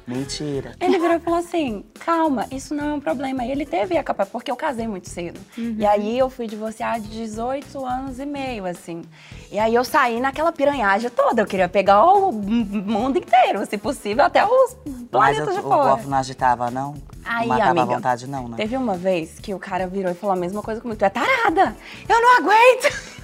Mentira. 0.07 0.73
Ele 0.81 0.99
virou 0.99 1.15
e 1.15 1.19
falou 1.19 1.39
assim: 1.39 1.83
calma, 1.99 2.45
isso 2.51 2.73
não 2.75 2.89
é 2.89 2.93
um 2.93 2.99
problema. 2.99 3.45
E 3.45 3.51
ele 3.51 3.65
teve 3.65 3.97
a 3.97 4.03
capa, 4.03 4.25
porque 4.25 4.51
eu 4.51 4.55
casei 4.55 4.85
muito 4.85 5.07
cedo. 5.09 5.39
E 5.57 5.85
aí 5.85 6.17
eu 6.19 6.29
fui 6.29 6.45
divorciar 6.45 6.99
de 6.99 7.07
18 7.09 7.85
anos 7.85 8.19
e 8.19 8.25
meio, 8.25 8.65
assim. 8.65 9.01
E 9.49 9.57
aí 9.57 9.73
eu 9.73 9.83
saí 9.85 10.19
naquela 10.19 10.51
piranhagem 10.51 11.09
toda. 11.09 11.41
Eu 11.41 11.45
queria 11.45 11.69
pegar 11.69 12.05
o 12.05 12.33
mundo 12.33 13.17
inteiro, 13.17 13.65
se 13.65 13.77
possível, 13.77 14.25
até 14.25 14.45
os 14.45 14.75
Mas 14.85 15.07
planetas 15.09 15.47
o, 15.47 15.51
de 15.53 15.59
o 15.59 15.63
fora. 15.63 15.95
bofe 15.95 16.07
não 16.07 16.17
agitava, 16.17 16.69
não? 16.69 16.95
Aí, 17.25 17.47
não 17.47 17.55
matava 17.55 17.69
amiga, 17.71 17.83
à 17.83 17.95
vontade, 17.95 18.27
não, 18.27 18.47
né? 18.47 18.57
Teve 18.57 18.77
uma 18.77 18.95
vez 18.95 19.39
que 19.39 19.53
o 19.53 19.59
cara 19.59 19.87
virou 19.87 20.11
e 20.11 20.15
falou 20.15 20.35
a 20.35 20.39
mesma 20.39 20.61
coisa 20.61 20.81
comigo. 20.81 20.97
Tu 20.97 21.05
é 21.05 21.09
tarada! 21.09 21.75
Eu 22.07 22.21
não 22.21 22.37
aguento! 22.37 23.23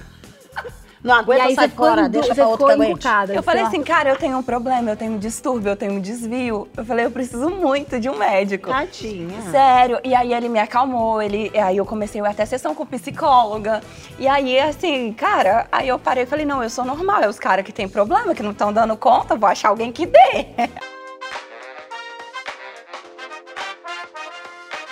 Não 1.02 1.14
aguenta, 1.14 1.44
aí 1.44 1.54
sai 1.54 1.68
fora, 1.68 2.08
deixa 2.08 2.28
você 2.28 2.34
pra 2.34 2.48
outro 2.48 2.66
que 2.66 2.72
aguente. 2.72 3.06
Eu 3.34 3.42
falei 3.42 3.62
ó. 3.62 3.66
assim, 3.66 3.82
cara, 3.82 4.10
eu 4.10 4.16
tenho 4.16 4.36
um 4.36 4.42
problema, 4.42 4.90
eu 4.90 4.96
tenho 4.96 5.12
um 5.12 5.18
distúrbio, 5.18 5.70
eu 5.70 5.76
tenho 5.76 5.94
um 5.94 6.00
desvio. 6.00 6.68
Eu 6.76 6.84
falei, 6.84 7.06
eu 7.06 7.10
preciso 7.10 7.48
muito 7.48 7.98
de 7.98 8.10
um 8.10 8.18
médico. 8.18 8.68
Tadinha. 8.68 9.40
Sério. 9.50 9.98
E 10.04 10.14
aí 10.14 10.34
ele 10.34 10.48
me 10.50 10.58
acalmou, 10.58 11.22
ele, 11.22 11.50
aí 11.58 11.78
eu 11.78 11.86
comecei 11.86 12.20
até 12.20 12.44
sessão 12.44 12.74
com 12.74 12.84
psicóloga. 12.84 13.80
E 14.18 14.28
aí, 14.28 14.60
assim, 14.60 15.12
cara, 15.14 15.66
aí 15.72 15.88
eu 15.88 15.98
parei 15.98 16.24
e 16.24 16.26
falei, 16.26 16.44
não, 16.44 16.62
eu 16.62 16.68
sou 16.68 16.84
normal. 16.84 17.22
É 17.22 17.28
os 17.28 17.38
caras 17.38 17.64
que 17.64 17.72
têm 17.72 17.88
problema, 17.88 18.34
que 18.34 18.42
não 18.42 18.50
estão 18.50 18.70
dando 18.70 18.94
conta, 18.94 19.36
vou 19.36 19.48
achar 19.48 19.70
alguém 19.70 19.90
que 19.90 20.04
dê. 20.04 20.46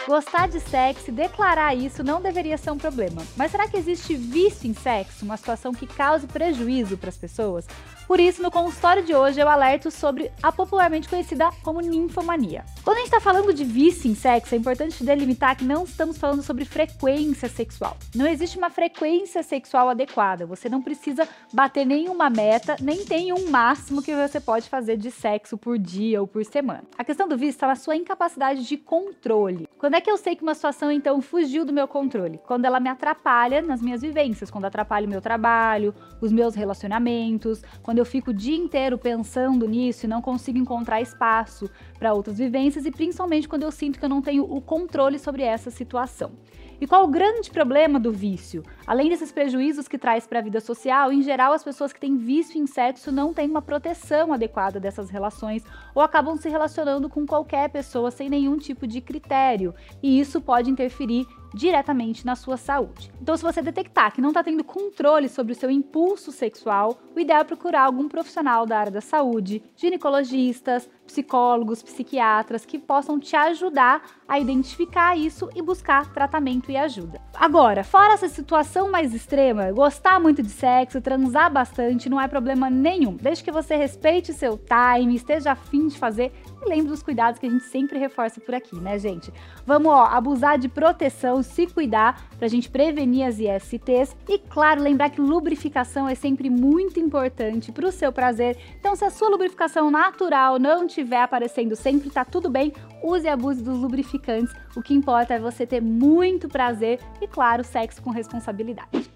Gostar 0.09 0.49
de 0.49 0.59
sexo 0.59 1.11
e 1.11 1.12
declarar 1.12 1.75
isso 1.75 2.03
não 2.03 2.18
deveria 2.18 2.57
ser 2.57 2.71
um 2.71 2.79
problema. 2.79 3.21
Mas 3.37 3.51
será 3.51 3.68
que 3.68 3.77
existe 3.77 4.14
vício 4.14 4.66
em 4.66 4.73
sexo, 4.73 5.23
uma 5.23 5.37
situação 5.37 5.71
que 5.71 5.87
cause 5.87 6.27
prejuízo 6.27 6.97
para 6.97 7.11
as 7.11 7.16
pessoas? 7.18 7.66
Por 8.09 8.18
isso, 8.18 8.42
no 8.42 8.51
consultório 8.51 9.05
de 9.05 9.14
hoje, 9.14 9.38
eu 9.38 9.47
alerto 9.47 9.90
sobre 9.90 10.33
a 10.42 10.51
popularmente 10.51 11.07
conhecida 11.07 11.51
como 11.62 11.83
ninfomania. 11.83 12.64
Quando 12.83 12.97
a 12.97 13.01
gente 13.01 13.09
está 13.09 13.21
falando 13.21 13.53
de 13.53 13.64
vício 13.64 14.11
em 14.11 14.14
sexo, 14.14 14.55
é 14.55 14.59
importante 14.59 15.05
delimitar 15.05 15.55
que 15.55 15.62
não 15.62 15.85
estamos 15.85 16.16
falando 16.16 16.42
sobre 16.42 16.64
frequência 16.64 17.51
sexual. 17.51 17.99
Não 18.14 18.27
existe 18.27 18.57
uma 18.57 18.71
frequência 18.71 19.42
sexual 19.42 19.90
adequada. 19.90 20.47
Você 20.47 20.71
não 20.71 20.81
precisa 20.81 21.29
bater 21.53 21.85
nenhuma 21.85 22.31
meta, 22.31 22.77
nem 22.81 23.05
tem 23.05 23.31
um 23.31 23.51
máximo 23.51 24.01
que 24.01 24.14
você 24.14 24.40
pode 24.40 24.71
fazer 24.71 24.97
de 24.97 25.11
sexo 25.11 25.59
por 25.59 25.79
dia 25.79 26.18
ou 26.18 26.27
por 26.27 26.42
semana. 26.47 26.85
A 26.97 27.05
questão 27.05 27.29
do 27.29 27.37
vício 27.37 27.57
está 27.57 27.66
na 27.66 27.77
sua 27.77 27.94
incapacidade 27.94 28.66
de 28.66 28.79
controle. 28.79 29.68
Quando 29.77 29.97
é 29.97 30.01
que 30.01 30.11
eu 30.11 30.16
sei 30.16 30.35
que 30.35 30.42
uma 30.42 30.55
situação 30.55 30.90
então 30.90 31.21
fugiu 31.21 31.62
do 31.62 31.75
meu 31.75 31.87
controle? 31.87 32.40
Quando 32.47 32.64
ela 32.64 32.81
me 32.81 32.88
atrapalha 32.88 33.61
nas 33.61 33.83
minhas 33.83 34.01
vivências, 34.01 34.51
quando 34.51 34.64
atrapalha 34.64 35.07
o 35.07 35.11
meu 35.11 35.21
trabalho, 35.21 35.94
os 36.23 36.33
meus 36.33 36.55
relacionamentos, 36.55 37.62
quando 37.83 37.98
eu 37.99 38.05
fico 38.05 38.31
o 38.31 38.35
dia 38.35 38.57
inteiro 38.57 38.97
pensando 38.97 39.67
nisso 39.67 40.07
e 40.07 40.09
não 40.09 40.23
consigo 40.23 40.59
encontrar 40.59 41.01
espaço 41.01 41.69
para 41.99 42.15
outras 42.15 42.39
vivências 42.39 42.87
e 42.87 42.91
principalmente 42.91 43.49
quando 43.49 43.63
eu 43.63 43.71
sinto 43.71 43.99
que 43.99 44.05
eu 44.05 44.09
não 44.09 44.23
tenho 44.23 44.45
o 44.45 44.61
controle 44.61 45.19
sobre 45.19 45.43
essa 45.43 45.71
situação. 45.71 46.33
E 46.81 46.87
qual 46.87 47.05
o 47.05 47.09
grande 47.09 47.51
problema 47.51 47.99
do 47.99 48.13
vício? 48.13 48.63
Além 48.87 49.09
desses 49.09 49.33
prejuízos 49.33 49.89
que 49.89 49.99
traz 49.99 50.29
para 50.29 50.39
a 50.39 50.43
vida 50.43 50.61
social, 50.61 51.13
em 51.13 51.23
geral 51.23 51.53
as 51.53 51.65
pessoas 51.65 51.93
que 51.93 51.99
têm 51.99 52.17
vício 52.17 52.57
em 52.61 52.69
sexo 52.69 53.11
não 53.11 53.35
têm 53.35 53.51
uma 53.51 53.61
proteção 53.61 54.33
adequada 54.33 54.79
dessas 54.79 55.11
relações 55.11 55.65
ou 55.93 56.01
acabam 56.01 56.37
se 56.37 56.49
relacionando 56.49 57.09
com 57.09 57.27
qualquer 57.27 57.69
pessoa 57.71 58.13
sem 58.13 58.31
nenhum 58.31 58.57
tipo 58.57 58.87
de 58.87 59.01
critério. 59.01 59.75
E 60.01 60.21
isso 60.21 60.41
pode 60.41 60.71
interferir 60.71 61.27
diretamente 61.55 62.25
na 62.25 62.37
sua 62.37 62.57
saúde. 62.57 63.11
Então, 63.21 63.37
se 63.37 63.43
você 63.43 63.63
detectar 63.63 64.13
que 64.13 64.21
não 64.21 64.31
está 64.31 64.43
tendo 64.43 64.65
controle 64.65 65.29
sobre 65.29 65.53
o 65.53 65.57
seu 65.57 65.71
impulso 65.71 66.31
sexual, 66.33 66.99
o 67.15 67.21
ideal 67.21 67.41
é 67.41 67.45
procurar 67.45 67.83
algum 67.83 68.09
profissional 68.09 68.67
da 68.67 68.79
área 68.79 68.93
da 68.93 69.01
saúde, 69.01 69.63
ginecologistas, 69.77 70.89
psicólogos, 71.09 71.83
psiquiatras 71.83 72.64
que 72.64 72.79
possam 72.79 73.18
te 73.18 73.35
ajudar 73.35 74.03
a 74.29 74.38
identificar 74.38 75.16
isso 75.16 75.49
e 75.57 75.62
buscar 75.62 76.12
tratamento 76.12 76.71
e 76.71 76.77
ajuda. 76.77 77.21
Agora, 77.35 77.83
fora 77.83 78.12
essa 78.12 78.29
situação 78.29 78.90
mais 78.90 79.14
extrema, 79.14 79.73
gostar 79.73 80.21
muito 80.21 80.42
de 80.42 80.51
sexo, 80.51 81.01
transar 81.01 81.51
bastante, 81.51 82.11
não 82.11 82.21
é 82.21 82.29
problema 82.29 82.68
nenhum. 82.68 83.16
Desde 83.16 83.42
que 83.42 83.51
você 83.51 83.75
respeite 83.75 84.35
seu 84.35 84.59
time, 84.59 85.16
esteja 85.16 85.53
afim 85.53 85.88
de 85.88 85.99
fazer 85.99 86.31
e 86.62 86.68
lembre 86.68 86.88
dos 86.88 87.03
cuidados 87.03 87.40
que 87.40 87.47
a 87.47 87.51
gente 87.51 87.64
sempre 87.64 87.99
reforça 87.99 88.40
por 88.40 88.55
aqui, 88.55 88.77
né, 88.77 88.99
gente? 88.99 89.33
Vamos, 89.64 89.90
ó, 89.90 90.05
abusar 90.05 90.59
de 90.59 90.68
proteção, 90.68 91.42
se 91.42 91.66
cuidar 91.66 92.29
pra 92.38 92.49
gente 92.49 92.68
prevenir 92.68 93.27
as 93.27 93.38
ISTs 93.38 94.16
e, 94.29 94.38
claro, 94.38 94.83
lembrar 94.83 95.11
que 95.11 95.21
lubrificação 95.21 96.09
é 96.09 96.14
sempre 96.14 96.51
muito 96.51 97.01
importante 97.01 97.73
pro 97.73 97.90
seu 97.90 98.12
prazer. 98.12 98.59
Então, 98.79 98.94
se 98.94 99.05
a 99.05 99.11
sua 99.11 99.29
lubrificação 99.29 99.90
natural 99.90 100.59
não 100.59 100.87
estiver 100.99 101.23
aparecendo 101.23 101.77
sempre, 101.77 102.11
tá 102.11 102.25
tudo 102.25 102.51
bem, 102.51 102.73
use 103.03 103.27
e 103.27 103.29
abuse 103.29 103.63
dos 103.63 103.79
lubrificantes. 103.79 104.55
O 104.77 104.83
que 104.83 104.95
importa 104.95 105.35
é 105.35 105.39
você 105.39 105.67
ter 105.67 105.81
muito 105.81 106.49
prazer 106.49 107.01
e, 107.21 107.29
claro, 107.29 107.65
sexo 107.65 108.03
com 108.03 108.11
responsabilidade. 108.11 109.11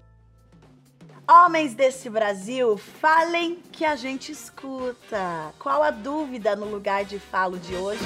Homens 1.29 1.73
desse 1.73 2.09
Brasil, 2.09 2.77
falem 2.77 3.57
que 3.71 3.85
a 3.85 3.95
gente 3.95 4.31
escuta. 4.31 5.53
Qual 5.57 5.81
a 5.81 5.89
dúvida 5.89 6.55
no 6.55 6.65
lugar 6.65 7.05
de 7.05 7.17
falo 7.17 7.57
de 7.57 7.75
hoje? 7.75 8.03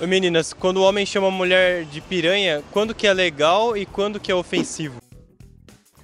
Meninas, 0.00 0.52
quando 0.52 0.78
o 0.78 0.82
homem 0.82 1.04
chama 1.04 1.26
a 1.28 1.30
mulher 1.30 1.84
de 1.84 2.00
piranha, 2.00 2.62
quando 2.72 2.94
que 2.94 3.06
é 3.06 3.12
legal 3.12 3.76
e 3.76 3.84
quando 3.84 4.20
que 4.20 4.30
é 4.30 4.34
ofensivo? 4.34 5.00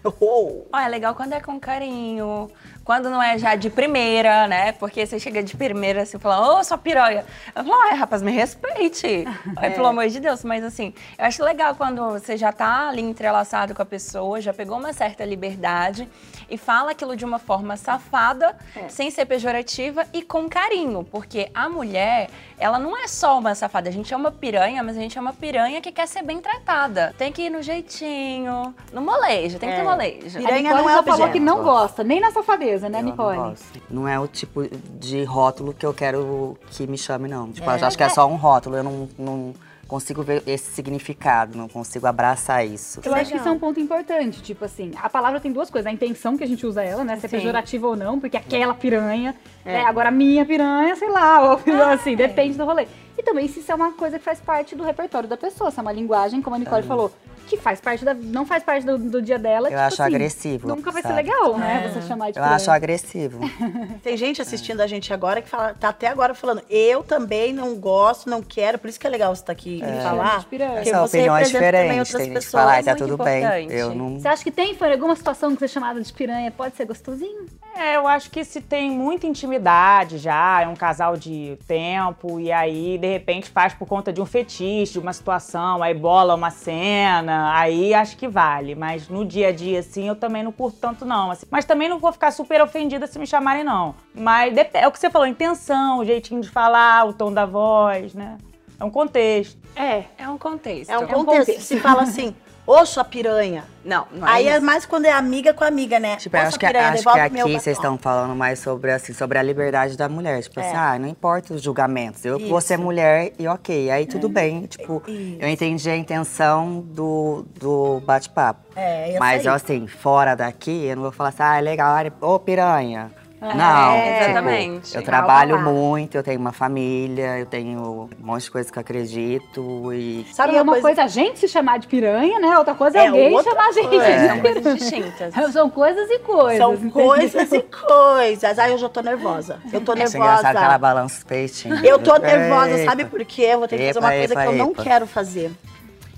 Oh. 0.05 0.67
Ó, 0.73 0.79
é 0.79 0.89
legal 0.89 1.15
quando 1.15 1.33
é 1.33 1.41
com 1.41 1.59
carinho, 1.59 2.51
quando 2.85 3.09
não 3.11 3.23
é 3.23 3.38
já 3.38 3.55
de 3.57 3.70
primeira, 3.70 4.47
né? 4.47 4.73
Porque 4.73 5.07
você 5.07 5.18
chega 5.18 5.42
de 5.42 5.57
primeira 5.57 6.03
assim, 6.03 6.18
fala, 6.18 6.59
ô, 6.59 6.62
sua 6.64 6.77
piranha. 6.77 7.25
Eu 7.55 7.64
falo, 7.64 7.81
ai, 7.83 7.94
rapaz, 7.97 8.23
me 8.23 8.31
respeite. 8.31 9.25
Ai, 9.57 9.70
pelo 9.70 9.87
amor 9.87 10.07
de 10.09 10.20
Deus. 10.20 10.44
Mas 10.44 10.62
assim, 10.64 10.92
eu 11.18 11.25
acho 11.25 11.42
legal 11.42 11.75
quando 11.75 12.05
você 12.11 12.37
já 12.37 12.53
tá 12.53 12.88
ali 12.88 13.01
entrelaçado 13.03 13.75
com 13.75 13.83
a 13.83 13.87
pessoa, 13.87 14.40
já 14.40 14.53
pegou 14.53 14.77
uma 14.79 14.92
certa 14.92 15.25
liberdade 15.25 16.09
e 16.51 16.59
fala 16.59 16.90
aquilo 16.90 17.16
de 17.16 17.25
uma 17.25 17.38
forma 17.38 17.77
safada, 17.77 18.57
sem 18.88 19.11
ser 19.11 19.25
pejorativa 19.27 20.05
e 20.12 20.23
com 20.23 20.49
carinho. 20.49 21.05
Porque 21.11 21.51
a 21.55 21.68
mulher, 21.68 22.29
ela 22.59 22.79
não 22.79 22.97
é 22.97 23.07
só 23.09 23.38
uma 23.38 23.55
safada. 23.55 23.88
A 23.88 23.92
gente 23.92 24.12
é 24.12 24.16
uma 24.16 24.31
piranha, 24.31 24.83
mas 24.83 24.97
a 24.97 25.01
gente 25.01 25.16
é 25.16 25.20
uma 25.20 25.33
piranha 25.33 25.81
que 25.81 25.90
quer 25.92 26.07
ser 26.07 26.23
bem 26.23 26.40
tratada. 26.40 27.14
Tem 27.16 27.33
que 27.33 27.42
ir 27.42 27.51
no 27.51 27.62
jeitinho, 27.62 28.75
no 28.92 29.01
molejo, 29.01 29.59
tem 29.59 29.68
que 29.70 29.75
ter 29.77 29.81
É. 29.81 29.85
molejo. 29.85 30.38
a 30.38 30.53
Nicole 30.53 30.85
já 30.92 31.03
falou 31.03 31.29
que 31.31 31.40
não 31.40 31.62
gosta, 31.62 32.05
nem 32.05 32.20
na 32.20 32.31
safadeza, 32.31 32.74
né, 32.83 33.01
não 33.03 33.11
Nicole? 33.11 33.37
gosto. 33.37 33.81
Não 33.91 34.09
é 34.09 34.19
o 34.19 34.27
tipo 34.27 34.63
de 34.99 35.25
rótulo 35.25 35.73
que 35.75 35.85
eu 35.87 35.95
quero 35.95 36.57
que 36.71 36.87
me 36.87 36.99
chame, 36.99 37.29
não. 37.29 37.51
Tipo, 37.53 37.71
É. 37.71 37.81
eu 37.81 37.87
acho 37.87 37.97
que 37.97 38.03
é 38.03 38.09
só 38.09 38.27
um 38.27 38.37
rótulo. 38.37 38.77
Eu 38.77 38.85
não, 38.85 39.09
não 39.19 39.55
consigo 39.87 40.23
ver 40.23 40.43
esse 40.47 40.73
significado, 40.73 41.57
não 41.59 41.69
consigo 41.69 42.07
abraçar 42.07 42.67
isso. 42.67 43.01
Eu 43.05 43.15
acho 43.15 43.31
que 43.31 43.37
isso 43.37 43.47
é 43.49 43.51
um 43.51 43.59
ponto 43.59 43.79
importante. 43.79 44.43
Tipo 44.43 44.65
assim, 44.65 44.93
a 45.01 45.09
palavra 45.11 45.39
tem 45.41 45.53
duas 45.53 45.71
coisas. 45.71 45.87
A 45.87 45.93
intenção 45.95 46.37
que 46.37 46.43
a 46.45 46.47
gente 46.47 46.67
usa 46.67 46.83
ela, 46.83 47.05
né? 47.05 47.17
Se 47.19 47.27
é 47.27 47.29
Sim. 47.29 47.37
pejorativa 47.37 47.87
ou 47.87 47.95
não, 47.97 48.19
porque 48.19 48.37
aquela 48.37 48.75
piranha, 48.75 49.35
É. 49.65 49.75
né? 49.75 49.85
Agora 49.85 50.11
minha 50.11 50.45
piranha, 50.45 50.97
sei 50.97 51.11
lá, 51.11 51.53
ou 51.53 51.61
assim, 51.93 52.17
depende 52.17 52.57
do 52.57 52.65
rolê. 52.65 52.87
E 53.17 53.23
também 53.23 53.47
se 53.47 53.61
isso 53.61 53.71
é 53.71 53.75
uma 53.75 53.93
coisa 53.93 54.19
que 54.19 54.25
faz 54.25 54.41
parte 54.41 54.75
do 54.75 54.83
repertório 54.83 55.29
da 55.29 55.37
pessoa, 55.37 55.71
se 55.71 55.79
é 55.79 55.83
uma 55.83 55.93
linguagem, 55.93 56.43
como 56.43 56.57
a 56.57 56.59
Nicole 56.59 56.83
falou, 56.83 57.13
que 57.45 57.57
faz 57.57 57.81
parte 57.81 58.05
da. 58.05 58.15
não 58.15 58.45
faz 58.47 58.63
parte 58.63 58.85
do, 58.87 58.99
do 58.99 59.23
dia 59.23 59.39
dela. 59.39 59.69
Eu 59.69 59.73
tipo 59.73 59.81
acho 59.83 60.03
assim, 60.03 60.15
agressivo, 60.15 60.69
Nunca 60.69 60.91
vai 60.91 61.03
ser 61.03 61.09
sabe? 61.09 61.23
legal, 61.23 61.57
né? 61.59 61.85
É. 61.87 61.89
Você 61.89 62.03
chamar 62.09 62.25
de 62.31 62.39
Eu 62.39 62.43
piranha. 62.43 62.57
acho 62.57 62.71
agressivo. 62.71 63.41
Tem 64.03 64.17
gente 64.17 64.41
assistindo 64.43 64.81
a 64.81 64.87
gente 64.87 65.13
agora 65.13 65.41
que 65.43 65.49
fala, 65.49 65.75
tá 65.75 65.89
até 65.91 66.09
agora 66.09 66.35
falando, 66.35 66.63
eu 66.69 67.03
também 67.03 67.53
não 67.53 67.75
gosto, 67.77 68.29
não 68.29 68.43
quero, 68.43 68.79
por 68.79 68.89
isso 68.89 68.99
que 68.99 69.07
é 69.07 69.11
legal 69.11 69.35
você 69.35 69.43
estar 69.43 69.53
aqui 69.53 69.83
e 69.83 70.03
falar. 70.03 70.41
de 70.41 70.47
piranha. 70.47 70.73
porque 70.75 70.91
São 70.91 71.07
você 71.07 71.25
também 71.25 71.45
diferentes. 71.45 71.99
outras 71.99 72.11
Tem 72.13 72.21
gente 72.21 72.29
que 72.29 72.35
pessoas. 72.35 72.63
fala, 72.65 72.83
tá 72.83 72.91
Muito 72.93 73.05
tudo 73.07 73.25
bem. 73.25 73.39
importante. 73.45 73.75
Eu 73.75 73.95
não. 73.95 74.19
Você 74.21 74.29
acha 74.29 74.43
que 74.45 74.51
tem, 74.51 74.75
foi 74.75 74.93
alguma 74.93 75.15
situação 75.17 75.53
que 75.53 75.59
você 75.59 75.65
é 75.67 75.69
chamada 75.69 76.01
de 76.01 76.13
piranha 76.13 76.51
pode 76.51 76.77
ser 76.77 76.85
gostosinho? 76.87 77.47
É, 77.77 77.97
eu 77.97 78.07
acho 78.07 78.31
que 78.31 78.45
se 78.45 78.61
tem 78.61 78.91
muita 78.91 79.27
intimidade 79.27 80.19
já, 80.19 80.63
é 80.63 80.69
um 80.69 80.77
casal 80.77 81.17
de 81.17 81.59
tempo, 81.67 82.39
e 82.39 82.53
aí, 82.53 82.97
de 82.97 83.07
repente, 83.07 83.51
faz 83.51 83.75
por 83.75 83.87
conta 83.89 84.13
de 84.13 84.21
um 84.21 84.27
fetiche, 84.27 84.93
de 84.93 84.99
uma 85.01 85.13
situação, 85.13 85.83
aí 85.83 85.93
bola 85.93 86.35
uma 86.35 86.51
cena, 86.51 87.53
aí 87.53 87.93
acho 87.93 88.17
que 88.17 88.29
vale. 88.29 88.75
Mas 88.75 89.09
no 89.09 89.25
dia 89.25 89.49
a 89.49 89.53
dia, 89.53 89.81
assim, 89.81 90.07
eu 90.07 90.15
também 90.15 90.43
não 90.43 90.53
curto 90.53 90.79
tanto, 90.81 91.05
não. 91.05 91.33
assim. 91.33 91.47
Mas 91.51 91.65
também 91.65 91.89
não 91.89 91.99
vou 91.99 92.13
ficar 92.13 92.31
super 92.31 92.63
ofendida 92.63 93.07
se 93.09 93.19
me 93.19 93.27
chamarem, 93.27 93.65
não. 93.65 93.95
Mas 94.15 94.57
é 94.73 94.87
o 94.87 94.93
que 94.93 94.99
você 94.99 95.11
falou, 95.11 95.27
intenção, 95.27 95.99
o 95.99 96.05
jeitinho 96.05 96.41
de 96.41 96.49
falar, 96.49 97.07
o 97.07 97.13
tom 97.13 97.33
da 97.33 97.45
voz, 97.45 98.15
né? 98.15 98.39
É 98.79 98.85
um 98.85 98.91
contexto. 98.91 99.59
É. 99.75 100.05
É 100.19 100.29
um 100.29 100.39
contexto. 100.39 100.91
É 100.91 100.99
um 100.99 101.07
contexto. 101.07 101.61
Se 101.61 101.81
fala 101.81 102.03
assim, 102.03 102.35
ô 102.66 102.85
sua 102.87 103.05
piranha. 103.05 103.64
Não, 103.85 104.07
não 104.12 104.27
é 104.27 104.31
Aí 104.33 104.48
é 104.48 104.57
isso. 104.57 104.64
mais 104.64 104.87
quando 104.87 105.05
é 105.05 105.12
amiga 105.12 105.53
com 105.53 105.62
amiga, 105.62 106.00
né? 106.00 106.16
Tipo, 106.16 106.37
eu 106.37 106.40
acho 106.42 106.59
que, 106.59 106.66
piranha, 106.66 106.88
acho 106.90 107.03
que 107.03 107.18
aqui 107.20 107.42
vocês 107.42 107.77
estão 107.77 107.98
falando 107.98 108.35
mais 108.35 108.59
sobre, 108.59 108.90
assim, 108.90 109.12
sobre 109.12 109.38
a 109.38 109.42
liberdade 109.42 109.96
da 109.96 110.09
mulher. 110.09 110.42
Tipo 110.42 110.61
assim, 110.61 110.70
É. 110.70 110.77
ah, 110.77 110.98
não 110.98 111.07
importa 111.07 111.53
os 111.53 111.62
julgamentos. 111.62 112.24
Eu 112.24 112.38
vou 112.38 112.61
ser 112.61 112.74
Isso. 112.74 112.83
mulher 112.83 113.33
e 113.38 113.46
ok. 113.46 113.90
Aí 113.90 114.07
tudo 114.07 114.29
bem. 114.29 114.62
Tipo, 114.66 115.03
eu 115.07 115.48
entendi 115.48 115.90
a 115.90 115.96
intenção 115.96 116.81
do, 116.81 117.44
do 117.61 118.00
bate-papo. 118.07 118.61
É, 118.74 119.16
Mas, 119.18 119.46
aí. 119.46 119.55
assim, 119.55 119.87
fora 119.87 120.35
daqui, 120.35 120.87
eu 120.87 120.96
não 120.96 121.03
vou 121.03 121.12
falar 121.12 121.29
assim, 121.29 121.42
ah, 121.42 121.59
é 121.59 121.61
legal, 121.61 121.96
ô 122.20 122.38
piranha. 122.38 123.11
É, 123.51 123.55
não, 123.55 123.97
exatamente. 123.97 124.87
tipo, 124.87 124.99
eu 124.99 125.03
trabalho 125.03 125.61
muito, 125.61 126.17
eu 126.17 126.23
tenho 126.23 126.41
uma 126.41 126.53
família, 126.53 127.39
eu 127.39 127.47
tenho 127.47 128.09
um 128.21 128.25
monte 128.27 128.45
de 128.45 128.51
coisa 128.51 128.73
que 128.73 128.79
eu 128.79 128.81
acredito 128.81 129.93
e... 129.93 130.27
Sabe 130.33 130.55
e 130.55 130.57
é 130.57 130.63
uma 130.63 130.81
coisa... 130.81 131.03
a 131.03 131.07
gente 131.07 131.39
se 131.41 131.49
chamar 131.49 131.79
de 131.79 131.87
piranha, 131.87 132.39
né? 132.39 132.57
Outra 132.57 132.75
coisa 132.75 132.99
é, 132.99 133.05
É 133.05 133.09
alguém 133.09 133.43
chamar 133.43 133.69
a 133.69 133.73
gente 133.73 133.89
coisa. 133.89 134.05
de 134.05 134.11
São 134.13 134.41
piranha. 134.41 134.41
coisas 134.41 134.75
distintas. 134.79 135.35
São 135.53 135.71
coisas 135.71 136.11
e 136.11 136.19
coisas. 136.21 136.59
São 136.59 136.75
entendeu? 136.75 136.91
coisas 136.93 137.53
e 137.53 137.63
coisas. 137.63 138.59
Ai, 138.59 138.73
eu 138.73 138.79
já 138.79 138.89
tô 138.89 139.01
nervosa. 139.03 139.59
Eu 139.73 139.81
tô 139.81 139.93
Acho 139.93 140.17
engraçado 140.17 140.41
que 140.41 140.47
ela 140.47 140.61
nervosa. 140.61 140.79
balança 140.79 141.19
os 141.19 141.25
peitinhos. 141.25 141.83
Eu 141.85 141.99
tô 141.99 142.17
nervosa, 142.17 142.71
Epa. 142.71 142.91
sabe 142.91 143.05
por 143.05 143.25
quê? 143.25 143.43
Eu 143.43 143.59
vou 143.59 143.69
ter 143.69 143.77
que 143.77 143.85
fazer 143.93 143.99
Epa, 143.99 144.07
uma 144.07 144.17
coisa 144.17 144.33
epa, 144.33 144.43
que 144.43 144.49
eu 144.49 144.53
não 144.55 144.75
quero 144.75 145.07
fazer. 145.07 145.51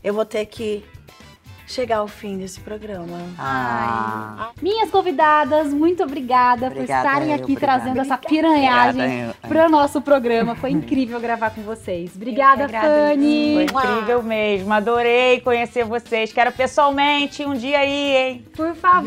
Eu 0.05 0.15
vou 0.15 0.25
ter 0.25 0.47
que 0.47 0.85
chegar 1.66 1.98
ao 1.98 2.09
fim 2.09 2.38
desse 2.38 2.61
programa. 2.61 3.18
Ah. 3.38 4.50
Minhas 4.62 4.90
convidadas, 4.90 5.72
muito 5.74 6.02
obrigada, 6.02 6.66
por 6.70 6.76
Obrigada, 6.79 7.09
estarem 7.09 7.29
eu, 7.31 7.35
aqui 7.35 7.52
obrigada. 7.52 7.81
trazendo 7.81 8.00
essa 8.00 8.16
piranhagem 8.18 9.31
para 9.48 9.66
o 9.66 9.68
nosso 9.68 10.00
programa. 10.00 10.55
Foi 10.55 10.70
incrível 10.70 11.18
gravar 11.20 11.50
com 11.50 11.62
vocês. 11.62 12.12
Obrigada, 12.14 12.68
Fanny. 12.68 13.55
Foi 13.55 13.64
incrível 13.64 14.22
mesmo, 14.22 14.72
adorei 14.72 15.40
conhecer 15.40 15.85
vocês. 15.85 16.33
Quero 16.33 16.52
pessoalmente 16.52 17.44
um 17.44 17.55
dia 17.55 17.79
aí, 17.81 18.16
hein? 18.16 18.44
Por 18.55 18.74
favor, 18.74 19.05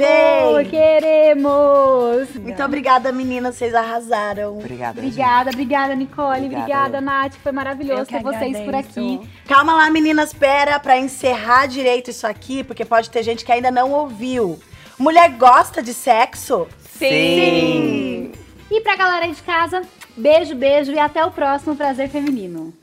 Vem. 0.58 0.66
queremos. 0.70 2.36
Muito 2.36 2.64
obrigada, 2.64 3.12
meninas. 3.12 3.56
Vocês 3.56 3.74
arrasaram. 3.74 4.58
Obrigada. 4.58 5.00
Obrigada, 5.00 5.50
obrigada, 5.52 5.96
Nicole. 5.96 6.46
Obrigada, 6.46 6.60
Obrigada, 6.60 7.02
Nath. 7.02 7.34
Foi 7.42 7.52
maravilhoso 7.52 8.06
ter 8.06 8.22
vocês 8.22 8.58
por 8.60 8.76
agradeço. 8.76 9.00
aqui. 9.00 9.22
Calma 9.48 9.74
lá, 9.76 9.90
meninas. 9.90 10.34
Pera, 10.34 10.80
pra 10.80 10.98
encerrar 10.98 11.66
direito 11.68 12.10
isso 12.12 12.26
aqui, 12.28 12.49
porque 12.68 12.84
pode 12.84 13.10
ter 13.10 13.24
gente 13.24 13.46
que 13.46 13.52
ainda 13.52 13.72
não 13.72 13.92
ouviu. 13.92 14.60
Mulher 14.98 15.30
gosta 15.32 15.82
de 15.82 15.94
sexo? 15.94 16.68
Sim. 16.98 18.32
E 18.70 18.82
pra 18.82 18.96
galera 18.96 19.28
de 19.28 19.42
casa, 19.42 19.82
beijo, 20.18 20.56
beijo 20.56 20.92
e 20.92 21.00
até 21.00 21.24
o 21.26 21.32
próximo 21.32 21.76
Prazer 21.76 22.10
Feminino. 22.10 22.74